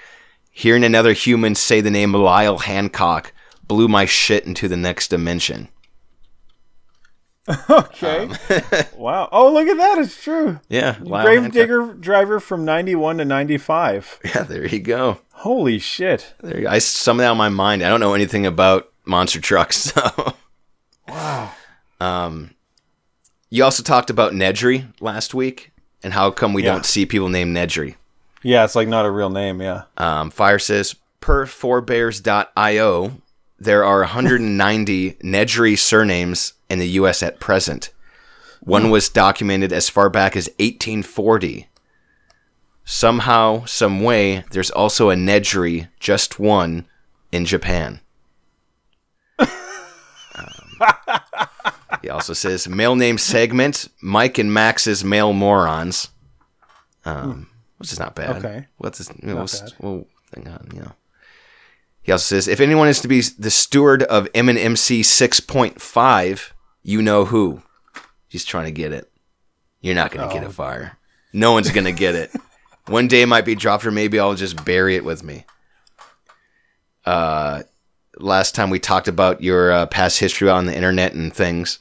Hearing 0.52 0.84
another 0.84 1.14
human 1.14 1.56
say 1.56 1.82
the 1.82 1.92
name 1.92 2.14
Lyle 2.14 2.60
Hancock 2.60 3.34
blew 3.68 3.88
my 3.88 4.06
shit 4.06 4.46
into 4.46 4.68
the 4.68 4.78
next 4.78 5.10
dimension. 5.10 5.70
okay. 7.70 8.26
um, 8.26 8.38
wow. 8.96 9.28
Oh, 9.32 9.52
look 9.52 9.68
at 9.68 9.78
that. 9.78 9.98
It's 9.98 10.22
true. 10.24 10.60
Yeah, 10.70 10.98
Lyle 11.02 11.26
Hancock. 11.26 11.54
Gravedigger 11.54 11.94
driver 11.94 12.40
from 12.40 12.64
ninety 12.64 12.94
one 12.96 13.18
to 13.18 13.26
ninety 13.26 13.58
five. 13.58 14.20
Yeah, 14.24 14.44
there 14.44 14.68
you 14.68 14.80
go. 14.80 15.20
Holy 15.34 15.80
shit. 15.80 16.36
There 16.42 16.58
you 16.58 16.64
go. 16.66 16.70
I 16.70 16.78
summoned 16.78 17.22
that 17.22 17.32
on 17.32 17.38
my 17.38 17.50
mind. 17.50 17.82
I 17.82 17.90
don't 17.90 18.00
know 18.00 18.14
anything 18.14 18.46
about 18.46 18.92
monster 19.06 19.42
trucks, 19.42 19.78
so. 19.94 20.34
Wow. 21.08 21.52
Um, 22.00 22.52
you 23.52 23.64
also 23.64 23.84
talked 23.84 24.10
about 24.10 24.32
Nedry 24.34 24.88
last 25.00 25.34
week 25.36 25.72
and 26.02 26.14
how 26.14 26.32
come 26.32 26.54
we 26.54 26.64
Yeah. 26.64 26.72
don't 26.74 26.86
see 26.86 27.06
people 27.06 27.30
named 27.30 27.56
Nedry. 27.56 27.96
Yeah, 28.42 28.64
it's 28.66 28.76
like 28.76 28.88
not 28.88 29.06
a 29.06 29.12
real 29.12 29.30
name. 29.30 29.62
Yeah. 29.62 29.84
Um, 29.98 30.32
Fire 30.32 30.58
says, 30.58 30.96
per 31.20 31.46
forebears.io, 31.46 33.22
there 33.60 33.84
are 33.86 34.00
190 34.00 35.12
Nedry 35.24 35.78
surnames 35.78 36.54
in 36.70 36.80
the 36.80 36.90
U.S. 36.90 37.22
at 37.22 37.40
present. 37.40 37.92
One 38.62 38.90
was 38.90 39.10
documented 39.10 39.72
as 39.74 39.90
far 39.90 40.10
back 40.10 40.36
as 40.36 40.48
1840. 40.60 41.68
Somehow, 42.84 43.66
some 43.66 44.02
way, 44.02 44.44
there's 44.52 44.72
also 44.72 45.10
a 45.12 45.16
Nedry, 45.16 45.88
just 46.00 46.40
one, 46.40 46.86
in 47.32 47.46
Japan. 47.46 48.00
Um, 50.34 50.80
he 52.02 52.10
also 52.10 52.34
says, 52.34 52.68
male 52.68 52.96
name 52.96 53.18
segment, 53.18 53.88
Mike 54.02 54.38
and 54.38 54.54
Max's 54.54 55.04
male 55.04 55.34
morons. 55.34 56.10
Um, 57.06 57.50
which 57.78 57.92
is 57.92 58.00
not 58.00 58.16
bad. 58.16 58.38
Okay. 58.38 58.68
What's 58.78 59.00
this? 59.00 59.10
You 59.22 59.30
know, 59.30 59.36
what's- 59.38 59.62
bad. 59.62 59.72
well, 59.80 60.06
thing 60.32 60.48
on, 60.48 60.70
you 60.74 60.82
know. 60.82 60.92
He 62.04 62.12
also 62.12 62.36
says, 62.36 62.48
if 62.48 62.60
anyone 62.60 62.88
is 62.88 63.00
to 63.02 63.08
be 63.08 63.22
the 63.22 63.52
steward 63.52 64.02
of 64.04 64.32
MNMC 64.34 65.02
6.5, 65.02 66.52
you 66.82 67.02
know 67.02 67.26
who. 67.26 67.62
He's 68.28 68.44
trying 68.46 68.66
to 68.66 68.72
get 68.72 68.92
it. 68.92 69.12
You're 69.82 69.96
not 69.96 70.12
going 70.12 70.28
to 70.28 70.34
get 70.34 70.44
a 70.44 70.50
fire. 70.50 70.98
No 71.34 71.52
one's 71.52 71.70
going 71.72 71.86
to 71.86 71.92
get 71.92 72.16
it. 72.16 72.32
One 72.88 73.08
day 73.08 73.22
it 73.22 73.28
might 73.28 73.46
be 73.46 73.54
dropped, 73.56 73.86
or 73.86 73.92
maybe 73.92 74.20
I'll 74.20 74.34
just 74.34 74.66
bury 74.66 74.96
it 74.96 75.06
with 75.06 75.24
me. 75.24 75.46
Uh, 77.06 77.64
last 78.18 78.56
time 78.56 78.70
we 78.70 78.80
talked 78.80 79.08
about 79.08 79.42
your 79.44 79.72
uh, 79.72 79.86
past 79.86 80.20
history 80.20 80.50
on 80.50 80.66
the 80.66 80.76
internet 80.76 81.14
and 81.14 81.34
things. 81.34 81.80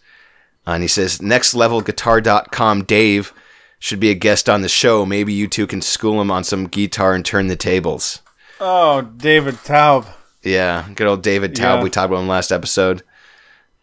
Uh, 0.66 0.72
and 0.72 0.82
he 0.82 0.88
says, 0.88 1.18
nextlevelguitar.com 1.18 2.84
Dave 2.84 3.32
should 3.78 4.00
be 4.00 4.11
a 4.11 4.14
guest 4.14 4.48
on 4.48 4.61
the 4.61 4.68
show. 4.68 5.06
Maybe 5.06 5.32
you 5.32 5.48
two 5.48 5.66
can 5.66 5.80
school 5.80 6.20
him 6.20 6.30
on 6.30 6.44
some 6.44 6.66
guitar 6.66 7.14
and 7.14 7.24
turn 7.24 7.46
the 7.46 7.56
tables. 7.56 8.20
Oh, 8.61 9.00
David 9.00 9.54
Taub. 9.56 10.06
Yeah, 10.42 10.86
good 10.94 11.06
old 11.06 11.22
David 11.22 11.54
Taub. 11.54 11.78
Yeah. 11.78 11.82
We 11.82 11.90
talked 11.90 12.11
about 12.11 12.20
him 12.20 12.28
last 12.28 12.52
episode. 12.52 13.02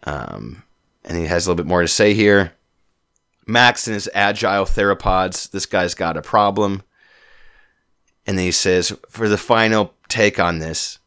Um, 0.03 0.63
and 1.03 1.17
he 1.17 1.25
has 1.25 1.45
a 1.45 1.49
little 1.49 1.63
bit 1.63 1.69
more 1.69 1.81
to 1.81 1.87
say 1.87 2.13
here. 2.13 2.53
Max 3.47 3.87
and 3.87 3.93
his 3.95 4.09
agile 4.13 4.65
theropods. 4.65 5.49
This 5.49 5.65
guy's 5.65 5.93
got 5.93 6.17
a 6.17 6.21
problem. 6.21 6.83
And 8.25 8.37
then 8.37 8.45
he 8.45 8.51
says, 8.51 8.95
for 9.09 9.29
the 9.29 9.37
final 9.37 9.93
take 10.09 10.39
on 10.39 10.59
this, 10.59 10.99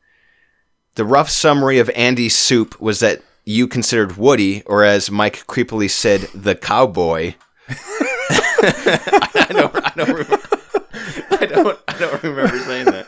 the 0.95 1.05
rough 1.05 1.29
summary 1.29 1.79
of 1.79 1.91
Andy's 1.91 2.35
soup 2.35 2.81
was 2.81 3.01
that 3.01 3.23
you 3.45 3.67
considered 3.67 4.17
Woody, 4.17 4.63
or 4.63 4.85
as 4.85 5.11
Mike 5.11 5.47
creepily 5.47 5.91
said, 5.91 6.23
the 6.35 6.55
cowboy. 6.55 7.35
I 7.69 9.47
don't, 9.51 9.75
I 9.75 9.93
don't 9.97 10.09
remember. 10.09 10.49
I 11.31 11.47
don't, 11.47 11.79
I 11.89 11.99
don't 11.99 12.23
remember 12.23 12.59
saying 12.59 12.85
that. 12.87 13.07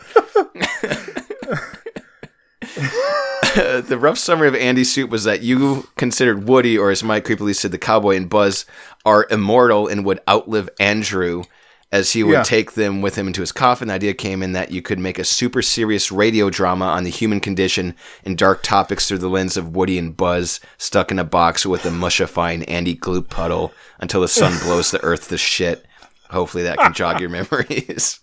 the 3.86 3.98
rough 3.98 4.18
summary 4.18 4.48
of 4.48 4.54
Andy's 4.54 4.92
suit 4.92 5.10
was 5.10 5.24
that 5.24 5.42
you 5.42 5.88
considered 5.96 6.48
Woody, 6.48 6.78
or 6.78 6.90
as 6.90 7.04
Mike 7.04 7.24
creepily 7.24 7.54
said, 7.54 7.70
the 7.70 7.78
cowboy 7.78 8.16
and 8.16 8.30
Buzz, 8.30 8.64
are 9.04 9.26
immortal 9.30 9.86
and 9.88 10.04
would 10.04 10.20
outlive 10.28 10.70
Andrew, 10.80 11.44
as 11.92 12.12
he 12.12 12.24
would 12.24 12.32
Yeah. 12.32 12.42
take 12.42 12.72
them 12.72 13.02
with 13.02 13.16
him 13.16 13.26
into 13.26 13.42
his 13.42 13.52
coffin. 13.52 13.88
The 13.88 13.94
idea 13.94 14.14
came 14.14 14.42
in 14.42 14.52
that 14.52 14.70
you 14.72 14.80
could 14.82 14.98
make 14.98 15.18
a 15.18 15.24
super 15.24 15.60
serious 15.62 16.10
radio 16.10 16.48
drama 16.50 16.86
on 16.86 17.04
the 17.04 17.10
human 17.10 17.38
condition 17.38 17.94
and 18.24 18.36
dark 18.36 18.62
topics 18.62 19.06
through 19.06 19.18
the 19.18 19.28
lens 19.28 19.56
of 19.58 19.76
Woody 19.76 19.98
and 19.98 20.16
Buzz 20.16 20.58
stuck 20.78 21.10
in 21.10 21.18
a 21.18 21.24
box 21.24 21.66
with 21.66 21.84
a 21.84 21.90
mushifying 21.90 22.64
Andy 22.66 22.94
glue 22.94 23.20
puddle 23.22 23.72
until 24.00 24.22
the 24.22 24.28
sun 24.28 24.58
blows 24.64 24.90
the 24.90 25.04
earth 25.04 25.28
to 25.28 25.36
shit. 25.38 25.84
Hopefully 26.30 26.62
that 26.64 26.78
can 26.78 26.94
jog 26.94 27.20
your 27.20 27.28
memories. 27.40 28.18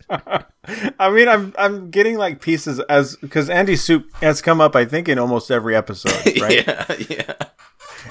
I 0.99 1.11
mean, 1.11 1.27
I'm 1.27 1.53
I'm 1.59 1.91
getting 1.91 2.17
like 2.17 2.41
pieces 2.41 2.79
as 2.89 3.15
because 3.17 3.51
Andy 3.51 3.75
Soup 3.75 4.03
has 4.21 4.41
come 4.41 4.59
up, 4.59 4.75
I 4.75 4.85
think, 4.85 5.07
in 5.07 5.19
almost 5.19 5.51
every 5.51 5.75
episode, 5.75 6.11
right? 6.41 6.65
yeah, 6.65 6.85
yeah. 7.07 7.33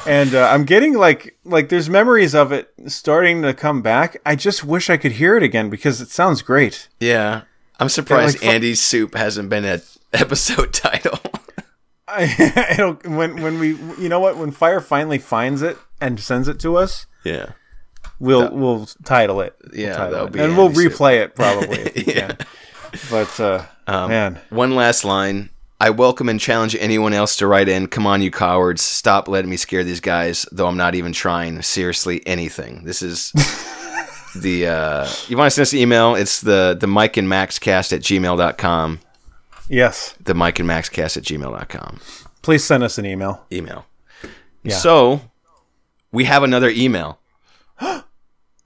And 0.07 0.34
uh, 0.34 0.49
I'm 0.51 0.64
getting 0.64 0.95
like 0.95 1.36
like 1.45 1.68
there's 1.68 1.89
memories 1.91 2.34
of 2.34 2.53
it 2.53 2.72
starting 2.86 3.43
to 3.43 3.55
come 3.55 3.82
back. 3.82 4.16
I 4.24 4.36
just 4.36 4.64
wish 4.64 4.89
I 4.91 4.97
could 4.97 5.12
hear 5.12 5.36
it 5.36 5.43
again 5.43 5.70
because 5.70 6.01
it 6.01 6.09
sounds 6.11 6.43
great. 6.43 6.89
Yeah. 7.01 7.43
I'm 7.80 7.89
surprised 7.89 8.36
like, 8.36 8.43
fu- 8.43 8.49
Andy's 8.49 8.80
soup 8.80 9.14
hasn't 9.14 9.49
been 9.51 9.64
an 9.64 9.80
episode 10.12 10.72
title. 10.72 11.18
I, 12.09 12.66
it'll, 12.72 12.95
when 13.16 13.41
when 13.43 13.59
we 13.59 13.68
you 14.03 14.09
know 14.09 14.20
what 14.20 14.36
when 14.36 14.51
Fire 14.51 14.80
finally 14.80 15.18
finds 15.18 15.62
it 15.62 15.76
and 16.01 16.18
sends 16.18 16.49
it 16.49 16.59
to 16.61 16.76
us, 16.76 17.07
yeah. 17.24 17.53
we'll 18.18 18.51
we'll 18.55 18.86
title 19.05 19.41
it. 19.43 19.55
We'll 19.72 19.80
Yeah, 19.80 19.97
title 19.97 20.11
that'll 20.12 20.26
it. 20.28 20.32
be 20.32 20.41
and 20.41 20.57
we'll 20.57 20.68
Andy 20.68 20.80
Soup. 20.84 20.93
replay 20.93 21.22
it 21.22 21.34
probably 21.34 21.78
if 21.80 21.95
we 22.07 22.14
Yeah. 22.14 22.28
can. 22.32 22.47
But 23.11 23.39
uh, 23.41 23.64
man, 24.09 24.41
One 24.51 24.74
last 24.74 25.05
line. 25.05 25.51
I 25.81 25.91
welcome 25.91 26.29
and 26.29 26.41
challenge 26.41 26.76
anyone 26.81 27.12
else 27.12 27.37
to 27.37 27.47
write 27.47 27.68
in. 27.68 27.87
Come 27.87 28.07
on, 28.07 28.20
you 28.20 28.31
cowards. 28.33 28.83
Stop 28.83 29.29
letting 29.29 29.49
me 29.51 29.57
scare 29.57 29.85
these 29.85 30.01
guys, 30.01 30.45
though 30.51 30.66
I'm 30.66 30.76
not 30.76 30.95
even 30.97 31.12
trying. 31.12 31.62
Seriously, 31.62 32.20
anything. 32.26 32.83
This 32.85 33.01
is 33.01 33.31
the, 34.37 34.66
uh, 34.66 35.09
you 35.29 35.37
want 35.37 35.47
to 35.47 35.51
send 35.53 35.62
us 35.62 35.72
an 35.72 35.79
email? 35.79 36.16
It's 36.16 36.41
the, 36.41 36.76
the 36.79 36.89
Mike 36.89 37.16
and 37.16 37.29
Max 37.29 37.61
cast 37.61 37.93
at 37.93 38.01
gmail.com. 38.01 38.99
yes, 39.68 40.14
The 40.20 40.35
Mike 40.35 40.59
and 40.59 40.66
Max 40.66 40.89
cast 40.89 41.16
at 41.16 41.22
gmail.com. 41.22 42.01
please 42.43 42.64
send 42.64 42.83
us 42.83 42.99
an 42.99 43.07
email. 43.07 43.45
Email. 43.53 43.87
Yeah. 44.64 44.74
So, 44.76 45.20
we 46.11 46.24
have 46.24 46.43
another 46.43 46.68
email. 46.70 47.18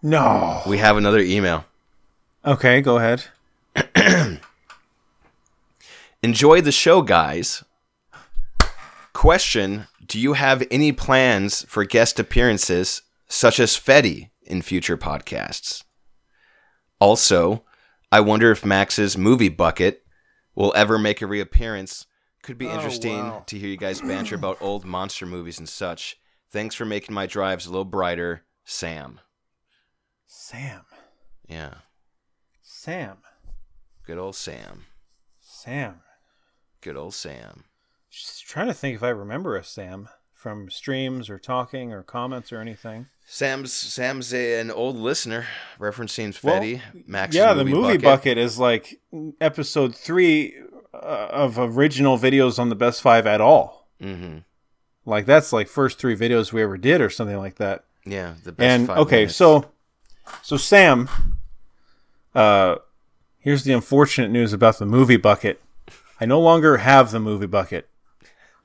No. 0.04 0.62
We 0.66 0.78
have 0.78 0.96
another 0.96 1.20
email. 1.20 1.64
Okay, 2.44 2.80
go 2.80 2.98
ahead. 2.98 3.26
Enjoy 6.24 6.60
the 6.60 6.70
show, 6.70 7.02
guys. 7.02 7.64
Question 9.12 9.88
Do 10.06 10.20
you 10.20 10.34
have 10.34 10.62
any 10.70 10.92
plans 10.92 11.64
for 11.68 11.84
guest 11.84 12.20
appearances, 12.20 13.02
such 13.28 13.58
as 13.58 13.72
Fetty, 13.72 14.30
in 14.42 14.62
future 14.62 14.96
podcasts? 14.96 15.82
Also, 17.00 17.64
I 18.12 18.20
wonder 18.20 18.52
if 18.52 18.64
Max's 18.64 19.18
movie 19.18 19.48
bucket 19.48 20.04
will 20.54 20.72
ever 20.76 20.96
make 20.96 21.22
a 21.22 21.26
reappearance. 21.26 22.06
Could 22.44 22.56
be 22.56 22.68
oh, 22.68 22.74
interesting 22.74 23.18
wow. 23.18 23.42
to 23.48 23.58
hear 23.58 23.70
you 23.70 23.76
guys 23.76 24.00
banter 24.02 24.36
about 24.36 24.62
old 24.62 24.84
monster 24.84 25.26
movies 25.26 25.58
and 25.58 25.68
such. 25.68 26.18
Thanks 26.52 26.76
for 26.76 26.84
making 26.84 27.16
my 27.16 27.26
drives 27.26 27.66
a 27.66 27.70
little 27.70 27.84
brighter, 27.84 28.44
Sam. 28.64 29.18
Sam. 30.26 30.82
Yeah, 31.48 31.74
Sam. 32.62 33.18
good 34.06 34.18
old 34.18 34.36
Sam. 34.36 34.84
Sam. 35.40 36.02
Good 36.82 36.96
old 36.96 37.14
Sam. 37.14 37.64
Just 38.10 38.44
trying 38.46 38.66
to 38.66 38.74
think 38.74 38.96
if 38.96 39.02
I 39.02 39.08
remember 39.08 39.56
a 39.56 39.64
Sam 39.64 40.08
from 40.34 40.68
streams 40.68 41.30
or 41.30 41.38
talking 41.38 41.92
or 41.92 42.02
comments 42.02 42.52
or 42.52 42.58
anything. 42.60 43.06
Sam's 43.24 43.72
Sam's 43.72 44.34
a, 44.34 44.58
an 44.60 44.70
old 44.70 44.96
listener 44.96 45.46
referencing 45.78 46.42
Well, 46.42 46.60
Fetty. 46.60 46.82
Max's 47.06 47.36
yeah, 47.36 47.54
movie 47.54 47.70
the 47.70 47.76
movie 47.76 47.92
bucket. 47.98 48.02
bucket. 48.02 48.38
is 48.38 48.58
like 48.58 49.00
episode 49.40 49.94
three 49.94 50.54
uh, 50.92 51.28
of 51.30 51.58
original 51.58 52.18
videos 52.18 52.58
on 52.58 52.68
the 52.68 52.74
best 52.74 53.00
five 53.00 53.26
at 53.26 53.40
all. 53.40 53.88
Mm-hmm. 54.02 54.38
Like 55.06 55.24
that's 55.24 55.52
like 55.52 55.68
first 55.68 55.98
three 56.00 56.16
videos 56.16 56.52
we 56.52 56.62
ever 56.62 56.76
did 56.76 57.00
or 57.00 57.08
something 57.08 57.38
like 57.38 57.56
that. 57.56 57.84
Yeah, 58.04 58.34
the 58.42 58.50
best. 58.52 58.66
and 58.66 58.86
five 58.88 58.98
okay, 58.98 59.16
minutes. 59.20 59.36
so 59.36 59.70
so 60.42 60.56
Sam, 60.56 61.08
uh, 62.34 62.76
here's 63.38 63.62
the 63.62 63.72
unfortunate 63.72 64.32
news 64.32 64.52
about 64.52 64.78
the 64.80 64.86
movie 64.86 65.16
bucket. 65.16 65.62
I 66.22 66.24
no 66.24 66.38
longer 66.38 66.76
have 66.76 67.10
the 67.10 67.18
movie 67.18 67.48
bucket. 67.48 67.88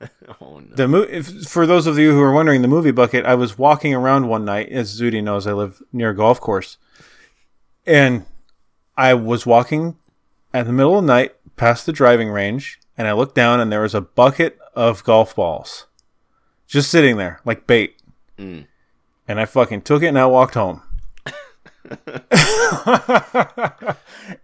oh 0.40 0.60
no, 0.60 0.76
The 0.76 0.86
mo- 0.86 1.08
if, 1.10 1.48
for 1.48 1.66
those 1.66 1.88
of 1.88 1.98
you 1.98 2.12
who 2.12 2.20
are 2.22 2.32
wondering, 2.32 2.62
the 2.62 2.68
movie 2.68 2.92
bucket. 2.92 3.26
I 3.26 3.34
was 3.34 3.58
walking 3.58 3.92
around 3.92 4.28
one 4.28 4.44
night, 4.44 4.68
as 4.68 4.96
Zudi 4.96 5.20
knows, 5.20 5.44
I 5.44 5.54
live 5.54 5.82
near 5.92 6.10
a 6.10 6.14
golf 6.14 6.38
course, 6.40 6.76
and 7.84 8.26
I 8.96 9.14
was 9.14 9.44
walking 9.44 9.96
at 10.54 10.66
the 10.66 10.72
middle 10.72 10.96
of 10.96 11.02
the 11.04 11.08
night 11.12 11.34
past 11.56 11.84
the 11.84 11.92
driving 11.92 12.28
range, 12.28 12.78
and 12.96 13.08
I 13.08 13.12
looked 13.12 13.34
down, 13.34 13.58
and 13.58 13.72
there 13.72 13.82
was 13.82 13.94
a 13.94 14.02
bucket 14.02 14.56
of 14.76 15.02
golf 15.02 15.34
balls, 15.34 15.88
just 16.68 16.92
sitting 16.92 17.16
there 17.16 17.40
like 17.44 17.66
bait. 17.66 18.00
Mm. 18.38 18.66
And 19.26 19.40
I 19.40 19.46
fucking 19.46 19.82
took 19.82 20.04
it, 20.04 20.06
and 20.06 20.18
I 20.18 20.26
walked 20.26 20.54
home. 20.54 20.82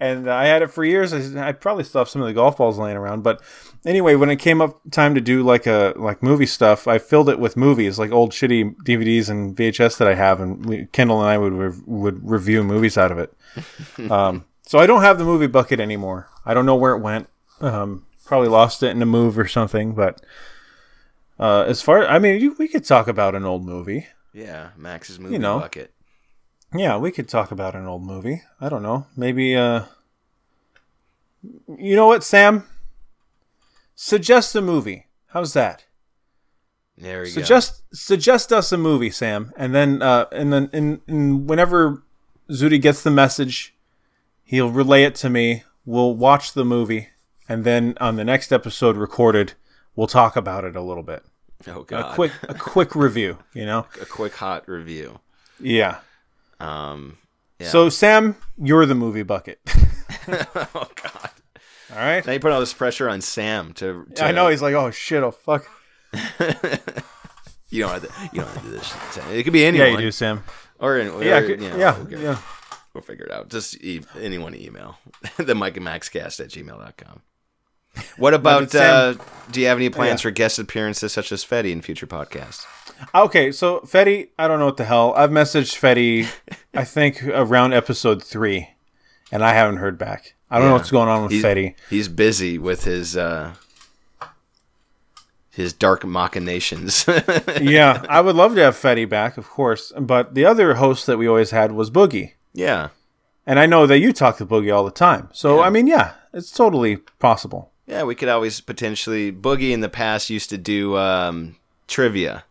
and 0.00 0.30
I 0.30 0.46
had 0.46 0.62
it 0.62 0.70
for 0.70 0.84
years. 0.84 1.12
I, 1.12 1.48
I 1.48 1.52
probably 1.52 1.84
still 1.84 2.00
have 2.00 2.08
some 2.08 2.22
of 2.22 2.28
the 2.28 2.34
golf 2.34 2.56
balls 2.56 2.78
laying 2.78 2.96
around, 2.96 3.22
but 3.22 3.42
anyway, 3.84 4.14
when 4.14 4.30
it 4.30 4.36
came 4.36 4.60
up 4.60 4.78
time 4.90 5.14
to 5.14 5.20
do 5.20 5.42
like 5.42 5.66
a 5.66 5.94
like 5.96 6.22
movie 6.22 6.46
stuff, 6.46 6.88
I 6.88 6.98
filled 6.98 7.28
it 7.28 7.38
with 7.38 7.56
movies, 7.56 7.98
like 7.98 8.12
old 8.12 8.32
shitty 8.32 8.76
DVDs 8.84 9.28
and 9.28 9.56
VHS 9.56 9.98
that 9.98 10.08
I 10.08 10.14
have, 10.14 10.40
and 10.40 10.66
we, 10.66 10.86
Kendall 10.92 11.20
and 11.20 11.28
I 11.28 11.38
would 11.38 11.52
re- 11.52 11.82
would 11.86 12.28
review 12.28 12.64
movies 12.64 12.96
out 12.96 13.12
of 13.12 13.18
it. 13.18 13.32
um, 14.10 14.44
so 14.62 14.78
I 14.78 14.86
don't 14.86 15.02
have 15.02 15.18
the 15.18 15.24
movie 15.24 15.46
bucket 15.46 15.80
anymore. 15.80 16.28
I 16.44 16.54
don't 16.54 16.66
know 16.66 16.76
where 16.76 16.94
it 16.94 17.00
went. 17.00 17.28
Um, 17.60 18.06
probably 18.24 18.48
lost 18.48 18.82
it 18.82 18.88
in 18.88 19.02
a 19.02 19.06
move 19.06 19.38
or 19.38 19.46
something. 19.46 19.94
But 19.94 20.20
uh, 21.38 21.62
as 21.62 21.82
far, 21.82 22.06
I 22.06 22.18
mean, 22.18 22.40
you, 22.40 22.56
we 22.58 22.68
could 22.68 22.84
talk 22.84 23.08
about 23.08 23.34
an 23.34 23.44
old 23.44 23.64
movie. 23.64 24.06
yeah, 24.32 24.70
Max's 24.76 25.20
movie 25.20 25.38
know. 25.38 25.60
bucket. 25.60 25.92
Yeah, 26.74 26.96
we 26.96 27.12
could 27.12 27.28
talk 27.28 27.50
about 27.52 27.76
an 27.76 27.86
old 27.86 28.04
movie. 28.04 28.42
I 28.60 28.68
don't 28.68 28.82
know. 28.82 29.06
Maybe 29.16 29.56
uh 29.56 29.84
You 31.78 31.94
know 31.96 32.06
what, 32.06 32.24
Sam? 32.24 32.64
Suggest 33.94 34.54
a 34.56 34.60
movie. 34.60 35.06
How's 35.28 35.52
that? 35.52 35.84
There 36.98 37.20
we 37.20 37.26
go. 37.26 37.32
Suggest 37.32 37.82
suggest 37.92 38.52
us 38.52 38.72
a 38.72 38.78
movie, 38.78 39.10
Sam. 39.10 39.52
And 39.56 39.74
then 39.74 40.02
uh 40.02 40.26
and 40.32 40.52
then 40.52 40.70
and, 40.72 41.00
and 41.06 41.48
whenever 41.48 42.02
Zudi 42.50 42.80
gets 42.80 43.02
the 43.02 43.10
message, 43.10 43.74
he'll 44.42 44.70
relay 44.70 45.04
it 45.04 45.14
to 45.16 45.30
me. 45.30 45.62
We'll 45.86 46.14
watch 46.14 46.52
the 46.54 46.64
movie 46.64 47.08
and 47.48 47.64
then 47.64 47.94
on 48.00 48.16
the 48.16 48.24
next 48.24 48.52
episode 48.52 48.96
recorded, 48.96 49.52
we'll 49.94 50.06
talk 50.06 50.34
about 50.34 50.64
it 50.64 50.74
a 50.76 50.80
little 50.82 51.02
bit. 51.02 51.22
Oh 51.68 51.82
god, 51.84 52.12
A 52.12 52.14
quick 52.14 52.32
a 52.48 52.54
quick 52.54 52.94
review, 52.96 53.38
you 53.54 53.64
know? 53.64 53.86
a 54.00 54.06
quick 54.06 54.34
hot 54.34 54.68
review. 54.68 55.20
Yeah. 55.60 55.98
Um, 56.60 57.18
yeah. 57.58 57.68
So 57.68 57.88
Sam, 57.88 58.36
you're 58.58 58.86
the 58.86 58.94
movie 58.94 59.22
bucket. 59.22 59.60
oh 60.28 60.88
god, 61.02 61.30
All 61.90 61.98
right? 61.98 62.24
now 62.26 62.32
you 62.32 62.40
put 62.40 62.52
all 62.52 62.60
this 62.60 62.72
pressure 62.72 63.08
on 63.08 63.20
Sam 63.20 63.72
to. 63.74 64.06
to 64.14 64.24
I 64.24 64.32
know 64.32 64.48
he's 64.48 64.62
like, 64.62 64.74
oh 64.74 64.90
shit, 64.90 65.22
oh 65.22 65.30
fuck. 65.30 65.66
you 67.70 67.82
don't 67.82 67.90
have 67.90 68.02
to. 68.02 68.30
You 68.32 68.40
don't 68.40 68.48
have 68.48 68.62
to 68.62 68.62
do 68.62 68.70
this. 68.70 68.86
Sam. 69.10 69.30
It 69.32 69.42
could 69.42 69.52
be 69.52 69.64
anyone. 69.64 69.88
Yeah, 69.88 69.92
you 69.94 70.00
do, 70.00 70.10
Sam. 70.10 70.44
Or, 70.78 70.94
or 70.96 71.22
Yeah, 71.22 71.40
know, 71.40 71.76
yeah, 71.76 71.96
okay. 72.00 72.22
yeah. 72.22 72.38
We'll 72.94 73.02
figure 73.02 73.26
it 73.26 73.32
out. 73.32 73.48
Just 73.48 73.82
e- 73.82 74.02
anyone 74.20 74.54
email 74.54 74.98
the 75.36 75.54
Mike 75.54 75.76
and 75.76 75.84
Max 75.84 76.08
cast 76.08 76.40
at 76.40 76.48
gmail.com. 76.48 77.22
What 78.16 78.34
about, 78.34 78.74
uh, 78.74 79.14
do 79.50 79.60
you 79.60 79.66
have 79.66 79.78
any 79.78 79.90
plans 79.90 80.20
Yeah. 80.20 80.22
for 80.24 80.30
guest 80.30 80.58
appearances 80.58 81.12
such 81.12 81.30
as 81.32 81.44
Fetty 81.44 81.70
in 81.72 81.80
future 81.82 82.06
podcasts? 82.06 82.64
Okay, 83.14 83.50
so 83.52 83.80
Fetty, 83.80 84.28
I 84.38 84.46
don't 84.48 84.58
know 84.58 84.66
what 84.66 84.76
the 84.76 84.84
hell. 84.84 85.12
I've 85.16 85.30
messaged 85.30 85.78
Fetty, 85.78 86.28
I 86.74 86.84
think 86.84 87.22
around 87.24 87.72
episode 87.74 88.22
three, 88.22 88.70
and 89.32 89.44
I 89.44 89.52
haven't 89.52 89.76
heard 89.78 89.98
back. 89.98 90.34
I 90.50 90.58
don't 90.58 90.68
know 90.68 90.74
what's 90.74 90.90
going 90.90 91.08
on 91.08 91.22
with 91.24 91.32
He's, 91.32 91.42
Fetty. 91.44 91.74
he's 91.90 92.08
busy 92.08 92.58
with 92.58 92.84
his, 92.84 93.16
uh, 93.16 93.54
his 95.50 95.72
dark 95.72 96.04
machinations. 96.04 97.04
yeah, 97.60 98.04
I 98.08 98.20
would 98.20 98.36
love 98.36 98.54
to 98.56 98.60
have 98.62 98.74
Fetty 98.76 99.08
back, 99.08 99.36
of 99.36 99.48
course. 99.48 99.92
But 99.98 100.34
the 100.34 100.44
other 100.44 100.74
host 100.74 101.06
that 101.06 101.18
we 101.18 101.28
always 101.28 101.50
had 101.50 101.72
was 101.72 101.90
Boogie. 101.90 102.32
yeah. 102.52 102.88
And 103.46 103.58
I 103.60 103.66
know 103.66 103.86
that 103.86 103.98
you 103.98 104.14
talk 104.14 104.38
to 104.38 104.46
Boogie 104.46 104.74
all 104.74 104.86
the 104.86 104.90
time. 104.90 105.28
So, 105.34 105.56
Yeah. 105.58 105.64
I 105.66 105.70
mean, 105.70 105.86
yeah, 105.86 106.14
it's 106.32 106.50
totally 106.50 106.96
possible. 107.18 107.72
Yeah, 107.86 108.04
we 108.04 108.14
could 108.14 108.28
always 108.28 108.60
potentially. 108.60 109.30
Boogie 109.32 109.72
in 109.72 109.80
the 109.80 109.88
past 109.88 110.30
used 110.30 110.50
to 110.50 110.58
do 110.58 110.96
um, 110.96 111.56
trivia. 111.86 112.44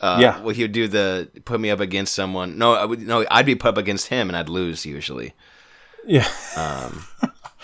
Uh, 0.00 0.18
Yeah. 0.20 0.40
Well, 0.40 0.54
he 0.54 0.62
would 0.62 0.72
do 0.72 0.88
the 0.88 1.28
put 1.44 1.60
me 1.60 1.70
up 1.70 1.80
against 1.80 2.14
someone. 2.14 2.56
No, 2.56 2.74
I 2.74 2.84
would, 2.84 3.00
no, 3.00 3.24
I'd 3.30 3.46
be 3.46 3.54
put 3.54 3.68
up 3.70 3.76
against 3.78 4.08
him 4.08 4.28
and 4.28 4.36
I'd 4.36 4.48
lose 4.48 4.86
usually. 4.86 5.34
Yeah. 6.06 6.26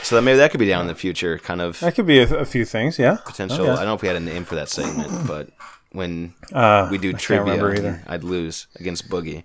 So 0.03 0.15
that 0.17 0.23
maybe 0.23 0.37
that 0.37 0.51
could 0.51 0.61
be 0.61 0.67
down 0.69 0.83
in 0.83 0.89
the 0.89 0.95
future, 0.95 1.39
kind 1.39 1.61
of 1.63 1.81
That 1.81 1.95
could 1.95 2.07
be 2.07 2.19
a, 2.21 2.35
a 2.37 2.45
few 2.45 2.65
things. 2.67 2.99
Yeah. 2.99 3.17
potential. 3.25 3.65
I 3.71 3.77
don't 3.77 3.85
know 3.87 3.95
if 3.95 4.03
we 4.03 4.09
had 4.09 4.17
a 4.17 4.21
name 4.21 4.45
for 4.45 4.55
that 4.57 4.69
segment, 4.69 5.27
but 5.27 5.49
when 5.93 6.35
Uh, 6.53 6.89
we 6.91 6.99
do 6.99 7.11
I 7.11 7.13
trivia. 7.13 8.03
I'd 8.07 8.23
lose 8.25 8.67
against 8.77 9.09
Boogie. 9.09 9.45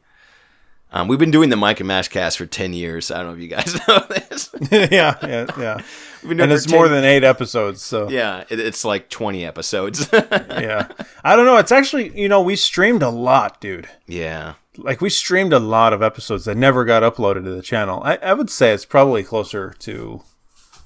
Um, 0.94 1.08
we've 1.08 1.20
been 1.20 1.32
doing 1.32 1.50
the 1.50 1.56
Mike 1.56 1.80
and 1.80 1.88
Max 1.88 2.08
cast 2.10 2.38
for 2.38 2.46
ten 2.46 2.74
years. 2.74 3.12
I 3.12 3.18
don't 3.18 3.28
know 3.28 3.34
if 3.34 3.40
you 3.40 3.48
guys 3.48 3.76
know 3.88 4.00
this. 4.10 4.50
yeah, 4.92 5.16
yeah, 5.24 5.46
yeah. 5.58 5.76
We've 6.22 6.30
been 6.30 6.38
doing 6.38 6.42
And 6.42 6.52
it's 6.52 6.70
more 6.70 6.90
than 6.90 7.06
eight 7.06 7.24
episodes, 7.24 7.82
so 7.82 8.10
Yeah, 8.10 8.44
it, 8.50 8.60
it's 8.60 8.84
like 8.84 9.10
twenty 9.10 9.46
episodes. 9.46 10.10
yeah. 10.14 10.90
I 11.24 11.36
don't 11.36 11.46
know. 11.46 11.58
It's 11.58 11.72
actually, 11.72 12.18
you 12.20 12.28
know, 12.28 12.42
we 12.42 12.56
streamed 12.58 13.04
a 13.04 13.10
lot, 13.10 13.62
dude. 13.62 13.88
yeah, 14.06 14.56
Like 14.78 15.00
we 15.00 15.10
streamed 15.10 15.54
a 15.54 15.60
lot 15.60 15.94
of 15.94 16.02
episodes 16.04 16.44
that 16.46 16.58
never 16.58 16.84
got 16.84 17.04
uploaded 17.04 17.46
to 17.46 17.52
the 17.52 17.62
channel. 17.62 18.02
I, 18.04 18.18
I 18.18 18.34
would 18.34 18.50
say 18.50 18.74
it's 18.74 18.86
probably 18.86 19.24
closer 19.24 19.74
to 19.80 20.22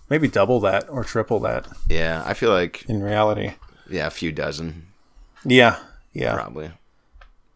maybe 0.10 0.28
double 0.28 0.60
that 0.60 0.88
or 0.88 1.04
triple 1.04 1.40
that 1.40 1.68
yeah. 1.90 2.22
I 2.28 2.36
feel 2.36 2.52
like 2.52 2.86
in 2.88 3.02
reality. 3.02 3.54
yeah, 3.90 4.06
a 4.06 4.12
few 4.12 4.32
dozen 4.32 4.86
Yeah, 5.44 5.80
yeah. 6.14 6.36
probably. 6.36 6.70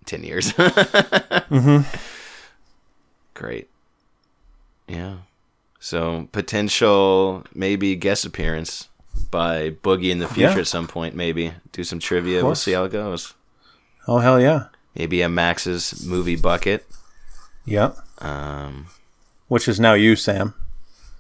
Ten 0.06 0.24
years. 0.24 0.52
mm-hmm. 0.54 2.19
Great. 3.40 3.70
Yeah. 4.88 5.20
So 5.80 6.28
potential 6.34 7.46
maybe 7.56 7.96
guest 7.96 8.26
appearance 8.26 8.90
by 9.32 9.70
Boogie 9.70 10.12
in 10.12 10.20
the 10.20 10.28
future 10.28 10.52
Yeah. 10.56 10.60
at 10.60 10.68
some 10.68 10.88
point. 10.88 11.16
Maybe 11.16 11.54
do 11.72 11.86
some 11.86 12.00
trivia. 12.00 12.44
We'll 12.44 12.56
see 12.56 12.74
how 12.74 12.84
it 12.84 12.92
goes. 12.92 13.34
Oh 14.10 14.18
hell 14.20 14.42
yeah, 14.42 14.66
Maybe 14.94 15.22
a 15.22 15.30
Max's 15.30 16.06
movie 16.06 16.36
bucket. 16.36 16.86
Yep. 17.66 17.98
Um, 18.22 18.88
Which 19.48 19.70
is 19.70 19.80
now 19.80 19.94
you, 19.94 20.18
Sam. 20.18 20.54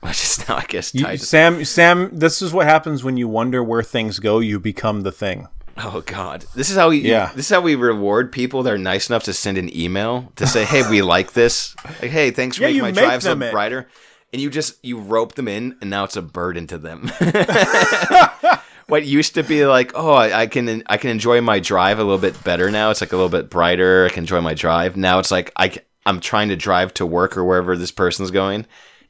which 0.01 0.21
is 0.21 0.47
now 0.49 0.57
I 0.57 0.65
guess 0.67 0.93
You, 0.93 1.15
Sam, 1.15 1.63
Sam. 1.63 2.09
This 2.11 2.41
is 2.41 2.51
what 2.51 2.65
happens 2.65 3.01
when 3.01 3.15
you 3.15 3.29
wonder 3.29 3.63
where 3.63 3.83
things 3.83 4.19
go. 4.19 4.39
You 4.39 4.59
become 4.59 5.01
the 5.01 5.11
thing. 5.13 5.47
Oh 5.81 6.01
God! 6.05 6.45
This 6.55 6.69
is 6.69 6.75
how 6.75 6.89
we. 6.89 6.99
Yeah. 6.99 7.31
This 7.35 7.45
is 7.49 7.55
how 7.55 7.61
we 7.61 7.75
reward 7.75 8.31
people 8.31 8.63
that 8.63 8.73
are 8.73 8.77
nice 8.77 9.09
enough 9.09 9.23
to 9.23 9.33
send 9.33 9.57
an 9.57 9.75
email 9.75 10.31
to 10.35 10.45
say, 10.45 10.65
"Hey, 10.65 10.87
we 10.89 11.01
like 11.15 11.31
this." 11.33 11.75
Like, 12.01 12.11
"Hey, 12.11 12.31
thanks 12.31 12.57
for 12.57 12.63
Yeah, 12.63 12.67
making 12.69 12.81
my 12.81 12.91
drive 12.91 13.23
so 13.23 13.29
them 13.29 13.43
it. 13.43 13.51
brighter." 13.51 13.87
And 14.33 14.41
you 14.41 14.49
just 14.49 14.83
you 14.83 14.99
rope 14.99 15.35
them 15.35 15.47
in, 15.47 15.77
and 15.81 15.89
now 15.89 16.03
it's 16.03 16.17
a 16.17 16.21
burden 16.21 16.67
to 16.67 16.77
them. 16.77 17.09
what 18.87 19.05
used 19.05 19.35
to 19.35 19.43
be 19.43 19.65
like, 19.65 19.91
"Oh, 19.95 20.11
I, 20.11 20.41
I 20.41 20.47
can 20.47 20.83
I 20.87 20.97
can 20.97 21.09
enjoy 21.09 21.41
my 21.41 21.59
drive 21.59 21.99
a 21.99 22.03
little 22.03 22.19
bit 22.19 22.43
better 22.43 22.69
now." 22.69 22.89
It's 22.89 23.01
like 23.01 23.13
a 23.13 23.15
little 23.15 23.29
bit 23.29 23.49
brighter. 23.49 24.05
I 24.05 24.09
can 24.09 24.23
enjoy 24.23 24.41
my 24.41 24.53
drive 24.53 24.97
now. 24.97 25.19
It's 25.19 25.31
like 25.31 25.51
I 25.55 25.73
I'm 26.05 26.19
trying 26.19 26.49
to 26.49 26.55
drive 26.55 26.93
to 26.95 27.05
work 27.05 27.37
or 27.37 27.43
wherever 27.43 27.77
this 27.77 27.91
person's 27.91 28.31
going, 28.31 28.65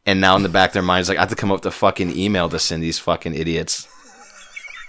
and 0.05 0.21
now 0.21 0.35
in 0.35 0.43
the 0.43 0.49
back 0.49 0.69
of 0.69 0.73
their 0.73 0.83
minds, 0.83 1.09
like 1.09 1.17
I 1.17 1.21
have 1.21 1.29
to 1.29 1.35
come 1.35 1.51
up 1.51 1.57
with 1.59 1.65
a 1.65 1.71
fucking 1.71 2.15
email 2.15 2.47
to 2.49 2.59
send 2.59 2.83
these 2.83 2.99
fucking 2.99 3.33
idiots 3.33 3.87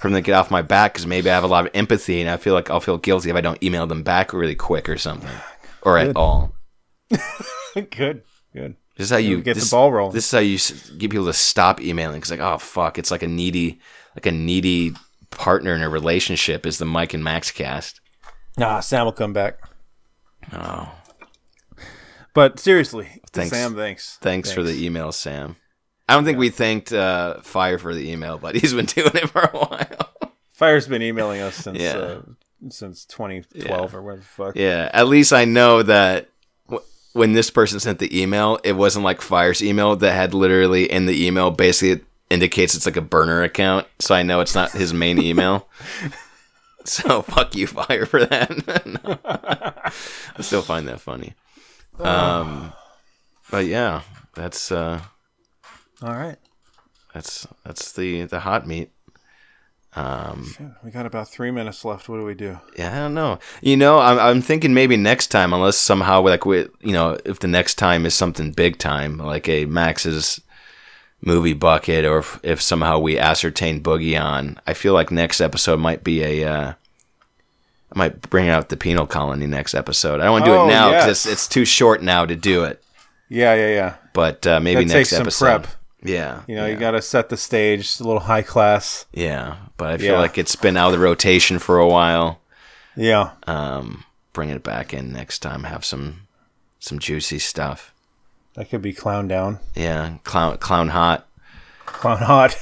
for 0.01 0.09
them 0.09 0.15
to 0.15 0.23
get 0.23 0.35
off 0.35 0.51
my 0.51 0.63
back 0.63 0.95
because 0.95 1.07
maybe 1.07 1.31
I 1.31 1.35
have 1.35 1.45
a 1.45 1.49
lot 1.49 1.67
of 1.67 1.71
empathy 1.75 2.21
and 2.21 2.31
I 2.31 2.39
feel 2.39 2.55
like 2.55 2.71
I'll 2.71 2.81
feel 2.81 2.97
guilty 2.97 3.29
if 3.29 3.37
I 3.37 3.43
don't 3.43 3.63
email 3.63 3.87
them 3.87 4.03
back 4.03 4.33
really 4.33 4.55
quick 4.55 4.89
or 4.89 4.97
something 4.97 5.31
or 5.83 5.99
at 5.99 6.17
all. 6.17 6.55
good, 7.75 8.23
good. 8.55 8.77
This 8.97 9.07
is 9.07 9.11
how 9.11 9.19
you 9.19 9.43
get 9.43 9.55
the 9.55 9.61
this, 9.61 9.71
ball 9.71 9.93
rolling. 9.93 10.15
This 10.15 10.27
is 10.27 10.33
how 10.33 10.39
you 10.39 10.99
get 10.99 11.11
people 11.11 11.27
to 11.27 11.33
stop 11.33 11.81
emailing 11.81 12.17
because 12.17 12.31
like 12.31 12.41
oh 12.41 12.59
fuck, 12.59 12.99
it's 12.99 13.11
like 13.11 13.23
a 13.23 13.29
needy 13.29 13.79
like 14.15 14.27
a 14.27 14.33
needy 14.33 14.95
partner 15.31 15.75
in 15.75 15.83
a 15.83 15.89
relationship 15.89 16.67
is 16.67 16.79
the 16.79 16.85
Mike 16.87 17.15
and 17.15 17.23
Max 17.23 17.51
cast. 17.51 18.01
Nah, 18.57 18.81
Sam 18.81 19.05
will 19.05 19.13
come 19.13 19.33
back. 19.33 19.59
Oh, 20.53 20.93
But 22.35 22.59
seriously, 22.59 23.09
Thanks. 23.33 23.51
Sam, 23.51 23.77
thanks. 23.77 24.19
thanks, 24.21 24.51
for 24.51 24.63
the 24.63 24.85
email, 24.85 25.13
Sam. 25.13 25.57
I 26.11 26.15
don't 26.15 26.25
think 26.25 26.39
we 26.39 26.51
thanked 26.51 26.93
uh, 26.93 27.41
Fire 27.43 27.79
for 27.79 27.95
the 27.95 28.11
email, 28.11 28.37
but 28.39 28.55
he's 28.57 28.75
been 28.75 28.87
doing 28.97 29.13
it 29.15 29.31
for 29.31 29.43
a 29.43 29.57
while. 29.57 30.33
Fire's 30.51 30.89
been 30.89 31.03
emailing 31.03 31.41
us 31.41 31.55
since 31.57 31.79
Yeah. 31.79 31.93
uh, 31.97 32.23
since 32.69 33.05
2012 33.07 33.65
Yeah. 33.65 33.97
or 33.97 34.03
whatever 34.03 34.21
the 34.21 34.27
fuck. 34.27 34.57
Yeah, 34.57 34.91
at 34.93 35.09
least 35.09 35.33
I 35.33 35.45
know 35.47 35.83
that 35.83 36.29
w- 36.69 36.85
when 37.15 37.33
this 37.33 37.51
person 37.51 37.81
sent 37.81 37.99
the 38.01 38.21
email, 38.23 38.59
it 38.65 38.73
wasn't 38.73 39.05
like 39.05 39.21
Fire's 39.23 39.63
email 39.63 39.97
that 39.97 40.13
had 40.13 40.35
literally 40.35 40.91
in 40.91 41.07
the 41.07 41.27
email 41.27 41.51
basically 41.51 41.93
it 41.93 42.05
indicates 42.29 42.75
it's 42.75 42.85
like 42.87 42.97
a 42.97 43.01
burner 43.01 43.43
account, 43.43 43.87
so 43.99 44.15
I 44.15 44.23
know 44.23 44.41
it's 44.41 44.55
not 44.55 44.73
his 44.73 44.93
main 44.93 45.19
email. 45.23 45.69
so 46.85 47.23
fuck 47.23 47.55
you, 47.55 47.67
Fire, 47.67 48.05
for 48.05 48.25
that. 48.27 49.21
I 50.37 50.43
still 50.43 50.63
find 50.63 50.87
that 50.89 51.01
funny. 51.01 51.35
Um, 51.99 52.73
but 53.51 53.67
yeah, 53.67 54.03
that's 54.35 54.71
uh, 54.73 55.01
All 56.03 56.15
right. 56.15 56.37
that's 57.15 57.47
that's 57.65 57.93
the 57.93 58.25
the 58.25 58.41
hot 58.41 58.67
meat. 58.67 58.91
Um, 59.97 60.47
Shit, 60.57 60.67
we 60.85 60.91
got 60.93 61.05
about 61.05 61.29
three 61.29 61.51
minutes 61.51 61.85
left. 61.85 62.09
What 62.09 62.19
do 62.19 62.25
we 62.25 62.35
do? 62.35 62.61
Yeah, 62.79 62.93
I 62.93 62.99
don't 63.01 63.15
know. 63.15 63.41
You 63.61 63.77
know, 63.77 63.99
I'm 63.99 64.19
I'm 64.19 64.41
thinking 64.43 64.73
maybe 64.73 64.97
next 64.97 65.29
time, 65.29 65.53
unless 65.53 65.77
somehow 65.77 66.23
like 66.23 66.47
we, 66.47 66.59
you 66.81 66.93
know, 66.93 67.19
if 67.25 67.41
the 67.41 67.49
next 67.49 67.75
time 67.75 68.07
is 68.07 68.15
something 68.15 68.53
big 68.53 68.79
time, 68.79 69.19
like 69.19 69.49
a 69.49 69.65
Max's 69.67 70.41
movie 71.23 71.55
bucket, 71.55 72.05
or 72.05 72.19
if, 72.21 72.39
if 72.45 72.63
somehow 72.63 72.99
we 73.01 73.19
ascertain 73.19 73.83
Boogie 73.83 74.19
on, 74.21 74.59
I 74.67 74.75
feel 74.75 74.95
like 74.95 75.11
next 75.11 75.41
episode 75.41 75.81
might 75.81 76.05
be 76.05 76.23
a. 76.23 76.49
Uh, 76.49 76.73
I 77.93 77.99
might 77.99 78.31
bring 78.31 78.49
out 78.49 78.69
the 78.69 78.77
penal 78.77 79.09
colony 79.09 79.49
next 79.49 79.75
episode. 79.75 80.21
I 80.21 80.25
don't 80.25 80.33
want 80.33 80.45
to 80.45 80.51
do 80.53 80.57
Oh, 80.57 80.65
it 80.67 80.69
now 80.69 80.91
because 80.93 81.07
yes. 81.09 81.27
it's, 81.27 81.33
it's 81.33 81.49
too 81.49 81.65
short 81.65 82.01
now 82.01 82.25
to 82.25 82.37
do 82.37 82.63
it. 82.63 82.81
Yeah, 83.29 83.57
yeah, 83.57 83.69
yeah. 83.75 83.95
But 84.13 84.47
uh, 84.47 84.61
maybe 84.61 84.85
That 84.85 84.95
next 84.95 85.09
takes 85.09 85.11
some 85.11 85.23
episode. 85.23 85.45
prep. 85.65 85.67
Yeah, 86.03 86.43
You 86.47 86.57
know, 86.57 86.65
yeah. 86.67 86.73
you 86.73 86.79
got 86.79 86.93
to 86.93 87.03
set 87.03 87.29
the 87.29 87.37
stage. 87.37 88.01
A 88.01 88.05
little 88.05 88.21
high 88.21 88.43
class. 88.43 89.05
yeah. 89.13 89.57
But 89.77 89.89
I 89.91 89.97
feel 89.99 90.13
Yeah. 90.15 90.19
like 90.21 90.39
it's 90.39 90.57
been 90.57 90.77
out 90.77 90.87
of 90.89 90.93
the 90.93 90.99
rotation 90.99 91.59
for 91.59 91.79
a 91.79 91.87
while. 91.89 92.41
Yeah. 92.97 93.33
um, 93.47 94.05
bring 94.33 94.49
it 94.51 94.63
back 94.63 94.93
in 94.95 95.13
next 95.13 95.41
time. 95.41 95.65
Have 95.65 95.85
some 95.85 96.27
some 96.79 96.99
juicy 96.99 97.39
stuff. 97.39 97.93
That 98.55 98.71
could 98.71 98.81
be 98.83 98.93
clown 98.95 99.29
down. 99.29 99.59
Yeah, 99.75 100.17
clown 100.25 100.57
clown 100.59 100.89
hot. 100.89 101.27
Clown 101.87 102.19
hot. 102.19 102.57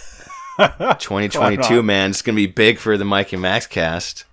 2022, 0.59 1.82
man, 1.82 2.11
it's 2.11 2.22
gonna 2.22 2.34
be 2.36 2.47
big 2.47 2.78
for 2.78 2.97
the 2.97 3.05
Mike 3.05 3.32
and 3.32 3.41
Max 3.43 3.66
cast. 3.66 4.24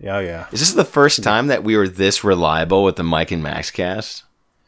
yeah, 0.00 0.18
yeah. 0.20 0.46
Is 0.52 0.60
this 0.60 0.72
the 0.72 0.84
first 0.84 1.22
time 1.22 1.46
that 1.46 1.62
we 1.62 1.76
were 1.76 1.88
this 1.88 2.24
reliable 2.24 2.82
with 2.82 2.96
the 2.96 3.04
Mike 3.04 3.30
and 3.30 3.42
Max 3.42 3.70
cast? 3.70 4.23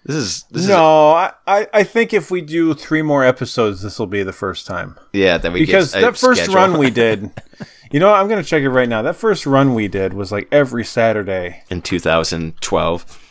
This 0.07 0.15
is 0.17 0.43
this 0.51 0.69
No, 0.69 1.11
I, 1.11 1.33
I, 1.49 1.67
I 1.75 1.83
think 1.83 2.15
if 2.15 2.31
we 2.31 2.41
do 2.41 2.75
three 2.75 3.03
more 3.03 3.25
episodes, 3.25 3.83
this 3.83 3.99
will 3.99 4.07
be 4.07 4.23
the 4.23 4.33
first 4.33 4.65
time. 4.67 4.97
yeah 5.13 5.37
that 5.37 5.53
we 5.53 5.61
Because 5.61 5.91
that 5.93 6.17
first 6.17 6.43
schedule. 6.43 6.55
run 6.55 6.79
we 6.79 6.91
did, 6.91 7.31
you 7.91 7.99
know, 7.99 8.13
I'm 8.15 8.29
going 8.29 8.41
to 8.43 8.49
check 8.49 8.63
it 8.63 8.71
right 8.71 8.89
now. 8.89 9.03
That 9.03 9.17
first 9.17 9.47
run 9.47 9.75
we 9.75 9.89
did 9.89 10.15
was 10.15 10.31
like 10.31 10.47
every 10.53 10.85
Saturday. 10.85 11.65
in 11.71 11.83
2012. 11.83 13.23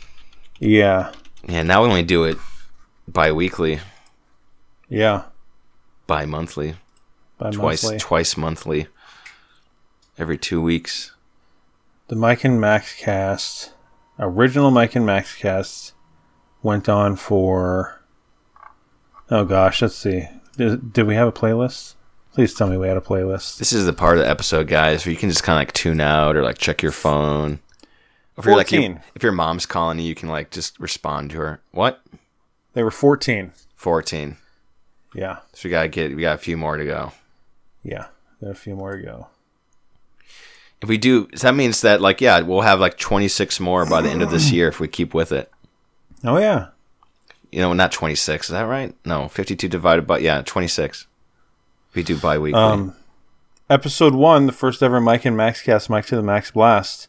Yeah. 0.60 1.12
Yeah, 1.48 1.64
now 1.64 1.84
we 1.84 1.90
only 1.90 2.04
do 2.04 2.26
it 2.26 2.38
bi-weekly, 3.08 3.80
Yeah. 4.90 5.24
bi-monthly, 6.08 6.76
By 7.38 7.52
twice 7.52 7.90
twice 8.00 8.36
monthly, 8.36 8.88
every 10.18 10.38
two 10.38 10.62
weeks. 10.62 11.14
the 12.10 12.16
Mike 12.16 12.44
and 12.44 12.60
Max 12.60 12.94
cast, 12.96 13.72
original 14.20 14.72
Mike 14.72 14.96
and 14.96 15.06
Max 15.06 15.36
cast, 15.36 15.94
went 16.66 16.89
on 16.89 17.16
for. 17.16 18.01
Oh 19.30 19.45
gosh, 19.45 19.82
let's 19.82 19.95
see. 19.95 20.28
Did, 20.57 20.91
did 20.91 21.07
we 21.07 21.16
have 21.16 21.28
a 21.28 21.32
playlist? 21.32 21.93
Please 22.34 22.53
tell 22.53 22.68
me 22.68 22.76
we 22.76 22.88
had 22.88 22.97
a 22.97 23.01
playlist. 23.01 23.59
This 23.59 23.72
is 23.72 23.86
the 23.86 23.93
part 23.93 24.18
of 24.18 24.24
the 24.24 24.30
episode, 24.30 24.68
guys, 24.68 25.05
where 25.05 25.11
you 25.11 25.18
can 25.18 25.30
just 25.30 25.43
kind 25.43 25.55
of 25.57 25.61
like 25.61 25.74
tune 25.74 26.01
out 26.01 26.36
or 26.36 26.43
like 26.43 26.57
check 26.57 26.82
your 26.82 26.91
phone. 26.91 27.59
If 28.38 28.45
you're 28.45 28.57
like 28.57 28.72
your- 28.72 28.82
14. 28.82 29.01
if 29.16 29.24
your 29.24 29.32
mom's 29.32 29.66
calling 29.66 29.99
you, 29.99 30.05
you 30.05 30.16
can 30.16 30.28
like 30.28 30.49
just 30.51 30.78
respond 30.80 31.30
to 31.32 31.38
her. 31.38 31.61
What? 31.72 32.01
They 32.74 32.84
were 32.84 32.91
14. 32.91 33.53
Fourteen. 33.76 34.38
Yeah. 35.13 35.39
So 35.53 35.68
we 35.68 35.70
gotta 35.70 35.88
get 35.88 36.16
we 36.16 36.22
got 36.24 36.36
a 36.36 36.39
few 36.39 36.57
more 36.57 36.76
to 36.76 36.84
go. 36.86 37.11
Yeah. 37.84 38.07
Got 38.41 38.49
a 38.51 38.55
few 38.55 38.76
more 38.76 38.97
to 38.97 39.03
go. 39.03 39.28
If 40.82 40.89
we 40.89 40.97
do, 40.97 41.28
so 41.36 41.47
that 41.47 41.53
means 41.55 41.82
that 41.82 42.01
like 42.01 42.20
yeah, 42.20 42.41
we'll 42.41 42.61
have 42.61 42.80
like 42.80 42.97
26 42.97 43.59
more 43.59 43.86
by 43.86 44.01
the 44.01 44.09
end 44.09 44.22
of 44.24 44.32
this 44.32 44.51
year 44.51 44.68
if 44.68 44.80
we 44.80 44.88
keep 44.88 45.13
with 45.13 45.32
it. 45.32 45.51
Oh 46.26 46.38
yeah. 46.38 46.68
You 47.52 47.60
know, 47.62 47.74
not 47.74 47.92
26. 47.92 48.48
Is 48.48 48.52
that 48.52 48.64
right? 48.64 48.94
No, 49.06 49.28
52 49.28 49.68
divided 49.68 50.08
by 50.08 50.18
yeah, 50.20 50.42
26. 50.42 51.08
We 51.94 52.04
do 52.04 52.18
bi-weekly. 52.18 52.60
Um, 52.60 52.96
episode 53.70 54.14
one, 54.14 54.48
the 54.48 54.52
first 54.52 54.84
ever 54.84 55.00
Mike 55.00 55.24
and 55.26 55.38
Max 55.38 55.62
cast, 55.62 55.90
Mike 55.90 56.06
to 56.08 56.16
the 56.18 56.24
Max 56.24 56.52
Blast, 56.52 57.08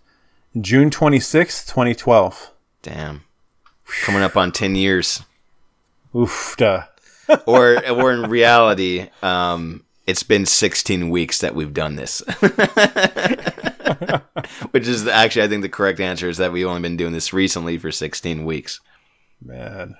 June 0.61 0.91
26th, 0.91 1.67
2012. 1.67 2.53
Damn. 2.83 3.25
Coming 4.03 4.23
up 4.23 4.37
on 4.37 4.53
10 4.53 4.77
years. 4.77 5.23
Oof. 6.15 6.55
Duh. 6.57 6.85
or 7.47 7.85
or 7.91 8.13
in 8.13 8.31
reality, 8.31 9.09
um, 9.23 9.85
it's 10.07 10.23
been 10.23 10.47
16 10.47 11.11
weeks 11.11 11.41
that 11.41 11.57
we've 11.57 11.75
done 11.75 11.97
this. 11.97 12.21
Which 14.71 14.87
is 14.87 15.07
actually, 15.09 15.43
I 15.43 15.49
think 15.49 15.63
the 15.63 15.69
correct 15.69 15.99
answer 16.01 16.29
is 16.29 16.37
that 16.39 16.53
we've 16.53 16.67
only 16.67 16.83
been 16.83 16.97
doing 16.97 17.13
this 17.13 17.33
recently 17.33 17.79
for 17.79 17.91
16 17.91 18.45
weeks. 18.45 18.81
Man. 19.43 19.97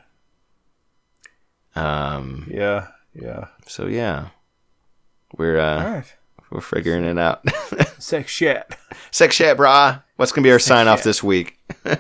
Um, 1.75 2.49
Yeah. 2.51 2.89
Yeah. 3.15 3.47
So 3.67 3.87
yeah, 3.87 4.29
we're 5.39 5.59
uh, 5.59 5.85
right. 5.85 6.15
we're 6.51 6.61
figuring 6.61 7.05
it 7.05 7.19
out. 7.19 7.43
Sex 7.99 8.31
shit. 8.31 8.75
Sex 9.11 9.37
chat, 9.37 9.57
brah. 9.57 10.03
What's 10.17 10.33
gonna 10.33 10.45
be 10.45 10.53
our 10.53 10.59
sign 10.59 10.87
off 10.89 11.03
this 11.03 11.23
week? 11.23 11.59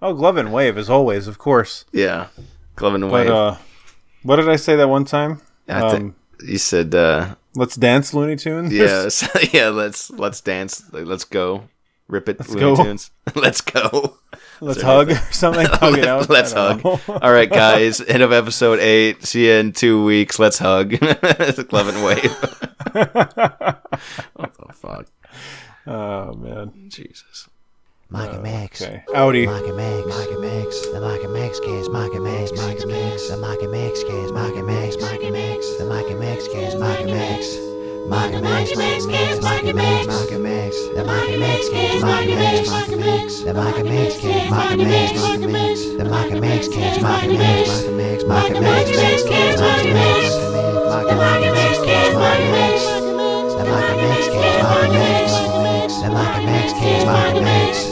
Oh, 0.00 0.14
glove 0.14 0.36
and 0.36 0.52
wave 0.52 0.78
as 0.78 0.88
always, 0.88 1.26
of 1.26 1.38
course. 1.38 1.84
Yeah, 1.90 2.28
glove 2.76 2.94
and 2.94 3.02
But 3.02 3.10
wave. 3.12 3.30
uh, 3.30 3.56
what 4.22 4.36
did 4.36 4.48
I 4.48 4.54
say 4.54 4.76
that 4.76 4.88
one 4.88 5.04
time? 5.04 5.40
I 5.68 5.80
thi- 5.90 5.96
Um, 5.96 6.14
you 6.40 6.56
said 6.58 6.94
uh, 6.94 7.34
let's 7.56 7.74
dance, 7.74 8.14
Looney 8.14 8.36
Tunes. 8.36 8.72
yes, 8.72 9.28
yeah. 9.52 9.70
Let's 9.70 10.08
let's 10.10 10.40
dance. 10.40 10.84
Let's 10.92 11.24
go. 11.24 11.64
Rip 12.06 12.28
it. 12.28 12.38
Let's 12.38 12.50
Looney 12.54 12.76
go. 12.76 12.84
Tunes. 12.84 13.10
let's 13.34 13.60
go. 13.60 14.18
Let's 14.60 14.80
there 14.80 14.86
hug 14.86 15.10
or 15.10 15.16
something. 15.32 15.66
hug 15.70 15.98
it 15.98 16.06
out. 16.06 16.28
Let's 16.28 16.52
hug. 16.52 16.84
All 17.08 17.32
right, 17.32 17.50
guys. 17.50 18.00
End 18.00 18.22
of 18.22 18.32
episode 18.32 18.78
eight. 18.80 19.24
See 19.24 19.46
you 19.46 19.52
in 19.52 19.72
two 19.72 20.04
weeks. 20.04 20.38
Let's 20.38 20.58
hug. 20.58 20.90
Glove 20.98 21.88
and 21.88 22.04
wave. 22.04 22.32
what 24.34 24.54
the 24.54 24.72
fuck? 24.72 25.06
oh 25.86 26.32
man. 26.34 26.72
Jesus. 26.88 27.48
Mike 28.10 28.30
and 28.30 28.38
oh, 28.38 28.42
Max. 28.42 28.80
Okay. 28.80 29.04
Audi. 29.14 29.46
Mike 29.46 29.64
and 29.64 29.76
Max. 29.76 30.06
Mike 30.06 30.30
and 30.30 30.40
Max. 30.40 30.86
The 30.92 31.00
Mike 31.00 31.24
and 31.24 31.32
Max 31.34 31.60
cast. 31.60 31.90
Mike 31.90 32.12
and 32.14 32.24
Max. 32.24 32.52
Mike 32.52 32.80
and 32.80 32.90
Max. 32.90 33.28
The 33.28 33.36
Mike 33.36 33.60
and 33.60 33.72
Max 33.72 34.02
cast. 34.02 34.32
Mike 34.32 34.54
and 34.54 34.66
Max. 34.66 34.96
Mike 35.00 35.22
and 35.22 35.32
Max. 35.32 35.76
The 35.76 35.84
Mike 35.84 36.10
and 36.10 36.20
Max 36.20 36.48
cast. 36.48 36.78
Mike 36.78 37.00
and 37.00 37.10
Max. 37.10 37.10
Mike 37.10 37.10
and 37.10 37.10
Max. 37.10 37.77
Mike 38.08 38.32
and 38.32 38.44
Max. 38.44 38.74
Mike 38.74 39.64
and 39.64 39.76
Max. 39.76 40.06
Mike 40.06 40.32
Max. 40.42 40.76
The 40.88 41.04
and 41.28 41.40
Max. 41.40 41.70
Mike 42.02 42.28
and 42.28 42.40
Max. 42.40 42.68
And 42.72 43.00
Max. 43.00 43.40
The 43.40 43.52
and 43.78 43.88
Max. 43.88 44.50
Mike 44.50 44.70
and 44.72 44.82
Max. 44.82 45.14
And 45.14 45.52
Max. 45.52 45.84
The 45.84 46.04
and 46.32 46.42
Max. 46.42 48.24
Mike 48.24 48.50
and 48.50 48.60
Max. 48.60 48.88
And 48.88 48.96
Max. 48.96 49.24
And 49.24 49.28
Max. 49.28 49.28
Max. 49.68 50.24
Mike 50.24 51.10
and 51.10 51.18
Max. 51.18 51.18
Mike 51.18 51.42
and 51.42 51.52
Max 51.54 51.84
cast. 51.84 52.14
Mike 52.14 52.44
Max. 52.48 52.84
The 52.88 53.64
and 53.64 54.24
Max. 54.28 55.18
Mike 55.18 56.34
and 56.34 56.46
Max. 56.46 56.72
The 56.72 56.88
and 57.24 57.44
Max. 57.44 57.84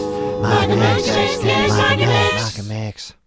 Mike 0.42 0.68
and 0.70 0.70
Max. 0.70 0.70
And 0.70 0.80
Max 0.80 1.06
cast. 1.40 1.76
Mike 1.76 2.58
and 2.58 2.68
Max. 2.68 3.16